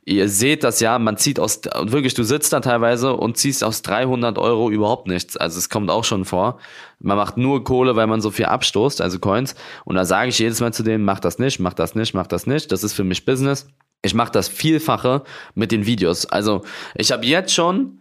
ihr 0.06 0.28
seht 0.30 0.64
das 0.64 0.80
ja, 0.80 0.98
man 0.98 1.18
zieht 1.18 1.38
aus, 1.38 1.60
wirklich, 1.82 2.14
du 2.14 2.22
sitzt 2.22 2.54
da 2.54 2.60
teilweise 2.60 3.12
und 3.12 3.36
ziehst 3.36 3.62
aus 3.62 3.82
300 3.82 4.38
Euro 4.38 4.70
überhaupt 4.70 5.08
nichts. 5.08 5.36
Also 5.36 5.58
es 5.58 5.68
kommt 5.68 5.90
auch 5.90 6.04
schon 6.04 6.24
vor. 6.24 6.58
Man 7.00 7.18
macht 7.18 7.36
nur 7.36 7.64
Kohle, 7.64 7.96
weil 7.96 8.06
man 8.06 8.22
so 8.22 8.30
viel 8.30 8.46
abstoßt, 8.46 9.02
also 9.02 9.18
Coins. 9.18 9.54
Und 9.84 9.96
da 9.96 10.06
sage 10.06 10.30
ich 10.30 10.38
jedes 10.38 10.60
Mal 10.60 10.72
zu 10.72 10.82
denen, 10.82 11.04
mach 11.04 11.20
das 11.20 11.38
nicht, 11.38 11.60
mach 11.60 11.74
das 11.74 11.94
nicht, 11.94 12.14
mach 12.14 12.28
das 12.28 12.46
nicht. 12.46 12.72
Das 12.72 12.82
ist 12.82 12.94
für 12.94 13.04
mich 13.04 13.26
Business. 13.26 13.66
Ich 14.00 14.14
mache 14.14 14.32
das 14.32 14.48
Vielfache 14.48 15.22
mit 15.54 15.70
den 15.70 15.84
Videos. 15.84 16.24
Also 16.24 16.62
ich 16.94 17.12
habe 17.12 17.26
jetzt 17.26 17.52
schon 17.52 17.99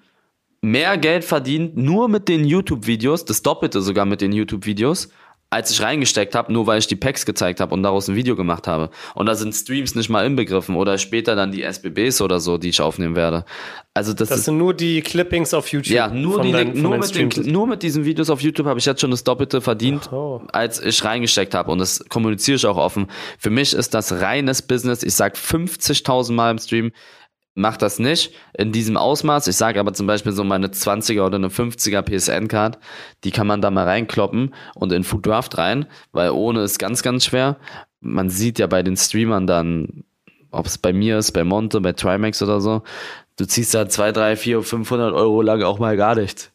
mehr 0.61 0.97
Geld 0.97 1.23
verdient, 1.23 1.77
nur 1.77 2.09
mit 2.09 2.27
den 2.27 2.45
YouTube-Videos, 2.45 3.25
das 3.25 3.41
Doppelte 3.41 3.81
sogar 3.81 4.05
mit 4.05 4.21
den 4.21 4.31
YouTube-Videos, 4.31 5.09
als 5.51 5.71
ich 5.71 5.81
reingesteckt 5.81 6.35
habe, 6.35 6.53
nur 6.53 6.67
weil 6.67 6.77
ich 6.77 6.85
die 6.85 6.95
Packs 6.95 7.25
gezeigt 7.25 7.59
habe 7.59 7.73
und 7.73 7.81
daraus 7.81 8.07
ein 8.07 8.15
Video 8.15 8.35
gemacht 8.35 8.67
habe. 8.67 8.91
Und 9.15 9.25
da 9.25 9.33
sind 9.33 9.53
Streams 9.53 9.95
nicht 9.95 10.09
mal 10.09 10.23
inbegriffen 10.25 10.75
oder 10.75 10.99
später 10.99 11.35
dann 11.35 11.51
die 11.51 11.63
SBBs 11.63 12.21
oder 12.21 12.39
so, 12.39 12.59
die 12.59 12.69
ich 12.69 12.81
aufnehmen 12.81 13.15
werde. 13.15 13.45
Also 13.95 14.13
das, 14.13 14.29
das 14.29 14.45
sind 14.45 14.59
nur 14.59 14.75
die 14.75 15.01
Clippings 15.01 15.55
auf 15.55 15.71
YouTube. 15.71 15.95
Ja, 15.95 16.07
nur, 16.07 16.41
die, 16.41 16.51
deinen, 16.51 16.79
nur, 16.79 16.97
mit 16.97 17.15
den, 17.15 17.51
nur 17.51 17.65
mit 17.65 17.81
diesen 17.81 18.05
Videos 18.05 18.29
auf 18.29 18.41
YouTube 18.41 18.67
habe 18.67 18.79
ich 18.79 18.85
jetzt 18.85 19.01
schon 19.01 19.09
das 19.09 19.23
Doppelte 19.23 19.59
verdient, 19.59 20.11
oh. 20.11 20.41
als 20.51 20.79
ich 20.79 21.03
reingesteckt 21.03 21.55
habe. 21.55 21.71
Und 21.71 21.79
das 21.79 22.05
kommuniziere 22.09 22.57
ich 22.57 22.65
auch 22.67 22.77
offen. 22.77 23.07
Für 23.39 23.49
mich 23.49 23.73
ist 23.73 23.95
das 23.95 24.21
reines 24.21 24.61
Business. 24.61 25.01
Ich 25.01 25.15
sag 25.15 25.35
50.000 25.35 26.31
Mal 26.31 26.51
im 26.51 26.59
Stream, 26.59 26.91
mach 27.59 27.77
das 27.77 27.99
nicht 27.99 28.33
in 28.57 28.71
diesem 28.71 28.97
Ausmaß. 28.97 29.47
Ich 29.47 29.57
sage 29.57 29.79
aber 29.79 29.93
zum 29.93 30.07
Beispiel 30.07 30.31
so 30.31 30.43
meine 30.43 30.67
20er 30.67 31.25
oder 31.25 31.35
eine 31.35 31.49
50er 31.49 32.01
PSN-Card, 32.01 32.79
die 33.23 33.31
kann 33.31 33.47
man 33.47 33.61
da 33.61 33.69
mal 33.69 33.85
reinkloppen 33.85 34.55
und 34.75 34.91
in 34.91 35.03
Food 35.03 35.25
Draft 35.25 35.57
rein, 35.57 35.85
weil 36.11 36.31
ohne 36.31 36.61
ist 36.63 36.79
ganz, 36.79 37.03
ganz 37.03 37.25
schwer. 37.25 37.57
Man 37.99 38.29
sieht 38.29 38.59
ja 38.59 38.67
bei 38.67 38.81
den 38.81 38.95
Streamern 38.95 39.45
dann, 39.45 40.05
ob 40.51 40.65
es 40.65 40.77
bei 40.77 40.93
mir 40.93 41.17
ist, 41.17 41.33
bei 41.33 41.43
Monte, 41.43 41.81
bei 41.81 41.93
Trimax 41.93 42.41
oder 42.41 42.61
so, 42.61 42.81
du 43.35 43.45
ziehst 43.45 43.73
da 43.73 43.87
2, 43.87 44.13
3, 44.13 44.35
4, 44.37 44.63
500 44.63 45.13
Euro 45.13 45.41
lang 45.41 45.61
auch 45.63 45.79
mal 45.79 45.97
gar 45.97 46.15
nichts. 46.15 46.51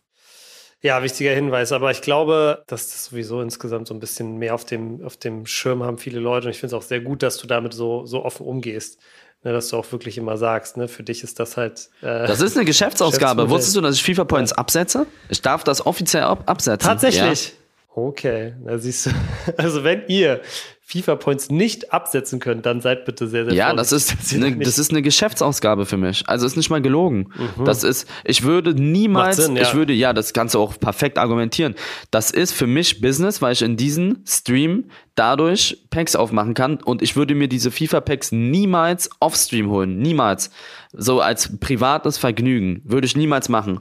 Ja, 0.80 1.02
wichtiger 1.02 1.32
Hinweis. 1.32 1.72
Aber 1.72 1.90
ich 1.90 2.02
glaube, 2.02 2.62
dass 2.66 2.90
das 2.90 3.06
sowieso 3.06 3.40
insgesamt 3.40 3.88
so 3.88 3.94
ein 3.94 4.00
bisschen 4.00 4.36
mehr 4.36 4.54
auf 4.54 4.66
dem, 4.66 5.02
auf 5.02 5.16
dem 5.16 5.46
Schirm 5.46 5.82
haben 5.82 5.96
viele 5.96 6.20
Leute. 6.20 6.46
Und 6.46 6.50
ich 6.50 6.60
finde 6.60 6.76
es 6.76 6.82
auch 6.82 6.86
sehr 6.86 7.00
gut, 7.00 7.22
dass 7.22 7.38
du 7.38 7.46
damit 7.46 7.72
so, 7.72 8.04
so 8.04 8.22
offen 8.22 8.44
umgehst. 8.44 9.00
Ne, 9.44 9.52
dass 9.52 9.68
du 9.68 9.76
auch 9.76 9.92
wirklich 9.92 10.16
immer 10.16 10.38
sagst, 10.38 10.78
ne, 10.78 10.88
für 10.88 11.02
dich 11.02 11.22
ist 11.22 11.38
das 11.38 11.58
halt. 11.58 11.90
Äh, 12.00 12.26
das 12.26 12.40
ist 12.40 12.56
eine 12.56 12.64
Geschäftsausgabe. 12.64 13.50
Wusstest 13.50 13.76
du, 13.76 13.82
dass 13.82 13.96
ich 13.96 14.02
FIFA 14.02 14.24
Points 14.24 14.52
ja. 14.52 14.56
absetze? 14.56 15.06
Ich 15.28 15.42
darf 15.42 15.64
das 15.64 15.84
offiziell 15.84 16.22
ab 16.22 16.44
absetzen. 16.46 16.88
Tatsächlich. 16.88 17.48
Ja. 17.48 17.52
Okay, 17.96 18.54
da 18.64 18.78
siehst 18.78 19.06
du. 19.06 19.10
Also 19.56 19.84
wenn 19.84 20.02
ihr 20.08 20.40
FIFA 20.86 21.16
Points 21.16 21.48
nicht 21.48 21.92
absetzen 21.92 22.40
könnt, 22.40 22.66
dann 22.66 22.80
seid 22.80 23.04
bitte 23.04 23.26
sehr, 23.28 23.44
sehr 23.44 23.54
Ja, 23.54 23.72
das 23.72 23.92
ist, 23.92 24.34
eine, 24.34 24.56
das 24.58 24.78
ist 24.78 24.90
eine 24.90 25.00
Geschäftsausgabe 25.00 25.86
für 25.86 25.96
mich. 25.96 26.28
Also 26.28 26.44
ist 26.44 26.56
nicht 26.56 26.70
mal 26.70 26.82
gelogen. 26.82 27.30
Mhm. 27.56 27.64
Das 27.64 27.84
ist, 27.84 28.08
ich 28.24 28.42
würde 28.42 28.74
niemals, 28.74 29.36
Sinn, 29.36 29.56
ja. 29.56 29.62
ich 29.62 29.74
würde, 29.74 29.92
ja, 29.92 30.12
das 30.12 30.32
du 30.32 30.60
auch 30.60 30.78
perfekt 30.78 31.18
argumentieren. 31.18 31.74
Das 32.10 32.30
ist 32.30 32.52
für 32.52 32.66
mich 32.66 33.00
Business, 33.00 33.40
weil 33.40 33.52
ich 33.52 33.62
in 33.62 33.76
diesen 33.76 34.24
Stream 34.26 34.90
dadurch 35.14 35.86
Packs 35.90 36.16
aufmachen 36.16 36.54
kann 36.54 36.82
und 36.82 37.00
ich 37.00 37.16
würde 37.16 37.34
mir 37.34 37.48
diese 37.48 37.70
FIFA 37.70 38.00
Packs 38.00 38.32
niemals 38.32 39.08
off-Stream 39.20 39.70
holen. 39.70 39.98
Niemals. 39.98 40.50
So 40.92 41.20
als 41.20 41.58
privates 41.58 42.18
Vergnügen. 42.18 42.82
Würde 42.84 43.06
ich 43.06 43.16
niemals 43.16 43.48
machen. 43.48 43.80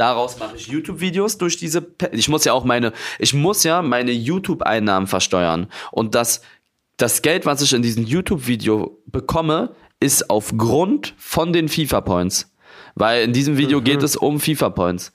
Daraus 0.00 0.38
mache 0.38 0.56
ich 0.56 0.66
YouTube-Videos 0.66 1.36
durch 1.36 1.58
diese. 1.58 1.82
Pe 1.82 2.08
ich 2.12 2.30
muss 2.30 2.46
ja 2.46 2.54
auch 2.54 2.64
meine, 2.64 2.94
ich 3.18 3.34
muss 3.34 3.64
ja 3.64 3.82
meine 3.82 4.12
YouTube-Einnahmen 4.12 5.06
versteuern. 5.06 5.66
Und 5.92 6.14
das, 6.14 6.40
das 6.96 7.20
Geld, 7.20 7.44
was 7.44 7.60
ich 7.60 7.74
in 7.74 7.82
diesem 7.82 8.06
YouTube-Video 8.06 8.98
bekomme, 9.04 9.74
ist 10.00 10.30
aufgrund 10.30 11.12
von 11.18 11.52
den 11.52 11.68
FIFA-Points. 11.68 12.50
Weil 12.94 13.24
in 13.24 13.34
diesem 13.34 13.58
Video 13.58 13.80
mhm. 13.80 13.84
geht 13.84 14.02
es 14.02 14.16
um 14.16 14.40
FIFA-Points. 14.40 15.12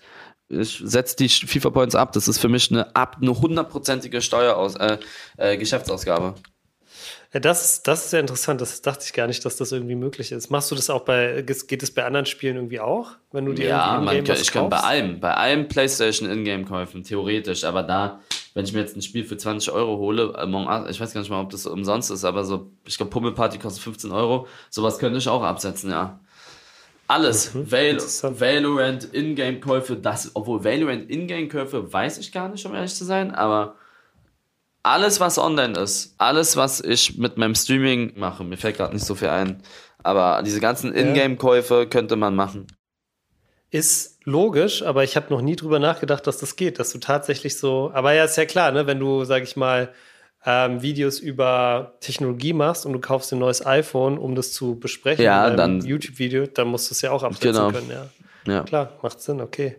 Ich 0.49 0.83
setze 0.85 1.15
die 1.15 1.29
FIFA-Points 1.29 1.95
ab. 1.95 2.11
Das 2.11 2.27
ist 2.27 2.37
für 2.37 2.49
mich 2.49 2.69
eine 2.69 2.95
ab 2.95 3.17
eine 3.19 3.35
hundertprozentige 3.41 4.21
Steueraus 4.21 4.75
äh, 4.75 4.99
äh, 5.37 5.57
Geschäftsausgabe. 5.57 6.35
Ja, 7.35 7.41
das, 7.41 7.83
das 7.83 8.05
ist 8.05 8.11
sehr 8.11 8.21
interessant. 8.21 8.61
Das 8.61 8.81
dachte 8.81 9.03
ich 9.05 9.11
gar 9.11 9.27
nicht, 9.27 9.43
dass 9.43 9.57
das 9.57 9.73
irgendwie 9.73 9.95
möglich 9.95 10.31
ist. 10.31 10.49
Machst 10.51 10.71
du 10.71 10.75
das 10.75 10.89
auch 10.89 11.01
bei, 11.01 11.41
geht 11.41 11.83
es 11.83 11.91
bei 11.91 12.05
anderen 12.05 12.25
Spielen 12.25 12.55
irgendwie 12.55 12.79
auch? 12.79 13.09
Wenn 13.33 13.43
du 13.43 13.51
dir 13.51 13.67
ja, 13.67 13.99
man 13.99 14.23
kann, 14.23 14.37
ich 14.37 14.53
kann 14.53 14.69
bei 14.69 14.79
allem, 14.79 15.19
bei 15.19 15.33
allem 15.33 15.67
PlayStation 15.67 16.31
Ingame 16.31 16.63
kaufen, 16.63 17.03
theoretisch. 17.03 17.65
Aber 17.65 17.83
da, 17.83 18.21
wenn 18.53 18.63
ich 18.63 18.71
mir 18.71 18.79
jetzt 18.79 18.95
ein 18.95 19.01
Spiel 19.01 19.25
für 19.25 19.35
20 19.35 19.73
Euro 19.73 19.97
hole, 19.97 20.29
ich 20.89 21.01
weiß 21.01 21.13
gar 21.13 21.19
nicht 21.19 21.29
mal, 21.29 21.41
ob 21.41 21.49
das 21.49 21.65
umsonst 21.65 22.09
ist, 22.09 22.23
aber 22.23 22.45
so, 22.45 22.71
ich 22.85 22.95
glaube, 22.95 23.09
Pummelparty 23.09 23.59
kostet 23.59 23.83
15 23.83 24.13
Euro. 24.13 24.47
Sowas 24.69 24.97
könnte 24.97 25.17
ich 25.17 25.27
auch 25.27 25.43
absetzen, 25.43 25.91
ja. 25.91 26.17
Alles. 27.09 27.53
Mhm, 27.53 27.69
Val 27.69 27.97
Valorant 28.39 29.13
Ingame-Käufe, 29.13 29.97
das, 29.97 30.31
obwohl 30.35 30.63
Valorant 30.63 31.09
Ingame-Käufe 31.09 31.91
weiß 31.91 32.17
ich 32.17 32.31
gar 32.31 32.47
nicht, 32.47 32.65
um 32.65 32.73
ehrlich 32.73 32.95
zu 32.95 33.03
sein, 33.03 33.35
aber 33.35 33.75
alles, 34.85 35.19
was 35.19 35.39
online 35.39 35.77
ist, 35.79 36.13
alles, 36.19 36.55
was 36.55 36.79
ich 36.79 37.17
mit 37.17 37.37
meinem 37.37 37.55
Streaming 37.55 38.13
mache, 38.15 38.43
mir 38.43 38.57
fällt 38.57 38.77
gerade 38.77 38.93
nicht 38.93 39.05
so 39.05 39.15
viel 39.15 39.29
ein, 39.29 39.63
aber 40.03 40.43
diese 40.45 40.59
ganzen 40.59 40.93
Ingame-Käufe 40.93 41.87
könnte 41.87 42.15
man 42.15 42.35
machen. 42.35 42.67
Ist 43.71 44.19
logisch, 44.25 44.83
aber 44.83 45.03
ich 45.03 45.15
habe 45.15 45.33
noch 45.33 45.41
nie 45.41 45.55
drüber 45.55 45.79
nachgedacht, 45.79 46.27
dass 46.27 46.37
das 46.37 46.55
geht, 46.55 46.77
dass 46.77 46.91
du 46.91 46.99
tatsächlich 46.99 47.57
so, 47.57 47.91
aber 47.93 48.13
ja, 48.13 48.25
ist 48.25 48.37
ja 48.37 48.45
klar, 48.45 48.71
ne, 48.71 48.85
wenn 48.85 48.99
du, 48.99 49.23
sag 49.23 49.41
ich 49.41 49.55
mal, 49.55 49.91
ähm, 50.45 50.83
Videos 50.83 51.19
über 51.19 51.95
Technologie 51.99 52.53
machst 52.53 52.85
und 52.85 52.93
du 52.93 52.99
kaufst 52.99 53.33
ein 53.33 53.39
neues 53.39 53.65
iPhone, 53.65 54.19
um 54.19 54.35
das 54.35 54.53
zu 54.53 54.79
besprechen, 54.79 55.25
ja, 55.25 55.49
dann 55.49 55.81
YouTube-Video, 55.81 56.45
dann 56.45 56.67
musst 56.67 56.91
du 56.91 56.93
es 56.93 57.01
ja 57.01 57.09
auch 57.09 57.23
absetzen 57.23 57.53
genau. 57.53 57.71
können, 57.71 57.89
ja. 57.89 58.53
ja. 58.53 58.63
Klar, 58.63 58.93
macht 59.01 59.19
Sinn, 59.19 59.41
okay. 59.41 59.77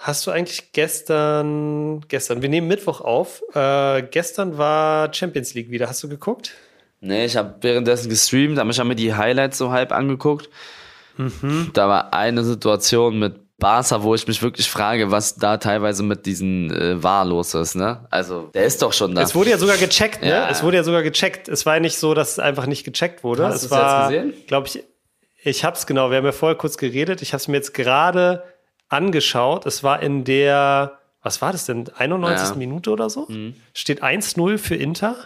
Hast 0.00 0.26
du 0.26 0.30
eigentlich 0.30 0.72
gestern, 0.72 2.04
gestern, 2.06 2.40
wir 2.40 2.48
nehmen 2.48 2.68
Mittwoch 2.68 3.00
auf, 3.00 3.42
äh, 3.54 4.02
gestern 4.02 4.56
war 4.56 5.12
Champions 5.12 5.54
League 5.54 5.70
wieder. 5.70 5.88
Hast 5.88 6.02
du 6.04 6.08
geguckt? 6.08 6.52
Nee, 7.00 7.24
ich 7.24 7.36
habe 7.36 7.56
währenddessen 7.60 8.08
gestreamt, 8.08 8.58
aber 8.58 8.70
ich 8.70 8.78
habe 8.78 8.88
mir 8.88 8.96
die 8.96 9.14
Highlights 9.14 9.58
so 9.58 9.70
halb 9.70 9.90
angeguckt. 9.90 10.48
Mhm. 11.16 11.70
Da 11.74 11.88
war 11.88 12.14
eine 12.14 12.44
Situation 12.44 13.18
mit 13.18 13.58
Barca, 13.58 14.04
wo 14.04 14.14
ich 14.14 14.26
mich 14.28 14.40
wirklich 14.40 14.70
frage, 14.70 15.10
was 15.10 15.34
da 15.34 15.56
teilweise 15.56 16.04
mit 16.04 16.26
diesen 16.26 16.70
äh, 16.70 17.02
war 17.02 17.24
los 17.24 17.54
ist, 17.54 17.74
ne? 17.74 18.06
Also, 18.08 18.50
der 18.54 18.64
ist 18.64 18.80
doch 18.80 18.92
schon 18.92 19.16
da. 19.16 19.22
Es 19.22 19.34
wurde 19.34 19.50
ja 19.50 19.58
sogar 19.58 19.76
gecheckt, 19.76 20.22
ne? 20.22 20.28
Ja. 20.28 20.48
Es 20.48 20.62
wurde 20.62 20.76
ja 20.76 20.84
sogar 20.84 21.02
gecheckt. 21.02 21.48
Es 21.48 21.66
war 21.66 21.74
ja 21.74 21.80
nicht 21.80 21.98
so, 21.98 22.14
dass 22.14 22.32
es 22.32 22.38
einfach 22.38 22.66
nicht 22.66 22.84
gecheckt 22.84 23.24
wurde. 23.24 23.46
Hast 23.46 23.64
es 23.64 23.70
war, 23.72 24.12
jetzt 24.12 24.22
gesehen? 24.22 24.46
glaube 24.46 24.68
ich, 24.68 24.84
ich 25.42 25.64
hab's 25.64 25.88
genau. 25.88 26.10
Wir 26.10 26.18
haben 26.18 26.24
ja 26.24 26.30
vorher 26.30 26.56
kurz 26.56 26.78
geredet. 26.78 27.20
Ich 27.20 27.32
habe 27.32 27.40
es 27.40 27.48
mir 27.48 27.56
jetzt 27.56 27.74
gerade 27.74 28.44
angeschaut. 28.88 29.66
Es 29.66 29.82
war 29.82 30.02
in 30.02 30.24
der, 30.24 30.98
was 31.22 31.42
war 31.42 31.52
das 31.52 31.66
denn, 31.66 31.88
91. 31.96 32.50
Ja. 32.50 32.54
Minute 32.56 32.90
oder 32.90 33.10
so? 33.10 33.26
Mhm. 33.28 33.54
Steht 33.74 34.02
1-0 34.02 34.58
für 34.58 34.74
Inter. 34.74 35.16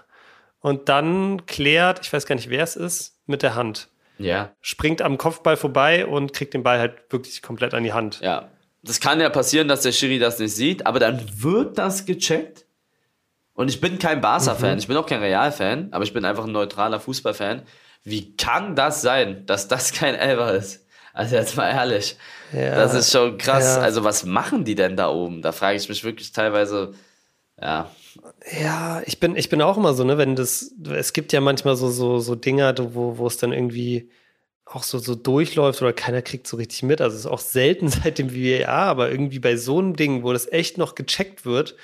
Und 0.60 0.88
dann 0.88 1.44
klärt, 1.46 2.00
ich 2.04 2.12
weiß 2.12 2.26
gar 2.26 2.36
nicht, 2.36 2.48
wer 2.48 2.62
es 2.62 2.76
ist, 2.76 3.18
mit 3.26 3.42
der 3.42 3.54
Hand. 3.54 3.88
Ja. 4.18 4.52
Springt 4.60 5.02
am 5.02 5.18
Kopfball 5.18 5.56
vorbei 5.56 6.06
und 6.06 6.32
kriegt 6.32 6.54
den 6.54 6.62
Ball 6.62 6.78
halt 6.78 6.94
wirklich 7.10 7.42
komplett 7.42 7.74
an 7.74 7.82
die 7.82 7.92
Hand. 7.92 8.20
Ja. 8.20 8.48
Das 8.82 9.00
kann 9.00 9.20
ja 9.20 9.28
passieren, 9.30 9.68
dass 9.68 9.82
der 9.82 9.92
Schiri 9.92 10.18
das 10.18 10.38
nicht 10.38 10.54
sieht, 10.54 10.86
aber 10.86 10.98
dann 10.98 11.24
wird 11.42 11.78
das 11.78 12.04
gecheckt. 12.04 12.64
Und 13.54 13.68
ich 13.68 13.80
bin 13.80 13.98
kein 13.98 14.20
Barca-Fan, 14.20 14.72
mhm. 14.72 14.78
ich 14.78 14.88
bin 14.88 14.96
auch 14.96 15.06
kein 15.06 15.20
Real-Fan, 15.20 15.88
aber 15.92 16.04
ich 16.04 16.12
bin 16.12 16.24
einfach 16.24 16.44
ein 16.44 16.52
neutraler 16.52 17.00
Fußball-Fan. 17.00 17.62
Wie 18.02 18.36
kann 18.36 18.74
das 18.74 19.02
sein, 19.02 19.46
dass 19.46 19.68
das 19.68 19.92
kein 19.92 20.14
Elfer 20.14 20.54
ist? 20.54 20.81
Also 21.12 21.36
jetzt 21.36 21.56
mal 21.56 21.70
ehrlich, 21.70 22.16
ja, 22.52 22.74
das 22.74 22.94
ist 22.94 23.12
schon 23.12 23.36
krass. 23.38 23.76
Ja. 23.76 23.82
Also 23.82 24.04
was 24.04 24.24
machen 24.24 24.64
die 24.64 24.74
denn 24.74 24.96
da 24.96 25.10
oben? 25.10 25.42
Da 25.42 25.52
frage 25.52 25.76
ich 25.76 25.88
mich 25.88 26.04
wirklich 26.04 26.32
teilweise, 26.32 26.92
ja. 27.60 27.90
Ja, 28.60 29.02
ich 29.06 29.20
bin, 29.20 29.36
ich 29.36 29.48
bin 29.48 29.62
auch 29.62 29.76
immer 29.76 29.94
so, 29.94 30.04
ne, 30.04 30.18
wenn 30.18 30.36
das, 30.36 30.72
es 30.90 31.12
gibt 31.12 31.32
ja 31.32 31.40
manchmal 31.40 31.76
so, 31.76 31.90
so, 31.90 32.18
so 32.18 32.34
Dinger, 32.34 32.74
wo, 32.94 33.18
wo 33.18 33.26
es 33.26 33.36
dann 33.36 33.52
irgendwie 33.52 34.10
auch 34.64 34.82
so, 34.82 34.98
so 34.98 35.14
durchläuft 35.14 35.82
oder 35.82 35.92
keiner 35.92 36.22
kriegt 36.22 36.46
so 36.46 36.56
richtig 36.56 36.82
mit. 36.82 37.00
Also 37.00 37.14
es 37.14 37.24
ist 37.24 37.30
auch 37.30 37.40
selten 37.40 37.88
seit 37.90 38.18
dem 38.18 38.34
VAR, 38.34 38.86
aber 38.86 39.10
irgendwie 39.10 39.38
bei 39.38 39.56
so 39.56 39.78
einem 39.78 39.96
Ding, 39.96 40.22
wo 40.22 40.32
das 40.32 40.50
echt 40.50 40.78
noch 40.78 40.94
gecheckt 40.94 41.44
wird, 41.44 41.76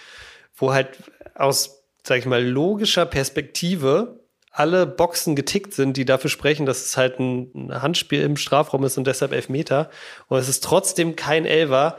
wo 0.57 0.73
halt 0.73 0.99
aus, 1.35 1.83
sag 2.03 2.19
ich 2.19 2.27
mal, 2.27 2.45
logischer 2.45 3.07
Perspektive 3.07 4.21
alle 4.51 4.87
Boxen 4.87 5.37
getickt 5.37 5.75
sind, 5.75 5.97
die 5.97 6.05
dafür 6.05 6.31
sprechen, 6.31 6.67
dass 6.67 6.85
es 6.85 6.97
halt 6.97 7.19
ein 7.19 7.71
Handspiel 7.71 8.23
im 8.23 8.37
Strafraum 8.37 8.85
ist 8.85 8.99
und 8.99 9.07
deshalb 9.07 9.33
Elfmeter. 9.33 9.91
Und 10.29 10.39
es 10.39 10.49
ist 10.49 10.65
trotzdem 10.65 11.17
kein 11.17 11.45
Elfer. 11.45 11.99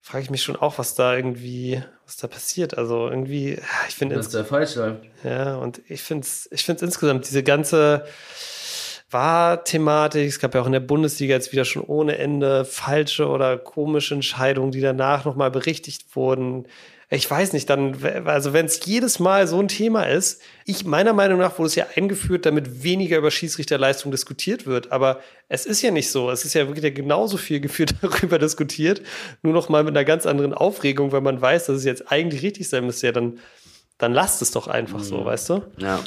Frage 0.00 0.24
ich 0.24 0.30
mich 0.30 0.42
schon 0.42 0.56
auch, 0.56 0.78
was 0.78 0.94
da 0.94 1.16
irgendwie, 1.16 1.82
was 2.04 2.16
da 2.16 2.26
passiert. 2.26 2.76
Also 2.76 3.08
irgendwie, 3.08 3.58
ich 3.88 3.94
finde. 3.94 4.16
Was 4.16 4.28
da 4.28 4.44
falsch 4.44 4.74
läuft. 4.74 5.04
Ja, 5.22 5.56
und 5.56 5.80
ich 5.88 6.02
finde 6.02 6.26
es 6.26 6.48
ich 6.52 6.64
find's 6.64 6.82
insgesamt, 6.82 7.26
diese 7.26 7.42
ganze 7.42 8.04
War-Thematik, 9.10 10.28
es 10.28 10.40
gab 10.40 10.54
ja 10.54 10.60
auch 10.60 10.66
in 10.66 10.72
der 10.72 10.80
Bundesliga 10.80 11.34
jetzt 11.34 11.52
wieder 11.52 11.64
schon 11.64 11.82
ohne 11.82 12.18
Ende 12.18 12.64
falsche 12.64 13.28
oder 13.28 13.56
komische 13.56 14.14
Entscheidungen, 14.14 14.72
die 14.72 14.80
danach 14.80 15.24
nochmal 15.24 15.50
berichtigt 15.50 16.14
wurden 16.16 16.66
ich 17.14 17.30
weiß 17.30 17.52
nicht, 17.52 17.70
dann, 17.70 17.96
also 18.24 18.52
wenn 18.52 18.66
es 18.66 18.84
jedes 18.84 19.18
Mal 19.18 19.46
so 19.46 19.60
ein 19.60 19.68
Thema 19.68 20.04
ist, 20.04 20.42
ich 20.64 20.84
meiner 20.84 21.12
Meinung 21.12 21.38
nach 21.38 21.58
wurde 21.58 21.68
es 21.68 21.74
ja 21.74 21.86
eingeführt, 21.94 22.46
damit 22.46 22.82
weniger 22.82 23.18
über 23.18 23.30
Schiedsrichterleistung 23.30 24.10
diskutiert 24.10 24.66
wird. 24.66 24.90
Aber 24.90 25.20
es 25.48 25.66
ist 25.66 25.82
ja 25.82 25.90
nicht 25.90 26.10
so. 26.10 26.30
Es 26.30 26.44
ist 26.44 26.54
ja 26.54 26.66
wirklich 26.66 26.94
genauso 26.94 27.36
viel 27.36 27.60
geführt 27.66 27.94
darüber 28.02 28.38
diskutiert, 28.38 29.02
nur 29.42 29.52
noch 29.52 29.68
mal 29.68 29.84
mit 29.84 29.96
einer 29.96 30.04
ganz 30.04 30.26
anderen 30.26 30.54
Aufregung, 30.54 31.12
weil 31.12 31.20
man 31.20 31.40
weiß, 31.40 31.66
dass 31.66 31.76
es 31.76 31.84
jetzt 31.84 32.10
eigentlich 32.10 32.42
richtig 32.42 32.68
sein 32.68 32.84
müsste. 32.84 33.06
Ja, 33.06 33.12
dann, 33.12 33.38
dann 33.98 34.12
lasst 34.12 34.42
es 34.42 34.50
doch 34.50 34.66
einfach 34.66 34.98
mhm. 34.98 35.04
so, 35.04 35.24
weißt 35.24 35.50
du? 35.50 35.62
Ja. 35.78 36.02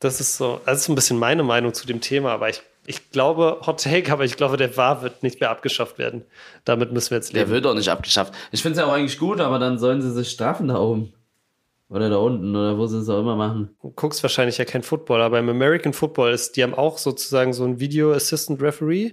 Das 0.00 0.20
ist 0.20 0.36
so, 0.36 0.60
das 0.64 0.80
ist 0.80 0.88
ein 0.88 0.94
bisschen 0.94 1.18
meine 1.18 1.42
Meinung 1.42 1.74
zu 1.74 1.86
dem 1.86 2.00
Thema, 2.00 2.32
aber 2.32 2.48
ich 2.48 2.62
ich 2.88 3.10
glaube, 3.10 3.60
Hot 3.66 3.82
Take, 3.82 4.10
aber 4.10 4.24
ich 4.24 4.36
glaube, 4.36 4.56
der 4.56 4.76
war 4.78 5.02
wird 5.02 5.22
nicht 5.22 5.40
mehr 5.40 5.50
abgeschafft 5.50 5.98
werden. 5.98 6.24
Damit 6.64 6.90
müssen 6.90 7.10
wir 7.10 7.18
jetzt 7.18 7.32
leben. 7.32 7.46
Der 7.46 7.54
wird 7.54 7.66
auch 7.66 7.74
nicht 7.74 7.90
abgeschafft. 7.90 8.32
Ich 8.50 8.62
finde 8.62 8.78
es 8.78 8.78
ja 8.80 8.90
auch 8.90 8.94
eigentlich 8.94 9.18
gut, 9.18 9.40
aber 9.40 9.58
dann 9.58 9.78
sollen 9.78 10.00
sie 10.00 10.10
sich 10.10 10.30
strafen 10.30 10.68
da 10.68 10.78
oben. 10.78 11.12
Oder 11.90 12.08
da 12.08 12.16
unten, 12.16 12.56
oder 12.56 12.78
wo 12.78 12.86
sie 12.86 12.98
es 12.98 13.08
auch 13.08 13.20
immer 13.20 13.36
machen. 13.36 13.76
Du 13.82 13.90
guckst 13.90 14.22
wahrscheinlich 14.22 14.58
ja 14.58 14.64
kein 14.64 14.82
Football, 14.82 15.20
aber 15.20 15.38
im 15.38 15.48
American 15.50 15.92
Football 15.92 16.32
ist, 16.32 16.56
die 16.56 16.62
haben 16.62 16.74
auch 16.74 16.96
sozusagen 16.96 17.52
so 17.52 17.64
ein 17.64 17.78
Video 17.78 18.12
Assistant 18.12 18.62
Referee. 18.62 19.12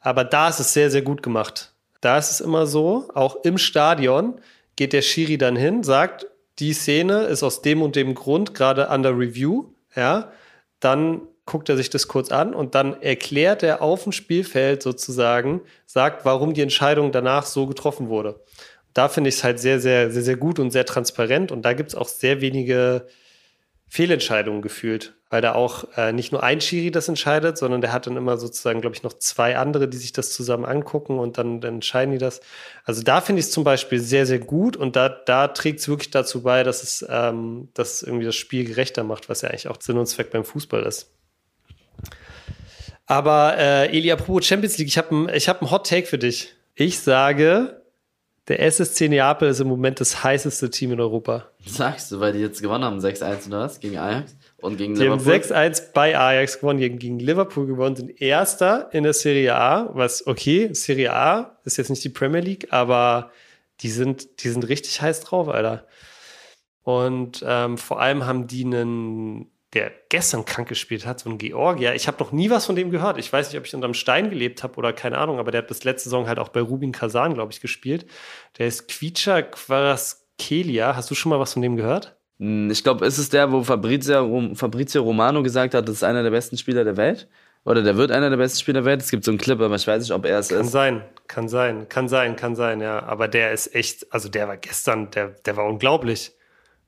Aber 0.00 0.24
da 0.24 0.48
ist 0.48 0.58
es 0.58 0.72
sehr, 0.72 0.90
sehr 0.90 1.02
gut 1.02 1.22
gemacht. 1.22 1.72
Da 2.00 2.18
ist 2.18 2.32
es 2.32 2.40
immer 2.40 2.66
so, 2.66 3.08
auch 3.14 3.44
im 3.44 3.56
Stadion 3.56 4.40
geht 4.74 4.92
der 4.92 5.02
Schiri 5.02 5.38
dann 5.38 5.56
hin, 5.56 5.84
sagt, 5.84 6.26
die 6.58 6.72
Szene 6.72 7.22
ist 7.22 7.42
aus 7.42 7.62
dem 7.62 7.82
und 7.82 7.94
dem 7.94 8.14
Grund 8.14 8.54
gerade 8.54 8.88
under 8.88 9.16
Review, 9.16 9.66
ja, 9.94 10.32
dann 10.80 11.22
guckt 11.46 11.68
er 11.68 11.76
sich 11.76 11.90
das 11.90 12.08
kurz 12.08 12.30
an 12.30 12.54
und 12.54 12.74
dann 12.74 13.00
erklärt 13.00 13.62
er 13.62 13.80
auf 13.80 14.02
dem 14.02 14.12
Spielfeld 14.12 14.82
sozusagen, 14.82 15.62
sagt, 15.86 16.24
warum 16.24 16.52
die 16.52 16.62
Entscheidung 16.62 17.12
danach 17.12 17.46
so 17.46 17.66
getroffen 17.66 18.08
wurde. 18.08 18.40
Da 18.92 19.08
finde 19.08 19.28
ich 19.28 19.36
es 19.36 19.44
halt 19.44 19.60
sehr, 19.60 19.78
sehr, 19.80 20.10
sehr, 20.10 20.22
sehr 20.22 20.36
gut 20.36 20.58
und 20.58 20.70
sehr 20.72 20.84
transparent 20.84 21.52
und 21.52 21.62
da 21.62 21.72
gibt 21.72 21.90
es 21.90 21.94
auch 21.94 22.08
sehr 22.08 22.40
wenige 22.40 23.06
Fehlentscheidungen 23.88 24.62
gefühlt, 24.62 25.14
weil 25.30 25.40
da 25.40 25.54
auch 25.54 25.84
äh, 25.96 26.12
nicht 26.12 26.32
nur 26.32 26.42
ein 26.42 26.60
Schiri 26.60 26.90
das 26.90 27.08
entscheidet, 27.08 27.56
sondern 27.56 27.80
der 27.80 27.92
hat 27.92 28.08
dann 28.08 28.16
immer 28.16 28.36
sozusagen, 28.36 28.80
glaube 28.80 28.96
ich, 28.96 29.04
noch 29.04 29.12
zwei 29.12 29.56
andere, 29.56 29.86
die 29.86 29.96
sich 29.96 30.12
das 30.12 30.32
zusammen 30.32 30.64
angucken 30.64 31.20
und 31.20 31.38
dann, 31.38 31.60
dann 31.60 31.74
entscheiden 31.74 32.10
die 32.10 32.18
das. 32.18 32.40
Also 32.84 33.02
da 33.02 33.20
finde 33.20 33.38
ich 33.38 33.46
es 33.46 33.52
zum 33.52 33.62
Beispiel 33.62 34.00
sehr, 34.00 34.26
sehr 34.26 34.40
gut 34.40 34.76
und 34.76 34.96
da, 34.96 35.08
da 35.08 35.48
trägt 35.48 35.78
es 35.78 35.88
wirklich 35.88 36.10
dazu 36.10 36.42
bei, 36.42 36.64
dass 36.64 36.82
es, 36.82 37.06
ähm, 37.08 37.68
dass 37.74 37.94
es 37.94 38.02
irgendwie 38.02 38.24
das 38.24 38.34
Spiel 38.34 38.64
gerechter 38.64 39.04
macht, 39.04 39.28
was 39.28 39.42
ja 39.42 39.50
eigentlich 39.50 39.68
auch 39.68 39.80
Sinn 39.80 39.98
und 39.98 40.06
Zweck 40.06 40.30
beim 40.32 40.44
Fußball 40.44 40.82
ist. 40.82 41.12
Aber 43.06 43.56
äh, 43.56 43.96
Eli, 43.96 44.10
apropos 44.10 44.44
Champions 44.44 44.78
League, 44.78 44.88
ich 44.88 44.98
habe 44.98 45.30
ich 45.34 45.48
hab 45.48 45.62
einen 45.62 45.70
Hot 45.70 45.88
Take 45.88 46.06
für 46.06 46.18
dich. 46.18 46.54
Ich 46.74 46.98
sage, 46.98 47.80
der 48.48 48.60
SSC 48.60 49.08
Neapel 49.08 49.48
ist 49.48 49.60
im 49.60 49.68
Moment 49.68 50.00
das 50.00 50.22
heißeste 50.22 50.70
Team 50.70 50.92
in 50.92 51.00
Europa. 51.00 51.48
Sagst 51.64 52.12
du, 52.12 52.20
weil 52.20 52.32
die 52.32 52.40
jetzt 52.40 52.62
gewonnen 52.62 52.84
haben, 52.84 52.98
6-1 52.98 53.48
oder 53.48 53.60
was? 53.60 53.80
Gegen 53.80 53.98
Ajax 53.98 54.36
und 54.58 54.76
gegen 54.76 54.94
die 54.94 55.02
Liverpool? 55.02 55.24
Die 55.24 55.54
haben 55.54 55.72
6-1 55.72 55.92
bei 55.92 56.16
Ajax 56.16 56.60
gewonnen, 56.60 56.78
gegen, 56.78 56.98
gegen 56.98 57.18
Liverpool 57.18 57.66
gewonnen, 57.66 57.96
sind 57.96 58.20
Erster 58.20 58.88
in 58.92 59.02
der 59.02 59.14
Serie 59.14 59.54
A, 59.56 59.90
was 59.94 60.26
okay, 60.26 60.72
Serie 60.74 61.12
A 61.12 61.58
ist 61.64 61.76
jetzt 61.76 61.90
nicht 61.90 62.04
die 62.04 62.08
Premier 62.08 62.40
League, 62.40 62.68
aber 62.72 63.30
die 63.80 63.90
sind, 63.90 64.44
die 64.44 64.48
sind 64.48 64.68
richtig 64.68 65.00
heiß 65.02 65.20
drauf, 65.20 65.48
Alter. 65.48 65.86
Und 66.82 67.44
ähm, 67.46 67.78
vor 67.78 68.00
allem 68.00 68.26
haben 68.26 68.46
die 68.46 68.64
einen 68.64 69.50
der 69.76 69.92
gestern 70.08 70.46
krank 70.46 70.68
gespielt 70.68 71.04
hat, 71.04 71.20
so 71.20 71.28
ein 71.28 71.36
Georgier. 71.36 71.94
Ich 71.94 72.08
habe 72.08 72.16
noch 72.18 72.32
nie 72.32 72.48
was 72.48 72.64
von 72.64 72.76
dem 72.76 72.90
gehört. 72.90 73.18
Ich 73.18 73.30
weiß 73.30 73.50
nicht, 73.50 73.58
ob 73.58 73.66
ich 73.66 73.74
unterm 73.74 73.92
Stein 73.92 74.30
gelebt 74.30 74.62
habe 74.62 74.76
oder 74.76 74.94
keine 74.94 75.18
Ahnung, 75.18 75.38
aber 75.38 75.50
der 75.50 75.60
hat 75.60 75.68
bis 75.68 75.84
letzte 75.84 76.08
Saison 76.08 76.26
halt 76.26 76.38
auch 76.38 76.48
bei 76.48 76.62
Rubin 76.62 76.92
Kazan, 76.92 77.34
glaube 77.34 77.52
ich, 77.52 77.60
gespielt. 77.60 78.06
Der 78.56 78.68
ist 78.68 78.88
Quicha 78.88 79.42
Quaraskelia. 79.42 80.96
Hast 80.96 81.10
du 81.10 81.14
schon 81.14 81.28
mal 81.28 81.38
was 81.38 81.52
von 81.52 81.60
dem 81.60 81.76
gehört? 81.76 82.16
Hm, 82.38 82.70
ich 82.70 82.82
glaube, 82.82 83.04
ist 83.04 83.18
es 83.18 83.28
der, 83.28 83.52
wo 83.52 83.62
Fabrizio, 83.62 84.54
Fabrizio 84.54 85.02
Romano 85.02 85.42
gesagt 85.42 85.74
hat, 85.74 85.86
das 85.86 85.96
ist 85.96 86.04
einer 86.04 86.22
der 86.22 86.30
besten 86.30 86.56
Spieler 86.56 86.82
der 86.82 86.96
Welt? 86.96 87.28
Oder 87.66 87.82
der 87.82 87.98
wird 87.98 88.12
einer 88.12 88.30
der 88.30 88.38
besten 88.38 88.60
Spieler 88.60 88.80
der 88.80 88.86
Welt? 88.86 89.02
Es 89.02 89.10
gibt 89.10 89.24
so 89.24 89.30
einen 89.30 89.38
Clip, 89.38 89.60
aber 89.60 89.74
ich 89.74 89.86
weiß 89.86 90.00
nicht, 90.00 90.12
ob 90.12 90.24
er 90.24 90.38
es 90.38 90.48
kann 90.48 90.60
ist. 90.60 90.62
Kann 90.62 90.70
sein, 90.70 91.02
kann 91.26 91.48
sein, 91.50 91.88
kann 91.90 92.08
sein, 92.08 92.36
kann 92.36 92.56
sein, 92.56 92.80
ja. 92.80 93.02
Aber 93.02 93.28
der 93.28 93.52
ist 93.52 93.74
echt, 93.74 94.10
also 94.10 94.30
der 94.30 94.48
war 94.48 94.56
gestern, 94.56 95.10
der, 95.10 95.28
der 95.44 95.58
war 95.58 95.66
unglaublich. 95.66 96.32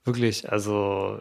Wirklich, 0.04 0.50
also 0.50 1.20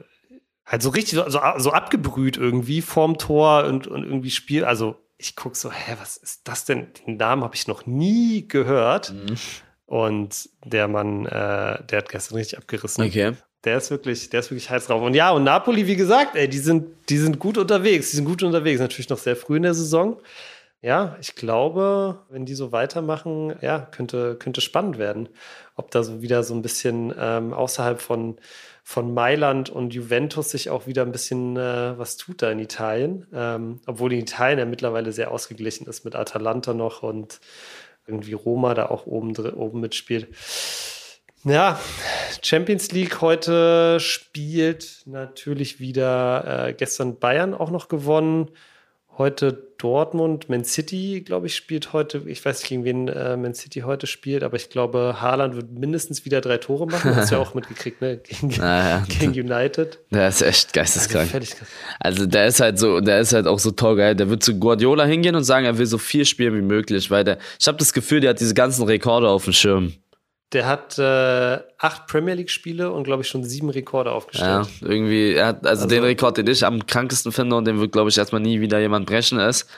halt 0.68 0.84
so 0.84 0.90
richtig, 0.90 1.18
so, 1.18 1.40
so 1.58 1.72
abgebrüht 1.72 2.38
irgendwie 2.38 2.82
vorm 2.82 3.18
Tor 3.18 3.64
und, 3.64 3.88
und 3.88 4.04
irgendwie 4.04 4.30
Spiel. 4.30 4.66
Also 4.66 4.98
ich 5.18 5.36
gucke 5.36 5.56
so, 5.56 5.72
hä, 5.72 5.96
was 6.00 6.18
ist 6.18 6.48
das 6.48 6.66
denn? 6.66 6.88
Den 7.08 7.18
Namen 7.18 7.44
habe 7.44 7.56
ich 7.56 7.68
noch 7.68 7.86
nie 7.86 8.48
gehört. 8.48 9.14
Mhm. 9.14 9.38
Und 9.86 10.50
der 10.66 10.90
Mann, 10.90 11.26
äh, 11.26 11.84
der 11.86 11.98
hat 12.00 12.10
gestern 12.10 12.36
richtig 12.36 12.58
abgerissen. 12.60 13.06
Okay. 13.06 13.34
Der 13.64 13.78
ist 13.78 13.90
wirklich, 13.90 14.30
der 14.30 14.42
ist 14.42 14.52
wirklich 14.52 14.70
heiß 14.70 14.88
drauf. 14.88 15.02
Und 15.02 15.14
ja, 15.14 15.32
und 15.32 15.46
Napoli, 15.46 15.88
wie 15.88 15.96
gesagt, 15.96 16.36
ey, 16.36 16.48
die 16.48 16.60
sind, 16.60 17.10
die 17.10 17.18
sind 17.18 17.40
gut 17.40 17.58
unterwegs. 17.58 18.12
Die 18.12 18.18
sind 18.18 18.26
gut 18.26 18.44
unterwegs. 18.44 18.80
Natürlich 18.80 19.10
noch 19.10 19.18
sehr 19.18 19.36
früh 19.36 19.58
in 19.58 19.64
der 19.64 19.74
Saison. 19.74 20.22
Ja, 20.82 21.18
ich 21.20 21.36
glaube, 21.36 22.26
wenn 22.30 22.46
die 22.46 22.54
so 22.54 22.72
weitermachen, 22.72 23.56
ja, 23.62 23.80
könnte, 23.80 24.36
könnte 24.36 24.62
spannend 24.62 25.00
werden. 25.00 25.30
Ob 25.76 25.90
da 25.90 26.04
so 26.04 26.22
wieder 26.22 26.44
so 26.44 26.54
ein 26.54 26.62
bisschen 26.62 27.14
ähm, 27.18 27.54
außerhalb 27.54 28.00
von 28.00 28.38
von 28.90 29.14
Mailand 29.14 29.70
und 29.70 29.94
Juventus 29.94 30.52
sich 30.52 30.70
auch 30.70 30.88
wieder 30.88 31.02
ein 31.02 31.12
bisschen 31.12 31.58
äh, 31.58 32.00
was 32.00 32.16
tut 32.16 32.42
da 32.42 32.50
in 32.52 32.60
Italien. 32.60 33.28
Ähm, 33.34 33.82
obwohl 33.86 34.14
in 34.14 34.20
Italien 34.20 34.60
ja 34.60 34.66
mittlerweile 34.66 35.12
sehr 35.12 35.30
ausgeglichen 35.30 35.88
ist 35.88 36.06
mit 36.06 36.16
Atalanta 36.16 36.74
noch 36.74 37.04
und 37.04 37.42
irgendwie 38.08 38.32
Roma 38.32 38.76
da 38.76 38.86
auch 38.86 39.06
oben, 39.06 39.36
oben 39.36 39.82
mitspielt. 39.82 40.30
Ja, 41.44 41.78
Champions 42.42 42.90
League 42.94 43.20
heute 43.20 44.00
spielt 44.00 45.02
natürlich 45.06 45.82
wieder 45.82 46.68
äh, 46.68 46.74
gestern 46.74 47.20
Bayern 47.20 47.54
auch 47.54 47.72
noch 47.72 47.90
gewonnen. 47.90 48.52
Heute 49.18 49.68
Dortmund, 49.80 50.48
Man 50.48 50.64
City, 50.64 51.22
glaube 51.26 51.48
ich, 51.48 51.56
spielt 51.56 51.92
heute. 51.92 52.22
Ich 52.28 52.44
weiß 52.46 52.60
nicht, 52.60 52.70
gegen 52.70 52.84
wen 52.84 53.08
äh, 53.08 53.36
Man 53.36 53.56
City 53.56 53.80
heute 53.82 54.06
spielt, 54.06 54.44
aber 54.44 54.58
ich 54.58 54.70
glaube, 54.70 55.18
Haaland 55.20 55.56
wird 55.56 55.72
mindestens 55.72 56.24
wieder 56.24 56.40
drei 56.40 56.58
Tore 56.58 56.86
machen. 56.86 57.16
Hast 57.16 57.32
du 57.32 57.36
ja 57.36 57.42
auch 57.42 57.54
mitgekriegt, 57.56 58.00
ne? 58.00 58.18
Gegen, 58.18 58.50
naja. 58.60 59.04
gegen 59.08 59.32
United. 59.32 60.00
Der 60.12 60.28
ist 60.28 60.44
echt 60.44 60.72
geisteskrank. 60.74 61.34
Also, 61.34 61.56
also, 62.00 62.26
der 62.28 62.46
ist 62.46 62.60
halt 62.60 62.78
so, 62.78 63.00
der 63.00 63.20
ist 63.20 63.34
halt 63.34 63.48
auch 63.48 63.60
so 63.60 63.72
toll 63.72 63.98
geil. 63.98 64.16
Der 64.16 64.30
wird 64.30 64.44
zu 64.44 64.60
Guardiola 64.60 65.06
hingehen 65.06 65.36
und 65.36 65.44
sagen, 65.44 65.66
er 65.66 65.80
will 65.80 65.88
so 65.88 65.98
viel 65.98 66.26
spielen 66.26 66.56
wie 66.56 66.62
möglich, 66.62 67.10
weil 67.10 67.24
der, 67.24 67.40
ich 67.60 67.68
habe 67.68 67.80
das 67.80 67.94
Gefühl, 67.94 68.20
der 68.20 68.32
hat 68.32 68.40
diese 68.40 68.54
ganzen 68.54 68.84
Rekorde 68.84 69.30
auf 69.30 69.46
dem 69.46 69.54
Schirm. 69.54 69.94
Der 70.54 70.66
hat 70.66 70.98
äh, 70.98 71.60
acht 71.78 72.08
Premier 72.08 72.34
League-Spiele 72.36 72.92
und, 72.92 73.04
glaube 73.04 73.24
ich, 73.24 73.28
schon 73.28 73.44
sieben 73.44 73.70
Rekorde 73.70 74.12
aufgestellt. 74.12 74.68
Ja, 74.80 74.88
irgendwie, 74.88 75.34
er 75.34 75.48
hat, 75.48 75.68
also, 75.68 75.84
also 75.84 75.88
den 75.88 76.04
Rekord, 76.04 76.38
den 76.38 76.48
ich 76.48 76.66
am 76.66 76.86
krankesten 76.86 77.34
finde 77.34 77.58
und 77.58 77.66
den 77.66 77.80
wird, 77.80 77.92
glaube 77.92 78.10
ich, 78.10 78.18
erstmal 78.18 78.42
nie 78.42 78.62
wieder 78.62 78.80
jemand 78.80 79.08
brechen, 79.08 79.40
ist, 79.40 79.70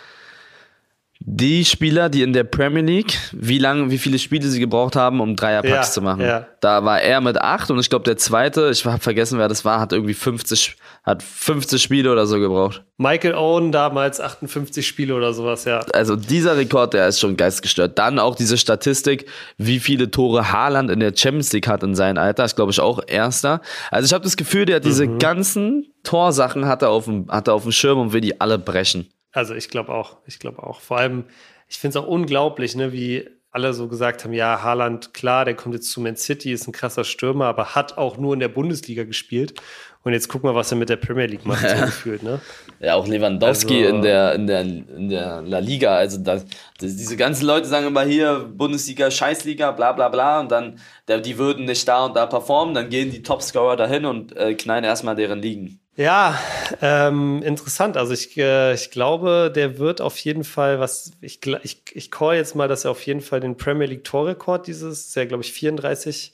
die 1.21 1.65
Spieler, 1.65 2.07
die 2.07 2.21
in 2.21 2.31
der 2.31 2.45
Premier 2.45 2.81
League, 2.81 3.17
wie 3.33 3.59
lange, 3.59 3.91
wie 3.91 3.97
viele 3.97 4.17
Spiele 4.17 4.47
sie 4.47 4.59
gebraucht 4.59 4.95
haben, 4.95 5.19
um 5.19 5.35
Dreierpacks 5.35 5.87
ja, 5.87 5.91
zu 5.91 6.01
machen. 6.01 6.21
Ja. 6.21 6.47
Da 6.61 6.85
war 6.85 7.01
er 7.01 7.19
mit 7.19 7.41
acht 7.41 7.69
und 7.69 7.77
ich 7.77 7.89
glaube 7.89 8.05
der 8.05 8.15
zweite, 8.15 8.69
ich 8.71 8.85
habe 8.85 8.99
vergessen, 8.99 9.37
wer 9.37 9.49
das 9.49 9.65
war, 9.65 9.81
hat 9.81 9.91
irgendwie 9.91 10.13
50, 10.13 10.77
hat 11.03 11.21
50 11.21 11.81
Spiele 11.81 12.09
oder 12.09 12.25
so 12.25 12.39
gebraucht. 12.39 12.83
Michael 12.97 13.35
Owen 13.35 13.73
damals 13.73 14.21
58 14.21 14.87
Spiele 14.87 15.13
oder 15.13 15.33
sowas, 15.33 15.65
ja. 15.65 15.81
Also 15.93 16.15
dieser 16.15 16.55
Rekord, 16.55 16.93
der 16.93 17.09
ist 17.09 17.19
schon 17.19 17.35
geistgestört. 17.35 17.99
Dann 17.99 18.17
auch 18.17 18.35
diese 18.35 18.57
Statistik, 18.57 19.25
wie 19.57 19.79
viele 19.79 20.11
Tore 20.11 20.53
Haaland 20.53 20.89
in 20.89 21.01
der 21.01 21.13
Champions 21.13 21.51
League 21.51 21.67
hat 21.67 21.83
in 21.83 21.95
seinem 21.95 22.17
Alter, 22.17 22.45
ist 22.45 22.55
glaube 22.55 22.71
ich 22.71 22.79
auch 22.79 23.01
erster. 23.05 23.61
Also 23.91 24.05
ich 24.05 24.13
habe 24.13 24.23
das 24.23 24.37
Gefühl, 24.37 24.65
der 24.65 24.77
hat 24.77 24.85
diese 24.85 25.05
mhm. 25.05 25.19
ganzen 25.19 25.93
Torsachen 26.03 26.65
hat 26.65 26.81
er 26.81 26.91
auf 26.91 27.05
dem, 27.05 27.27
hat 27.29 27.49
er 27.49 27.55
auf 27.55 27.63
dem 27.63 27.73
Schirm 27.73 27.99
und 27.99 28.13
will 28.13 28.21
die 28.21 28.39
alle 28.39 28.57
brechen. 28.57 29.09
Also 29.31 29.53
ich 29.53 29.69
glaube 29.69 29.93
auch, 29.93 30.17
ich 30.25 30.39
glaube 30.39 30.63
auch. 30.63 30.81
Vor 30.81 30.97
allem, 30.97 31.25
ich 31.67 31.77
finde 31.77 31.97
es 31.97 32.03
auch 32.03 32.07
unglaublich, 32.07 32.75
ne, 32.75 32.91
wie 32.91 33.29
alle 33.51 33.73
so 33.73 33.87
gesagt 33.87 34.23
haben, 34.23 34.33
ja, 34.33 34.61
Haaland, 34.61 35.13
klar, 35.13 35.43
der 35.43 35.55
kommt 35.55 35.73
jetzt 35.73 35.89
zu 35.91 36.01
Man 36.01 36.15
City, 36.15 36.51
ist 36.51 36.67
ein 36.67 36.71
krasser 36.71 37.03
Stürmer, 37.03 37.45
aber 37.45 37.73
hat 37.73 37.97
auch 37.97 38.17
nur 38.17 38.33
in 38.33 38.39
der 38.39 38.47
Bundesliga 38.47 39.03
gespielt. 39.03 39.59
Und 40.03 40.13
jetzt 40.13 40.29
guck 40.29 40.43
mal, 40.43 40.55
was 40.55 40.71
er 40.71 40.77
mit 40.77 40.87
der 40.87 40.95
Premier 40.95 41.25
League 41.25 41.45
macht, 41.45 41.67
so 41.67 41.75
gefühlt, 41.85 42.23
ne? 42.23 42.39
Ja, 42.79 42.95
auch 42.95 43.05
Lewandowski 43.05 43.83
also, 43.83 43.95
in, 43.95 44.01
der, 44.01 44.33
in, 44.35 44.47
der, 44.47 44.61
in 44.61 45.09
der 45.09 45.41
La 45.41 45.59
Liga. 45.59 45.95
Also 45.95 46.19
das, 46.19 46.45
das, 46.79 46.95
diese 46.95 47.17
ganzen 47.17 47.45
Leute 47.45 47.67
sagen 47.67 47.87
immer 47.87 48.03
hier, 48.03 48.49
Bundesliga, 48.55 49.11
Scheißliga, 49.11 49.71
bla 49.71 49.91
bla 49.91 50.07
bla. 50.07 50.39
Und 50.39 50.51
dann, 50.51 50.79
der, 51.07 51.19
die 51.19 51.37
würden 51.37 51.65
nicht 51.65 51.85
da 51.87 52.05
und 52.05 52.15
da 52.15 52.27
performen, 52.27 52.75
dann 52.75 52.89
gehen 52.89 53.11
die 53.11 53.23
Topscorer 53.23 53.75
dahin 53.75 54.05
und 54.05 54.37
äh, 54.37 54.53
knallen 54.53 54.85
erstmal 54.85 55.15
deren 55.15 55.41
Ligen. 55.41 55.81
Ja, 55.95 56.39
ähm, 56.81 57.43
interessant. 57.43 57.97
Also 57.97 58.13
ich, 58.13 58.37
äh, 58.37 58.73
ich 58.73 58.89
glaube, 58.89 59.51
der 59.53 59.79
wird 59.79 59.99
auf 59.99 60.17
jeden 60.19 60.43
Fall, 60.43 60.79
was 60.79 61.11
ich, 61.19 61.41
ich, 61.63 61.81
ich 61.91 62.11
call 62.11 62.35
jetzt 62.37 62.55
mal, 62.55 62.67
dass 62.67 62.85
er 62.85 62.91
auf 62.91 63.05
jeden 63.05 63.21
Fall 63.21 63.41
den 63.41 63.57
Premier 63.57 63.87
League 63.87 64.05
Torrekord 64.05 64.67
dieses, 64.67 65.07
ist 65.07 65.15
ja 65.15 65.25
glaube 65.25 65.43
ich 65.43 65.51
34, 65.51 66.33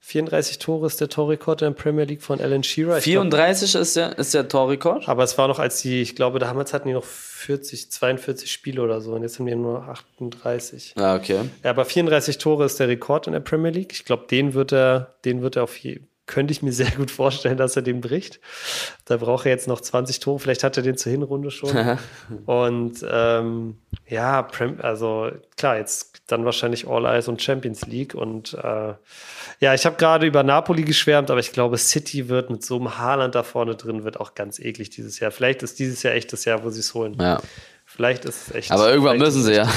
34 0.00 0.58
Tore 0.58 0.86
ist 0.86 1.00
der 1.00 1.08
Torrekord 1.08 1.62
in 1.62 1.72
der 1.72 1.82
Premier 1.82 2.04
League 2.04 2.22
von 2.22 2.38
Alan 2.38 2.62
Shearer. 2.62 2.98
Ich 2.98 3.04
34 3.04 3.72
glaub, 3.72 3.82
ist, 3.82 3.96
der, 3.96 4.18
ist 4.18 4.34
der 4.34 4.48
Torrekord? 4.48 5.08
Aber 5.08 5.22
es 5.22 5.38
war 5.38 5.48
noch 5.48 5.58
als 5.58 5.80
die, 5.80 6.02
ich 6.02 6.14
glaube, 6.14 6.38
damals 6.38 6.74
hatten 6.74 6.88
die 6.88 6.94
noch 6.94 7.04
40, 7.04 7.90
42 7.90 8.50
Spiele 8.50 8.82
oder 8.82 9.00
so 9.00 9.14
und 9.14 9.22
jetzt 9.22 9.38
haben 9.38 9.46
die 9.46 9.54
nur 9.54 9.88
38. 10.18 10.94
Ah, 10.96 11.16
okay. 11.16 11.40
Ja, 11.62 11.70
aber 11.70 11.86
34 11.86 12.36
Tore 12.36 12.66
ist 12.66 12.80
der 12.80 12.88
Rekord 12.88 13.26
in 13.26 13.32
der 13.32 13.40
Premier 13.40 13.70
League. 13.70 13.92
Ich 13.92 14.04
glaube, 14.04 14.26
den 14.30 14.52
wird 14.52 14.72
er, 14.72 15.14
den 15.24 15.40
wird 15.40 15.56
er 15.56 15.64
auf 15.64 15.76
jeden 15.78 16.06
könnte 16.26 16.52
ich 16.52 16.62
mir 16.62 16.72
sehr 16.72 16.90
gut 16.90 17.10
vorstellen, 17.10 17.56
dass 17.56 17.76
er 17.76 17.82
den 17.82 18.00
bricht. 18.00 18.40
Da 19.04 19.16
braucht 19.18 19.46
er 19.46 19.52
jetzt 19.52 19.68
noch 19.68 19.80
20 19.80 20.20
Tore. 20.20 20.38
Vielleicht 20.38 20.64
hat 20.64 20.76
er 20.76 20.82
den 20.82 20.96
zur 20.96 21.12
Hinrunde 21.12 21.50
schon. 21.50 21.98
und 22.46 23.04
ähm, 23.08 23.78
ja, 24.06 24.48
also 24.78 25.30
klar, 25.56 25.76
jetzt 25.76 26.22
dann 26.26 26.44
wahrscheinlich 26.44 26.88
All 26.88 27.04
Eyes 27.04 27.28
und 27.28 27.42
Champions 27.42 27.86
League. 27.86 28.14
Und 28.14 28.54
äh, 28.54 28.94
ja, 29.60 29.74
ich 29.74 29.84
habe 29.84 29.96
gerade 29.96 30.26
über 30.26 30.42
Napoli 30.42 30.84
geschwärmt, 30.84 31.30
aber 31.30 31.40
ich 31.40 31.52
glaube, 31.52 31.76
City 31.76 32.28
wird 32.28 32.50
mit 32.50 32.64
so 32.64 32.76
einem 32.76 32.98
Haaland 32.98 33.34
da 33.34 33.42
vorne 33.42 33.74
drin, 33.74 34.04
wird 34.04 34.18
auch 34.18 34.34
ganz 34.34 34.58
eklig 34.58 34.90
dieses 34.90 35.20
Jahr. 35.20 35.30
Vielleicht 35.30 35.62
ist 35.62 35.78
dieses 35.78 36.02
Jahr 36.02 36.14
echt 36.14 36.32
das 36.32 36.44
Jahr, 36.44 36.64
wo 36.64 36.70
sie 36.70 36.80
es 36.80 36.94
holen. 36.94 37.16
Ja. 37.20 37.40
Vielleicht 37.84 38.24
ist 38.24 38.48
es 38.48 38.54
echt. 38.54 38.70
Aber 38.72 38.90
irgendwann 38.90 39.18
müssen 39.18 39.42
sie 39.42 39.54
ja. 39.54 39.68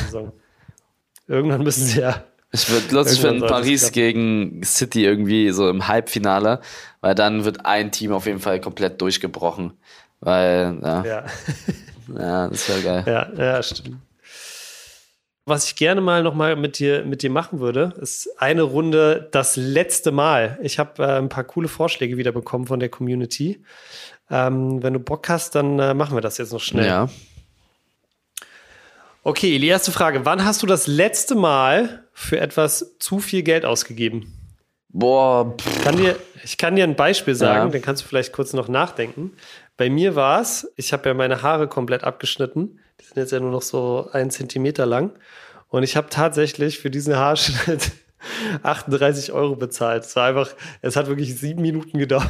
Irgendwann 1.28 1.64
müssen 1.64 1.86
sie 1.86 2.00
ja. 2.00 2.24
Ich 2.52 2.70
würde 2.70 2.96
lustig 2.96 3.20
finden, 3.20 3.46
Paris 3.46 3.92
gegen 3.92 4.64
City 4.64 5.04
irgendwie 5.04 5.52
so 5.52 5.70
im 5.70 5.88
Halbfinale, 5.88 6.62
weil 7.02 7.14
dann 7.14 7.44
wird 7.44 7.66
ein 7.66 7.92
Team 7.92 8.14
auf 8.14 8.26
jeden 8.26 8.40
Fall 8.40 8.62
komplett 8.62 9.02
durchgebrochen. 9.02 9.74
Weil, 10.22 10.80
ja. 10.82 11.06
Ja, 11.06 11.26
ja 12.18 12.48
das 12.48 12.70
wäre 12.70 12.82
geil. 12.82 13.04
Ja, 13.06 13.44
ja, 13.44 13.64
stimmt. 13.64 13.98
Was 15.46 15.66
ich 15.66 15.78
gerne 15.78 16.02
mal 16.02 16.24
nochmal 16.24 16.58
mit 16.58 16.78
dir, 16.78 17.06
mit 17.06 17.24
dir 17.24 17.30
machen 17.30 17.62
würde, 17.62 17.94
ist 18.02 18.30
eine 18.38 18.64
Runde 18.64 19.30
das 19.32 19.56
letzte 19.56 20.12
Mal. 20.12 20.60
Ich 20.62 20.78
habe 20.78 21.02
äh, 21.02 21.18
ein 21.18 21.30
paar 21.30 21.46
coole 21.46 21.70
Vorschläge 21.70 22.18
wieder 22.18 22.34
bekommen 22.34 22.68
von 22.68 22.82
der 22.82 22.90
Community. 22.90 23.64
Ähm, 24.30 24.84
wenn 24.84 24.92
du 24.92 25.00
Bock 25.00 25.30
hast, 25.30 25.56
dann 25.56 25.80
äh, 25.80 25.94
machen 25.94 26.18
wir 26.18 26.22
das 26.22 26.38
jetzt 26.38 26.52
noch 26.52 26.60
schnell. 26.60 26.86
Ja. 26.86 27.10
Okay, 29.24 29.58
die 29.60 29.68
erste 29.68 29.94
Frage. 29.94 30.26
Wann 30.26 30.44
hast 30.44 30.64
du 30.64 30.68
das 30.68 30.88
letzte 30.88 31.36
Mal 31.36 32.04
für 32.20 32.40
etwas 32.40 32.98
zu 32.98 33.20
viel 33.20 33.44
Geld 33.44 33.64
ausgegeben? 33.64 34.34
Boah. 34.90 35.54
Ich 35.60 35.82
kann 35.84 35.98
dir, 35.98 36.16
ich 36.44 36.58
kann 36.58 36.76
dir 36.76 36.84
ein 36.84 36.96
Beispiel 36.96 37.36
sagen, 37.36 37.68
ja. 37.68 37.72
dann 37.72 37.82
kannst 37.84 38.04
du 38.04 38.08
vielleicht 38.08 38.34
kurz 38.34 38.54
noch 38.54 38.68
nachdenken. 38.68 39.34
Bei 39.78 39.88
mir 39.92 40.16
war 40.16 40.42
es, 40.42 40.68
ich 40.78 40.94
habe 40.94 41.10
ja 41.10 41.14
meine 41.14 41.44
Haare 41.44 41.68
komplett 41.68 42.04
abgeschnitten. 42.04 42.80
Die 43.00 43.06
sind 43.06 43.18
jetzt 43.18 43.32
ja 43.32 43.40
nur 43.40 43.52
noch 43.52 43.62
so 43.62 44.10
einen 44.12 44.32
Zentimeter 44.32 44.88
lang. 44.88 45.12
Und 45.70 45.84
ich 45.84 45.96
habe 45.96 46.10
tatsächlich 46.10 46.80
für 46.80 46.90
diesen 46.90 47.16
Haarschnitt 47.16 47.92
38 48.64 49.32
Euro 49.32 49.56
bezahlt. 49.56 50.04
Es 50.04 50.16
war 50.16 50.26
einfach, 50.28 50.50
es 50.82 50.96
hat 50.96 51.06
wirklich 51.06 51.40
sieben 51.40 51.62
Minuten 51.62 52.00
gedauert. 52.00 52.28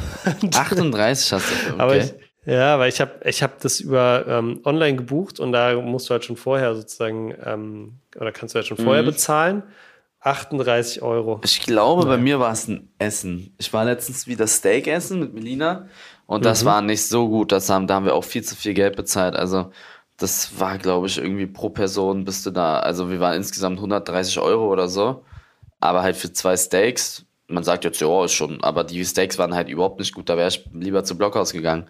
38 0.54 1.32
hast 1.32 1.46
du. 1.50 1.74
Okay. 1.74 1.82
Aber 1.82 1.96
ich, 1.96 2.14
ja, 2.48 2.80
weil 2.80 2.88
ich 2.88 3.02
habe 3.02 3.12
ich 3.26 3.44
hab 3.44 3.60
das 3.60 3.82
über 3.82 4.24
ähm, 4.26 4.62
online 4.64 4.96
gebucht 4.96 5.42
und 5.42 5.52
da 5.52 5.76
musst 5.82 6.10
du 6.10 6.14
halt 6.14 6.24
schon 6.24 6.38
vorher 6.38 6.76
sozusagen, 6.76 7.36
ähm, 7.44 8.00
oder 8.16 8.32
kannst 8.32 8.56
du 8.56 8.60
halt 8.60 8.68
schon 8.68 8.78
vorher 8.78 9.04
mhm. 9.04 9.08
bezahlen. 9.08 9.64
38 10.22 11.02
Euro. 11.02 11.42
Ich 11.44 11.62
glaube, 11.62 12.04
ja. 12.04 12.08
bei 12.08 12.18
mir 12.18 12.40
war 12.40 12.54
es 12.54 12.70
ein 12.70 12.90
Essen. 13.00 13.54
Ich 13.58 13.74
war 13.74 13.84
letztens 13.84 14.28
wieder 14.28 14.48
Steak 14.48 14.88
essen 14.88 15.20
mit 15.20 15.34
Melina 15.34 15.88
und 16.26 16.46
das 16.46 16.64
mhm. 16.64 16.68
war 16.68 16.82
nicht 16.82 17.06
so 17.06 17.28
gut. 17.28 17.52
Das 17.52 17.70
haben, 17.70 17.86
da 17.86 17.96
haben 17.96 18.06
wir 18.06 18.16
auch 18.16 18.24
viel 18.24 18.44
zu 18.44 18.56
viel 18.56 18.74
Geld 18.74 18.96
bezahlt. 18.96 19.36
Also 19.36 19.72
das 20.16 20.58
war, 20.58 20.78
glaube 20.78 21.08
ich, 21.08 21.18
irgendwie 21.18 21.48
pro 21.48 21.70
Person 21.70 22.24
bist 22.24 22.46
du 22.46 22.52
da. 22.52 22.80
Also 22.80 23.10
wir 23.12 23.20
waren 23.20 23.36
insgesamt 23.36 23.78
130 23.78 24.40
Euro 24.40 24.72
oder 24.72 24.88
so. 24.88 25.26
Aber 25.82 26.02
halt 26.02 26.16
für 26.16 26.32
zwei 26.32 26.56
Steaks 26.56 27.27
man 27.48 27.64
sagt 27.64 27.86
jetzt, 27.86 28.02
ja, 28.02 28.26
ist 28.26 28.34
schon, 28.34 28.62
aber 28.64 28.84
die 28.84 29.04
Steaks 29.06 29.38
waren 29.38 29.56
halt 29.56 29.70
überhaupt 29.70 30.00
nicht 30.00 30.14
gut, 30.14 30.30
da 30.30 30.38
wäre 30.38 30.50
ich 30.50 30.66
lieber 30.74 31.04
zu 31.04 31.18
Blockhaus 31.18 31.54
gegangen. 31.54 31.90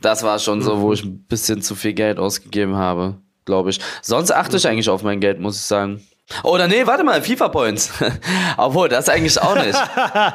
Das 0.00 0.22
war 0.22 0.38
schon 0.38 0.62
so, 0.62 0.80
wo 0.80 0.92
ich 0.92 1.04
ein 1.04 1.24
bisschen 1.24 1.62
zu 1.62 1.74
viel 1.74 1.92
Geld 1.92 2.18
ausgegeben 2.18 2.76
habe, 2.76 3.16
glaube 3.44 3.70
ich. 3.70 3.80
Sonst 4.02 4.32
achte 4.32 4.56
ich 4.56 4.66
eigentlich 4.66 4.88
auf 4.88 5.02
mein 5.02 5.20
Geld, 5.20 5.40
muss 5.40 5.56
ich 5.56 5.62
sagen. 5.62 6.02
Oder 6.42 6.66
nee, 6.66 6.86
warte 6.86 7.04
mal, 7.04 7.22
FIFA 7.22 7.48
Points. 7.48 7.92
Obwohl, 8.56 8.88
das 8.88 9.08
eigentlich 9.08 9.40
auch 9.40 9.54
nicht. 9.54 9.78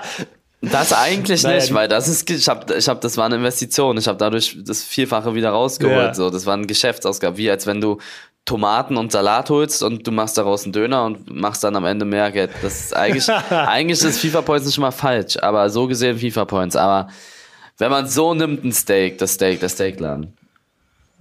Das 0.63 0.93
eigentlich 0.93 1.41
naja, 1.41 1.55
nicht, 1.55 1.73
weil 1.73 1.87
das 1.87 2.07
ist, 2.07 2.29
ich 2.29 2.47
habe, 2.47 2.75
ich 2.75 2.87
hab, 2.87 3.01
das 3.01 3.17
war 3.17 3.25
eine 3.25 3.37
Investition. 3.37 3.97
Ich 3.97 4.07
habe 4.07 4.19
dadurch 4.19 4.55
das 4.63 4.83
Vierfache 4.83 5.33
wieder 5.33 5.49
rausgeholt. 5.49 5.95
Ja. 5.95 6.13
So, 6.13 6.29
das 6.29 6.45
war 6.45 6.55
ein 6.55 6.67
Geschäftsausgabe, 6.67 7.37
wie 7.37 7.49
als 7.49 7.65
wenn 7.65 7.81
du 7.81 7.97
Tomaten 8.45 8.97
und 8.97 9.11
Salat 9.11 9.49
holst 9.49 9.83
und 9.83 10.05
du 10.05 10.11
machst 10.11 10.37
daraus 10.37 10.63
einen 10.63 10.73
Döner 10.73 11.05
und 11.05 11.33
machst 11.33 11.63
dann 11.63 11.75
am 11.75 11.85
Ende 11.85 12.05
mehr 12.05 12.31
Geld. 12.31 12.51
Das 12.61 12.79
ist 12.81 12.95
eigentlich, 12.95 13.29
eigentlich 13.49 14.01
ist 14.01 14.19
FIFA 14.19 14.41
Points 14.41 14.65
nicht 14.65 14.79
mal 14.79 14.91
falsch, 14.91 15.37
aber 15.37 15.69
so 15.69 15.87
gesehen 15.87 16.17
FIFA 16.17 16.45
Points. 16.45 16.75
Aber 16.75 17.09
wenn 17.77 17.91
man 17.91 18.07
so 18.07 18.33
nimmt, 18.33 18.63
ein 18.63 18.71
Steak, 18.71 19.17
das 19.19 19.33
Steak, 19.33 19.59
der 19.59 19.69
Steakladen. 19.69 20.37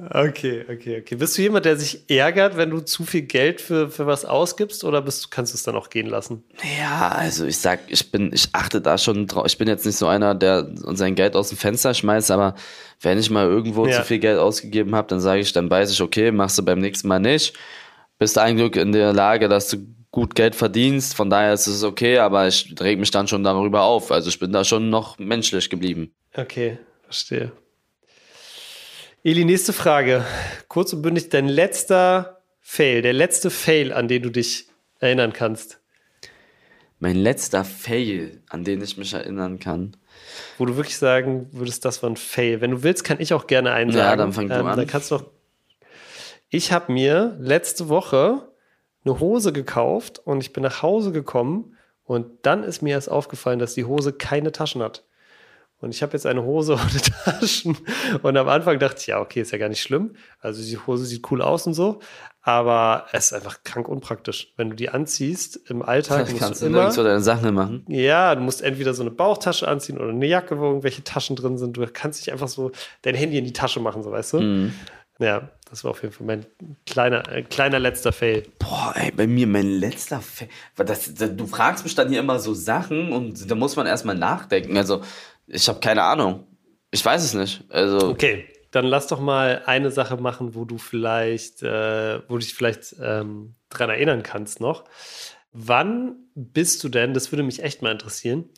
Okay, 0.08 0.64
okay, 0.70 1.00
okay. 1.00 1.14
Bist 1.16 1.36
du 1.36 1.42
jemand, 1.42 1.64
der 1.64 1.76
sich 1.76 2.08
ärgert, 2.08 2.56
wenn 2.56 2.70
du 2.70 2.80
zu 2.80 3.04
viel 3.04 3.22
Geld 3.22 3.60
für, 3.60 3.90
für 3.90 4.06
was 4.06 4.24
ausgibst 4.24 4.84
oder 4.84 5.02
bist, 5.02 5.30
kannst 5.30 5.52
du 5.52 5.56
es 5.56 5.62
dann 5.62 5.76
auch 5.76 5.90
gehen 5.90 6.06
lassen? 6.06 6.44
Ja, 6.78 7.08
also 7.08 7.44
ich 7.44 7.58
sag, 7.58 7.80
ich 7.88 8.10
bin, 8.10 8.32
ich 8.32 8.48
achte 8.52 8.80
da 8.80 8.98
schon 8.98 9.26
drauf. 9.26 9.46
Ich 9.46 9.58
bin 9.58 9.68
jetzt 9.68 9.84
nicht 9.84 9.96
so 9.96 10.06
einer, 10.06 10.34
der 10.34 10.70
sein 10.74 11.14
Geld 11.14 11.36
aus 11.36 11.48
dem 11.48 11.58
Fenster 11.58 11.92
schmeißt, 11.92 12.30
aber 12.30 12.54
wenn 13.00 13.18
ich 13.18 13.30
mal 13.30 13.46
irgendwo 13.46 13.86
ja. 13.86 13.98
zu 13.98 14.04
viel 14.04 14.18
Geld 14.18 14.38
ausgegeben 14.38 14.94
habe, 14.94 15.08
dann 15.08 15.20
sage 15.20 15.40
ich, 15.40 15.52
dann 15.52 15.70
weiß 15.70 15.90
ich, 15.90 16.00
okay, 16.00 16.32
machst 16.32 16.58
du 16.58 16.64
beim 16.64 16.78
nächsten 16.78 17.08
Mal 17.08 17.20
nicht. 17.20 17.54
Bist 18.18 18.38
ein 18.38 18.56
Glück 18.56 18.76
in 18.76 18.92
der 18.92 19.12
Lage, 19.12 19.48
dass 19.48 19.68
du 19.68 19.78
gut 20.10 20.34
Geld 20.34 20.54
verdienst, 20.54 21.14
von 21.14 21.30
daher 21.30 21.52
ist 21.52 21.66
es 21.66 21.84
okay, 21.84 22.18
aber 22.18 22.48
ich 22.48 22.74
reg 22.80 22.98
mich 22.98 23.10
dann 23.10 23.28
schon 23.28 23.44
darüber 23.44 23.82
auf. 23.82 24.10
Also 24.10 24.28
ich 24.28 24.38
bin 24.38 24.52
da 24.52 24.64
schon 24.64 24.90
noch 24.90 25.18
menschlich 25.18 25.70
geblieben. 25.70 26.12
Okay, 26.34 26.78
verstehe. 27.04 27.52
Eli, 29.22 29.44
nächste 29.44 29.74
Frage. 29.74 30.24
Kurz 30.68 30.94
und 30.94 31.02
bündig, 31.02 31.28
dein 31.28 31.46
letzter 31.46 32.40
Fail, 32.58 33.02
der 33.02 33.12
letzte 33.12 33.50
Fail, 33.50 33.92
an 33.92 34.08
den 34.08 34.22
du 34.22 34.30
dich 34.30 34.68
erinnern 34.98 35.34
kannst. 35.34 35.78
Mein 37.00 37.16
letzter 37.16 37.66
Fail, 37.66 38.42
an 38.48 38.64
den 38.64 38.80
ich 38.80 38.96
mich 38.96 39.12
erinnern 39.12 39.58
kann. 39.58 39.94
Wo 40.56 40.64
du 40.64 40.76
wirklich 40.76 40.96
sagen 40.96 41.48
würdest, 41.52 41.84
das 41.84 42.02
war 42.02 42.08
ein 42.08 42.16
Fail. 42.16 42.62
Wenn 42.62 42.70
du 42.70 42.82
willst, 42.82 43.04
kann 43.04 43.20
ich 43.20 43.34
auch 43.34 43.46
gerne 43.46 43.72
einen 43.72 43.92
sagen. 43.92 44.08
Ja, 44.08 44.16
dann 44.16 44.32
fang 44.32 44.48
du 44.48 44.54
ähm, 44.54 44.66
an. 44.66 44.78
Dann 44.78 44.86
kannst 44.86 45.10
du 45.10 45.16
auch. 45.16 45.24
Ich 46.48 46.72
habe 46.72 46.90
mir 46.90 47.36
letzte 47.38 47.90
Woche 47.90 48.48
eine 49.04 49.20
Hose 49.20 49.52
gekauft 49.52 50.18
und 50.18 50.40
ich 50.40 50.54
bin 50.54 50.62
nach 50.62 50.80
Hause 50.80 51.12
gekommen 51.12 51.76
und 52.04 52.46
dann 52.46 52.64
ist 52.64 52.80
mir 52.80 52.92
erst 52.92 53.10
aufgefallen, 53.10 53.58
dass 53.58 53.74
die 53.74 53.84
Hose 53.84 54.14
keine 54.14 54.50
Taschen 54.50 54.82
hat. 54.82 55.04
Und 55.80 55.94
ich 55.94 56.02
habe 56.02 56.12
jetzt 56.12 56.26
eine 56.26 56.42
Hose 56.42 56.74
ohne 56.74 57.00
Taschen. 57.24 57.76
Und 58.22 58.36
am 58.36 58.48
Anfang 58.48 58.78
dachte 58.78 58.96
ich, 59.00 59.06
ja, 59.08 59.20
okay, 59.20 59.40
ist 59.40 59.52
ja 59.52 59.58
gar 59.58 59.68
nicht 59.68 59.82
schlimm. 59.82 60.14
Also 60.40 60.62
die 60.62 60.78
Hose 60.78 61.04
sieht 61.04 61.30
cool 61.30 61.42
aus 61.42 61.66
und 61.66 61.74
so. 61.74 62.00
Aber 62.42 63.06
es 63.12 63.26
ist 63.26 63.32
einfach 63.34 63.62
krank 63.64 63.88
unpraktisch. 63.88 64.52
Wenn 64.56 64.70
du 64.70 64.76
die 64.76 64.88
anziehst 64.88 65.60
im 65.68 65.82
Alltag, 65.82 66.20
musst 66.30 66.38
kannst 66.38 66.62
du 66.62 66.66
immer 66.66 66.90
so 66.90 67.02
deine 67.02 67.20
Sachen 67.20 67.54
machen. 67.54 67.84
Ja, 67.88 68.34
du 68.34 68.40
musst 68.40 68.62
entweder 68.62 68.94
so 68.94 69.02
eine 69.02 69.10
Bauchtasche 69.10 69.68
anziehen 69.68 69.98
oder 69.98 70.10
eine 70.10 70.26
Jacke, 70.26 70.58
wo 70.58 70.64
irgendwelche 70.64 71.04
Taschen 71.04 71.36
drin 71.36 71.58
sind. 71.58 71.76
Du 71.76 71.86
kannst 71.92 72.20
nicht 72.20 72.32
einfach 72.32 72.48
so 72.48 72.72
dein 73.02 73.14
Handy 73.14 73.38
in 73.38 73.44
die 73.44 73.52
Tasche 73.52 73.80
machen, 73.80 74.02
so 74.02 74.10
weißt 74.10 74.34
du. 74.34 74.40
Mhm. 74.40 74.72
Ja, 75.18 75.50
das 75.68 75.84
war 75.84 75.90
auf 75.90 76.02
jeden 76.02 76.14
Fall 76.14 76.26
mein 76.26 76.46
kleiner, 76.86 77.30
äh, 77.30 77.42
kleiner 77.42 77.78
letzter 77.78 78.10
Fail. 78.10 78.44
Boah, 78.58 78.94
ey, 78.96 79.10
bei 79.10 79.26
mir 79.26 79.46
mein 79.46 79.68
letzter 79.68 80.20
Fail. 80.22 80.48
Das, 80.76 81.12
das, 81.14 81.36
du 81.36 81.46
fragst 81.46 81.84
mich 81.84 81.94
dann 81.94 82.08
hier 82.08 82.20
immer 82.20 82.38
so 82.38 82.54
Sachen 82.54 83.12
und 83.12 83.50
da 83.50 83.54
muss 83.54 83.76
man 83.76 83.86
erstmal 83.86 84.16
nachdenken. 84.16 84.78
Also, 84.78 85.02
ich 85.50 85.68
habe 85.68 85.80
keine 85.80 86.02
Ahnung. 86.02 86.46
Ich 86.90 87.04
weiß 87.04 87.22
es 87.22 87.34
nicht. 87.34 87.64
Also 87.68 88.08
okay, 88.08 88.46
dann 88.70 88.84
lass 88.84 89.06
doch 89.06 89.20
mal 89.20 89.62
eine 89.66 89.90
Sache 89.90 90.16
machen, 90.16 90.54
wo 90.54 90.64
du 90.64 90.78
vielleicht, 90.78 91.62
äh, 91.62 92.20
wo 92.28 92.34
du 92.34 92.38
dich 92.38 92.54
vielleicht 92.54 92.96
ähm, 93.02 93.54
dran 93.68 93.90
erinnern 93.90 94.22
kannst 94.22 94.60
noch. 94.60 94.84
Wann 95.52 96.16
bist 96.34 96.82
du 96.84 96.88
denn, 96.88 97.12
das 97.14 97.32
würde 97.32 97.42
mich 97.42 97.62
echt 97.62 97.82
mal 97.82 97.90
interessieren, 97.90 98.48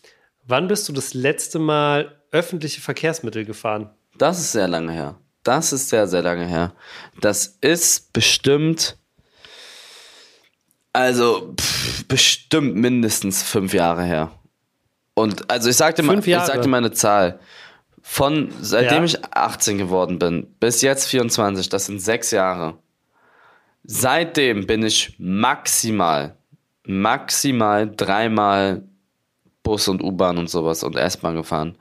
wann 0.45 0.69
bist 0.69 0.89
du 0.89 0.93
das 0.93 1.15
letzte 1.15 1.59
Mal 1.59 2.21
öffentliche 2.31 2.81
Verkehrsmittel 2.81 3.45
gefahren? 3.45 3.91
Das 4.19 4.39
ist 4.39 4.53
sehr 4.53 4.69
lange 4.69 4.93
her. 4.93 5.19
Das 5.43 5.73
ist 5.73 5.89
sehr, 5.89 6.07
sehr 6.07 6.23
lange 6.23 6.47
her. 6.47 6.75
Das 7.21 7.59
ist 7.61 8.13
bestimmt 8.13 8.97
Also 10.93 11.55
pff, 11.59 12.07
bestimmt 12.07 12.77
mindestens 12.77 13.43
fünf 13.43 13.73
Jahre 13.73 14.05
her. 14.05 14.31
Und 15.23 15.49
also 15.51 15.71
ich 15.71 15.77
sagte 15.77 16.03
mal, 16.03 16.19
ich 16.19 16.35
sagte 16.35 16.69
mal 16.69 16.79
eine 16.79 16.91
Zahl. 16.91 17.39
Von 18.03 18.53
seitdem 18.61 18.99
ja. 18.99 19.05
ich 19.05 19.25
18 19.25 19.79
geworden 19.79 20.19
bin 20.19 20.49
bis 20.59 20.83
jetzt 20.83 21.07
24, 21.07 21.69
das 21.69 21.87
sind 21.87 22.03
sechs 22.03 22.33
Jahre. 22.33 22.75
Seitdem 23.85 24.67
bin 24.67 24.83
ich 24.83 25.15
maximal, 25.19 26.35
maximal 26.85 27.89
dreimal 27.89 28.83
Bus 29.63 29.87
und 29.87 30.03
U-Bahn 30.03 30.39
und 30.39 30.51
sowas 30.51 30.83
und 30.83 30.97
S-Bahn 30.97 31.37
gefahren. 31.37 31.77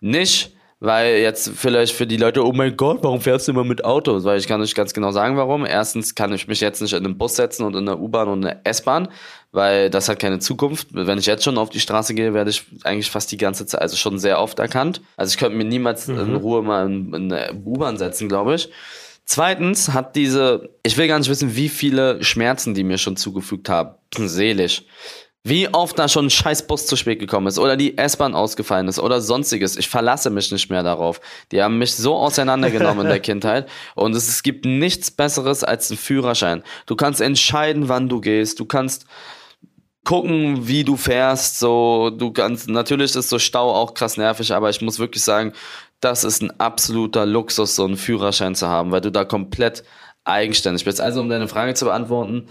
Nicht, 0.00 0.56
weil 0.80 1.16
jetzt 1.16 1.50
vielleicht 1.56 1.92
für 1.92 2.06
die 2.06 2.16
Leute, 2.16 2.44
oh 2.44 2.52
mein 2.52 2.76
Gott, 2.76 3.00
warum 3.02 3.20
fährst 3.20 3.48
du 3.48 3.52
immer 3.52 3.64
mit 3.64 3.84
Autos? 3.84 4.24
Weil 4.24 4.38
ich 4.38 4.46
kann 4.46 4.60
nicht 4.60 4.76
ganz 4.76 4.94
genau 4.94 5.10
sagen, 5.10 5.36
warum. 5.36 5.66
Erstens 5.66 6.14
kann 6.14 6.32
ich 6.32 6.46
mich 6.46 6.60
jetzt 6.60 6.80
nicht 6.80 6.92
in 6.92 7.04
einen 7.04 7.18
Bus 7.18 7.34
setzen 7.34 7.64
und 7.64 7.74
in 7.74 7.88
eine 7.88 7.98
U-Bahn 7.98 8.28
und 8.28 8.44
eine 8.44 8.64
S-Bahn, 8.64 9.08
weil 9.50 9.90
das 9.90 10.08
hat 10.08 10.20
keine 10.20 10.38
Zukunft. 10.38 10.88
Wenn 10.92 11.18
ich 11.18 11.26
jetzt 11.26 11.42
schon 11.42 11.58
auf 11.58 11.70
die 11.70 11.80
Straße 11.80 12.14
gehe, 12.14 12.32
werde 12.32 12.50
ich 12.50 12.64
eigentlich 12.84 13.10
fast 13.10 13.32
die 13.32 13.38
ganze 13.38 13.66
Zeit, 13.66 13.82
also 13.82 13.96
schon 13.96 14.20
sehr 14.20 14.40
oft 14.40 14.60
erkannt. 14.60 15.00
Also 15.16 15.32
ich 15.32 15.38
könnte 15.38 15.56
mir 15.56 15.64
niemals 15.64 16.06
mhm. 16.06 16.20
in 16.20 16.34
Ruhe 16.36 16.62
mal 16.62 16.86
in, 16.86 17.12
in 17.12 17.32
eine 17.32 17.60
U-Bahn 17.64 17.96
setzen, 17.96 18.28
glaube 18.28 18.54
ich. 18.54 18.70
Zweitens 19.24 19.92
hat 19.92 20.16
diese, 20.16 20.70
ich 20.82 20.96
will 20.96 21.08
gar 21.08 21.18
nicht 21.18 21.28
wissen, 21.28 21.54
wie 21.56 21.68
viele 21.68 22.22
Schmerzen 22.22 22.72
die 22.72 22.84
mir 22.84 22.98
schon 22.98 23.16
zugefügt 23.16 23.68
haben, 23.68 23.96
seelisch. 24.16 24.84
Wie 25.44 25.72
oft 25.72 25.98
da 25.98 26.08
schon 26.08 26.26
ein 26.26 26.30
scheiß 26.30 26.66
Bus 26.66 26.86
zu 26.86 26.96
spät 26.96 27.20
gekommen 27.20 27.46
ist 27.46 27.58
oder 27.58 27.76
die 27.76 27.96
S-Bahn 27.96 28.34
ausgefallen 28.34 28.88
ist 28.88 28.98
oder 28.98 29.20
sonstiges. 29.20 29.76
Ich 29.76 29.88
verlasse 29.88 30.30
mich 30.30 30.50
nicht 30.50 30.68
mehr 30.68 30.82
darauf. 30.82 31.20
Die 31.52 31.62
haben 31.62 31.78
mich 31.78 31.94
so 31.94 32.16
auseinandergenommen 32.16 33.06
in 33.06 33.08
der 33.08 33.20
Kindheit 33.20 33.68
und 33.94 34.14
es, 34.14 34.28
es 34.28 34.42
gibt 34.42 34.64
nichts 34.64 35.10
Besseres 35.10 35.64
als 35.64 35.90
ein 35.90 35.96
Führerschein. 35.96 36.62
Du 36.86 36.96
kannst 36.96 37.20
entscheiden, 37.20 37.88
wann 37.88 38.08
du 38.08 38.20
gehst. 38.20 38.60
Du 38.60 38.66
kannst 38.66 39.06
gucken, 40.04 40.66
wie 40.66 40.84
du 40.84 40.96
fährst. 40.96 41.58
So, 41.58 42.10
du 42.10 42.32
kannst, 42.32 42.68
natürlich 42.68 43.14
ist 43.14 43.28
so 43.28 43.38
Stau 43.38 43.74
auch 43.74 43.94
krass 43.94 44.16
nervig, 44.16 44.52
aber 44.54 44.70
ich 44.70 44.80
muss 44.80 44.98
wirklich 44.98 45.22
sagen, 45.22 45.52
das 46.00 46.24
ist 46.24 46.42
ein 46.42 46.58
absoluter 46.58 47.26
Luxus, 47.26 47.76
so 47.76 47.84
einen 47.84 47.96
Führerschein 47.96 48.54
zu 48.54 48.68
haben, 48.68 48.90
weil 48.90 49.00
du 49.00 49.10
da 49.10 49.24
komplett 49.24 49.84
eigenständig 50.24 50.84
bist. 50.84 51.00
Also, 51.00 51.20
um 51.20 51.28
deine 51.28 51.48
Frage 51.48 51.74
zu 51.74 51.84
beantworten, 51.84 52.48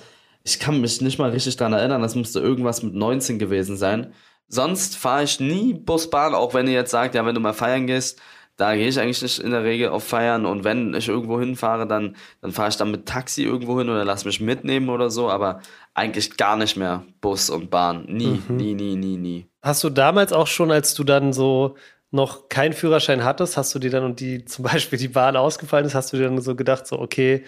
ich 0.47 0.59
kann 0.59 0.79
mich 0.79 1.01
nicht 1.01 1.19
mal 1.19 1.31
richtig 1.31 1.57
daran 1.57 1.73
erinnern, 1.73 2.01
das 2.01 2.15
müsste 2.15 2.39
irgendwas 2.39 2.81
mit 2.81 2.93
19 2.93 3.37
gewesen 3.37 3.75
sein. 3.75 4.13
Sonst 4.47 4.95
fahre 4.95 5.23
ich 5.23 5.41
nie 5.41 5.73
Busbahn, 5.73 6.33
auch 6.33 6.53
wenn 6.53 6.67
ihr 6.67 6.73
jetzt 6.73 6.91
sagt, 6.91 7.15
ja, 7.15 7.25
wenn 7.25 7.35
du 7.35 7.41
mal 7.41 7.51
feiern 7.51 7.85
gehst, 7.85 8.21
da 8.55 8.73
gehe 8.73 8.87
ich 8.87 8.97
eigentlich 8.97 9.21
nicht 9.21 9.39
in 9.39 9.51
der 9.51 9.65
Regel 9.65 9.89
auf 9.89 10.05
Feiern 10.05 10.45
und 10.45 10.63
wenn 10.63 10.93
ich 10.93 11.09
irgendwo 11.09 11.37
hinfahre, 11.37 11.85
dann, 11.85 12.15
dann 12.41 12.53
fahre 12.53 12.69
ich 12.69 12.77
dann 12.77 12.91
mit 12.91 13.05
Taxi 13.05 13.43
irgendwo 13.43 13.77
hin 13.77 13.89
oder 13.89 14.05
lass 14.05 14.23
mich 14.23 14.39
mitnehmen 14.39 14.89
oder 14.89 15.09
so, 15.09 15.29
aber 15.29 15.59
eigentlich 15.93 16.37
gar 16.37 16.55
nicht 16.55 16.77
mehr 16.77 17.03
Bus 17.19 17.49
und 17.49 17.69
Bahn. 17.69 18.05
Nie, 18.07 18.41
mhm. 18.47 18.55
nie, 18.55 18.73
nie, 18.73 18.95
nie, 18.95 19.17
nie. 19.17 19.47
Hast 19.61 19.83
du 19.83 19.89
damals 19.89 20.31
auch 20.31 20.47
schon, 20.47 20.71
als 20.71 20.93
du 20.93 21.03
dann 21.03 21.33
so 21.33 21.75
noch 22.09 22.47
keinen 22.47 22.73
Führerschein 22.73 23.25
hattest, 23.25 23.57
hast 23.57 23.75
du 23.75 23.79
dir 23.79 23.91
dann 23.91 24.05
und 24.05 24.21
die 24.21 24.45
zum 24.45 24.63
Beispiel 24.63 24.97
die 24.97 25.09
Bahn 25.09 25.35
ausgefallen 25.35 25.85
ist, 25.85 25.93
hast 25.93 26.13
du 26.13 26.17
dir 26.17 26.23
dann 26.23 26.39
so 26.39 26.55
gedacht, 26.55 26.87
so, 26.87 26.97
okay, 26.99 27.43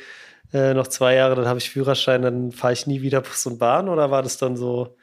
äh, 0.53 0.73
noch 0.73 0.87
zwei 0.87 1.15
Jahre, 1.15 1.35
dann 1.35 1.47
habe 1.47 1.59
ich 1.59 1.69
Führerschein, 1.69 2.21
dann 2.21 2.51
fahre 2.51 2.73
ich 2.73 2.87
nie 2.87 3.01
wieder 3.01 3.21
Bus 3.21 3.45
und 3.45 3.59
Bahn? 3.59 3.89
Oder 3.89 4.11
war 4.11 4.23
das 4.23 4.37
dann 4.37 4.57
so, 4.57 4.95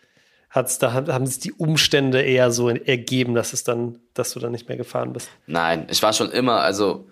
hat's 0.50 0.78
da, 0.78 0.92
haben 0.92 1.24
es 1.24 1.38
die 1.38 1.52
Umstände 1.52 2.22
eher 2.22 2.50
so 2.50 2.68
ergeben, 2.68 3.34
dass 3.34 3.52
es 3.52 3.64
dann, 3.64 3.98
dass 4.14 4.32
du 4.32 4.40
dann 4.40 4.52
nicht 4.52 4.68
mehr 4.68 4.78
gefahren 4.78 5.12
bist? 5.12 5.28
Nein, 5.46 5.86
ich 5.90 6.02
war 6.02 6.12
schon 6.12 6.30
immer, 6.30 6.60
also 6.60 7.06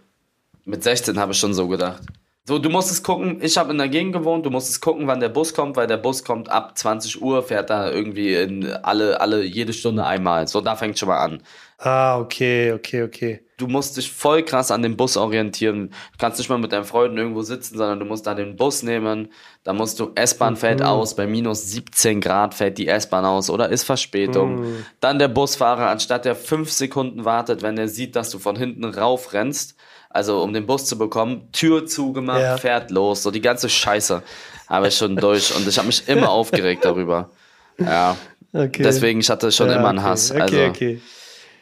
mit 0.64 0.82
16 0.82 1.18
habe 1.18 1.32
ich 1.32 1.38
schon 1.38 1.54
so 1.54 1.68
gedacht. 1.68 2.02
So, 2.46 2.58
du 2.58 2.68
musst 2.68 2.90
es 2.90 3.02
gucken, 3.02 3.38
ich 3.40 3.56
habe 3.56 3.72
in 3.72 3.78
der 3.78 3.88
Gegend 3.88 4.12
gewohnt, 4.12 4.44
du 4.44 4.50
musst 4.50 4.68
es 4.68 4.78
gucken, 4.78 5.06
wann 5.06 5.18
der 5.18 5.30
Bus 5.30 5.54
kommt, 5.54 5.76
weil 5.76 5.86
der 5.86 5.96
Bus 5.96 6.24
kommt 6.24 6.50
ab 6.50 6.76
20 6.76 7.22
Uhr, 7.22 7.42
fährt 7.42 7.70
da 7.70 7.90
irgendwie 7.90 8.34
in 8.34 8.66
alle, 8.66 9.18
alle, 9.18 9.42
jede 9.42 9.72
Stunde 9.72 10.04
einmal. 10.04 10.46
So, 10.46 10.60
da 10.60 10.76
fängt 10.76 10.98
schon 10.98 11.08
mal 11.08 11.24
an. 11.24 11.42
Ah, 11.78 12.18
okay, 12.18 12.72
okay, 12.72 13.02
okay. 13.02 13.40
Du 13.56 13.68
musst 13.68 13.96
dich 13.96 14.10
voll 14.10 14.42
krass 14.42 14.70
an 14.70 14.82
den 14.82 14.96
Bus 14.96 15.16
orientieren. 15.16 15.90
Du 15.90 16.18
kannst 16.18 16.38
nicht 16.38 16.48
mal 16.48 16.58
mit 16.58 16.72
deinen 16.72 16.84
Freunden 16.84 17.18
irgendwo 17.18 17.42
sitzen, 17.42 17.76
sondern 17.76 18.00
du 18.00 18.04
musst 18.04 18.26
da 18.26 18.34
den 18.34 18.56
Bus 18.56 18.82
nehmen. 18.82 19.28
Da 19.62 19.72
musst 19.72 20.00
du, 20.00 20.10
S-Bahn 20.14 20.56
fällt 20.56 20.80
mhm. 20.80 20.86
aus, 20.86 21.14
bei 21.14 21.26
minus 21.26 21.70
17 21.70 22.20
Grad 22.20 22.54
fällt 22.54 22.78
die 22.78 22.88
S-Bahn 22.88 23.24
aus 23.24 23.50
oder 23.50 23.68
ist 23.68 23.84
Verspätung. 23.84 24.60
Mhm. 24.60 24.86
Dann 25.00 25.18
der 25.18 25.28
Busfahrer, 25.28 25.88
anstatt 25.88 26.24
der 26.24 26.34
fünf 26.34 26.72
Sekunden 26.72 27.24
wartet, 27.24 27.62
wenn 27.62 27.78
er 27.78 27.88
sieht, 27.88 28.16
dass 28.16 28.30
du 28.30 28.38
von 28.38 28.56
hinten 28.56 28.84
rauf 28.84 29.32
rennst, 29.32 29.76
also 30.10 30.42
um 30.42 30.52
den 30.52 30.66
Bus 30.66 30.86
zu 30.86 30.98
bekommen, 30.98 31.48
Tür 31.52 31.86
zugemacht, 31.86 32.40
ja. 32.40 32.56
fährt 32.56 32.90
los, 32.90 33.22
so 33.22 33.30
die 33.30 33.40
ganze 33.40 33.68
Scheiße 33.68 34.22
habe 34.68 34.88
ich 34.88 34.96
schon 34.96 35.16
durch 35.16 35.54
und 35.54 35.66
ich 35.68 35.76
habe 35.76 35.86
mich 35.86 36.08
immer 36.08 36.30
aufgeregt 36.30 36.84
darüber. 36.84 37.30
Ja. 37.78 38.16
Okay. 38.56 38.84
Deswegen, 38.84 39.18
ich 39.18 39.28
hatte 39.28 39.50
schon 39.50 39.68
ja, 39.68 39.74
immer 39.74 39.88
einen 39.88 40.04
Hass. 40.04 40.30
Okay, 40.30 40.40
also, 40.40 40.64
okay. 40.66 41.00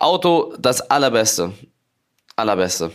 Auto, 0.02 0.54
das 0.58 0.80
allerbeste. 0.90 1.52
Allerbeste. 2.34 2.90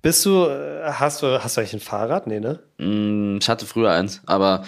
Bist 0.00 0.24
du, 0.24 0.48
hast 0.82 1.22
du, 1.22 1.42
hast 1.42 1.56
du 1.56 1.60
eigentlich 1.60 1.74
ein 1.74 1.80
Fahrrad? 1.80 2.26
Nee, 2.26 2.40
ne? 2.40 2.58
Mm, 2.78 3.36
ich 3.40 3.48
hatte 3.48 3.66
früher 3.66 3.90
eins, 3.90 4.22
aber 4.24 4.64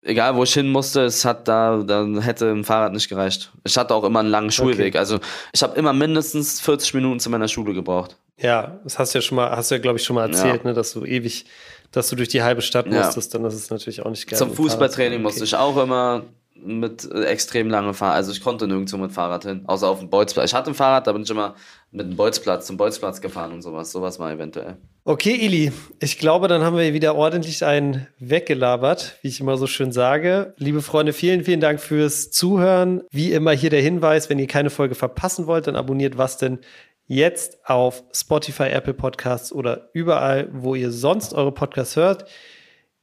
egal 0.00 0.34
wo 0.34 0.42
ich 0.42 0.54
hin 0.54 0.70
musste, 0.70 1.02
es 1.02 1.26
hat 1.26 1.48
da, 1.48 1.82
dann 1.86 2.20
hätte 2.20 2.50
ein 2.50 2.64
Fahrrad 2.64 2.92
nicht 2.92 3.10
gereicht. 3.10 3.52
Ich 3.64 3.76
hatte 3.76 3.94
auch 3.94 4.04
immer 4.04 4.20
einen 4.20 4.30
langen 4.30 4.50
Schulweg. 4.50 4.94
Okay. 4.94 4.98
Also 4.98 5.20
ich 5.52 5.62
habe 5.62 5.78
immer 5.78 5.92
mindestens 5.92 6.62
40 6.62 6.94
Minuten 6.94 7.20
zu 7.20 7.28
meiner 7.28 7.48
Schule 7.48 7.74
gebraucht. 7.74 8.16
Ja, 8.38 8.80
das 8.84 8.98
hast 8.98 9.14
du 9.14 9.18
ja 9.18 9.22
schon 9.22 9.36
mal, 9.36 9.50
hast 9.50 9.70
du 9.70 9.74
ja, 9.74 9.80
glaube 9.82 9.98
ich, 9.98 10.04
schon 10.04 10.16
mal 10.16 10.28
erzählt, 10.28 10.64
ja. 10.64 10.70
ne, 10.70 10.74
dass 10.74 10.94
du 10.94 11.04
ewig, 11.04 11.44
dass 11.90 12.08
du 12.08 12.16
durch 12.16 12.30
die 12.30 12.42
halbe 12.42 12.62
Stadt 12.62 12.86
musstest, 12.86 13.34
ja. 13.34 13.38
dann 13.38 13.48
ist 13.48 13.54
es 13.54 13.68
natürlich 13.68 14.00
auch 14.00 14.10
nicht 14.10 14.26
geil. 14.26 14.38
Zum 14.38 14.54
Fußballtraining 14.54 15.18
okay. 15.18 15.22
musste 15.22 15.44
ich 15.44 15.54
auch 15.54 15.76
immer 15.76 16.24
mit 16.54 17.10
äh, 17.10 17.24
extrem 17.24 17.70
lange 17.70 17.94
Fahrrad. 17.94 18.16
Also 18.16 18.32
ich 18.32 18.40
konnte 18.40 18.66
nirgendwo 18.66 18.96
mit 18.96 19.12
Fahrrad 19.12 19.44
hin, 19.44 19.62
außer 19.66 19.88
auf 19.88 19.98
dem 19.98 20.10
Bolzplatz. 20.10 20.50
Ich 20.50 20.54
hatte 20.54 20.70
ein 20.70 20.74
Fahrrad, 20.74 21.06
da 21.06 21.12
bin 21.12 21.22
ich 21.22 21.30
immer 21.30 21.54
mit 21.90 22.06
dem 22.06 22.16
Bolzplatz 22.16 22.66
zum 22.66 22.76
Bolzplatz 22.76 23.20
gefahren 23.20 23.52
und 23.52 23.62
sowas. 23.62 23.92
Sowas 23.92 24.18
mal 24.18 24.32
eventuell. 24.32 24.76
Okay, 25.04 25.34
Ili, 25.34 25.72
ich 25.98 26.18
glaube, 26.18 26.46
dann 26.46 26.62
haben 26.62 26.76
wir 26.76 26.94
wieder 26.94 27.16
ordentlich 27.16 27.64
einen 27.64 28.06
weggelabert, 28.20 29.18
wie 29.22 29.28
ich 29.28 29.40
immer 29.40 29.56
so 29.56 29.66
schön 29.66 29.90
sage. 29.90 30.54
Liebe 30.58 30.80
Freunde, 30.80 31.12
vielen, 31.12 31.42
vielen 31.44 31.60
Dank 31.60 31.80
fürs 31.80 32.30
Zuhören. 32.30 33.02
Wie 33.10 33.32
immer 33.32 33.50
hier 33.50 33.70
der 33.70 33.82
Hinweis, 33.82 34.30
wenn 34.30 34.38
ihr 34.38 34.46
keine 34.46 34.70
Folge 34.70 34.94
verpassen 34.94 35.46
wollt, 35.46 35.66
dann 35.66 35.74
abonniert 35.76 36.18
was 36.18 36.36
denn 36.38 36.60
jetzt 37.06 37.58
auf 37.68 38.04
Spotify, 38.12 38.68
Apple 38.68 38.94
Podcasts 38.94 39.52
oder 39.52 39.90
überall, 39.92 40.48
wo 40.52 40.76
ihr 40.76 40.92
sonst 40.92 41.34
eure 41.34 41.52
Podcasts 41.52 41.96
hört. 41.96 42.26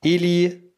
Eli, 0.02 0.69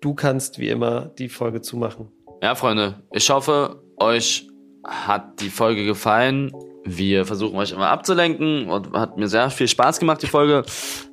du 0.00 0.14
kannst 0.14 0.58
wie 0.58 0.68
immer 0.68 1.06
die 1.18 1.28
Folge 1.28 1.60
zumachen. 1.60 2.08
Ja, 2.42 2.54
Freunde, 2.54 3.02
ich 3.12 3.28
hoffe, 3.30 3.82
euch 3.96 4.46
hat 4.84 5.40
die 5.40 5.50
Folge 5.50 5.84
gefallen. 5.84 6.52
Wir 6.84 7.24
versuchen 7.24 7.56
euch 7.56 7.72
immer 7.72 7.88
abzulenken 7.88 8.68
und 8.68 8.92
hat 8.92 9.16
mir 9.16 9.26
sehr 9.26 9.50
viel 9.50 9.66
Spaß 9.66 9.98
gemacht, 9.98 10.22
die 10.22 10.28
Folge. 10.28 10.62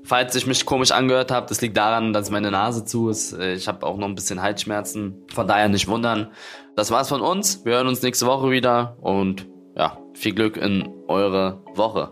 Falls 0.03 0.36
ich 0.36 0.45
mich 0.45 0.65
komisch 0.65 0.91
angehört 0.91 1.31
habe, 1.31 1.47
das 1.47 1.61
liegt 1.61 1.75
daran, 1.75 2.13
dass 2.13 2.29
meine 2.29 2.51
Nase 2.51 2.86
zu 2.86 3.09
ist. 3.09 3.34
Ich 3.39 3.67
habe 3.67 3.86
auch 3.86 3.97
noch 3.97 4.07
ein 4.07 4.13
bisschen 4.13 4.41
Halsschmerzen. 4.41 5.23
Von 5.34 5.47
daher 5.47 5.69
nicht 5.69 5.88
wundern. 5.88 6.31
Das 6.75 6.91
war's 6.91 7.09
von 7.09 7.21
uns. 7.21 7.65
Wir 7.65 7.73
hören 7.73 7.88
uns 7.88 8.03
nächste 8.03 8.27
Woche 8.27 8.51
wieder 8.51 8.97
und 9.01 9.47
ja, 9.75 9.97
viel 10.13 10.36
Glück 10.36 10.57
in 10.57 10.88
eure 11.07 11.63
Woche. 11.73 12.11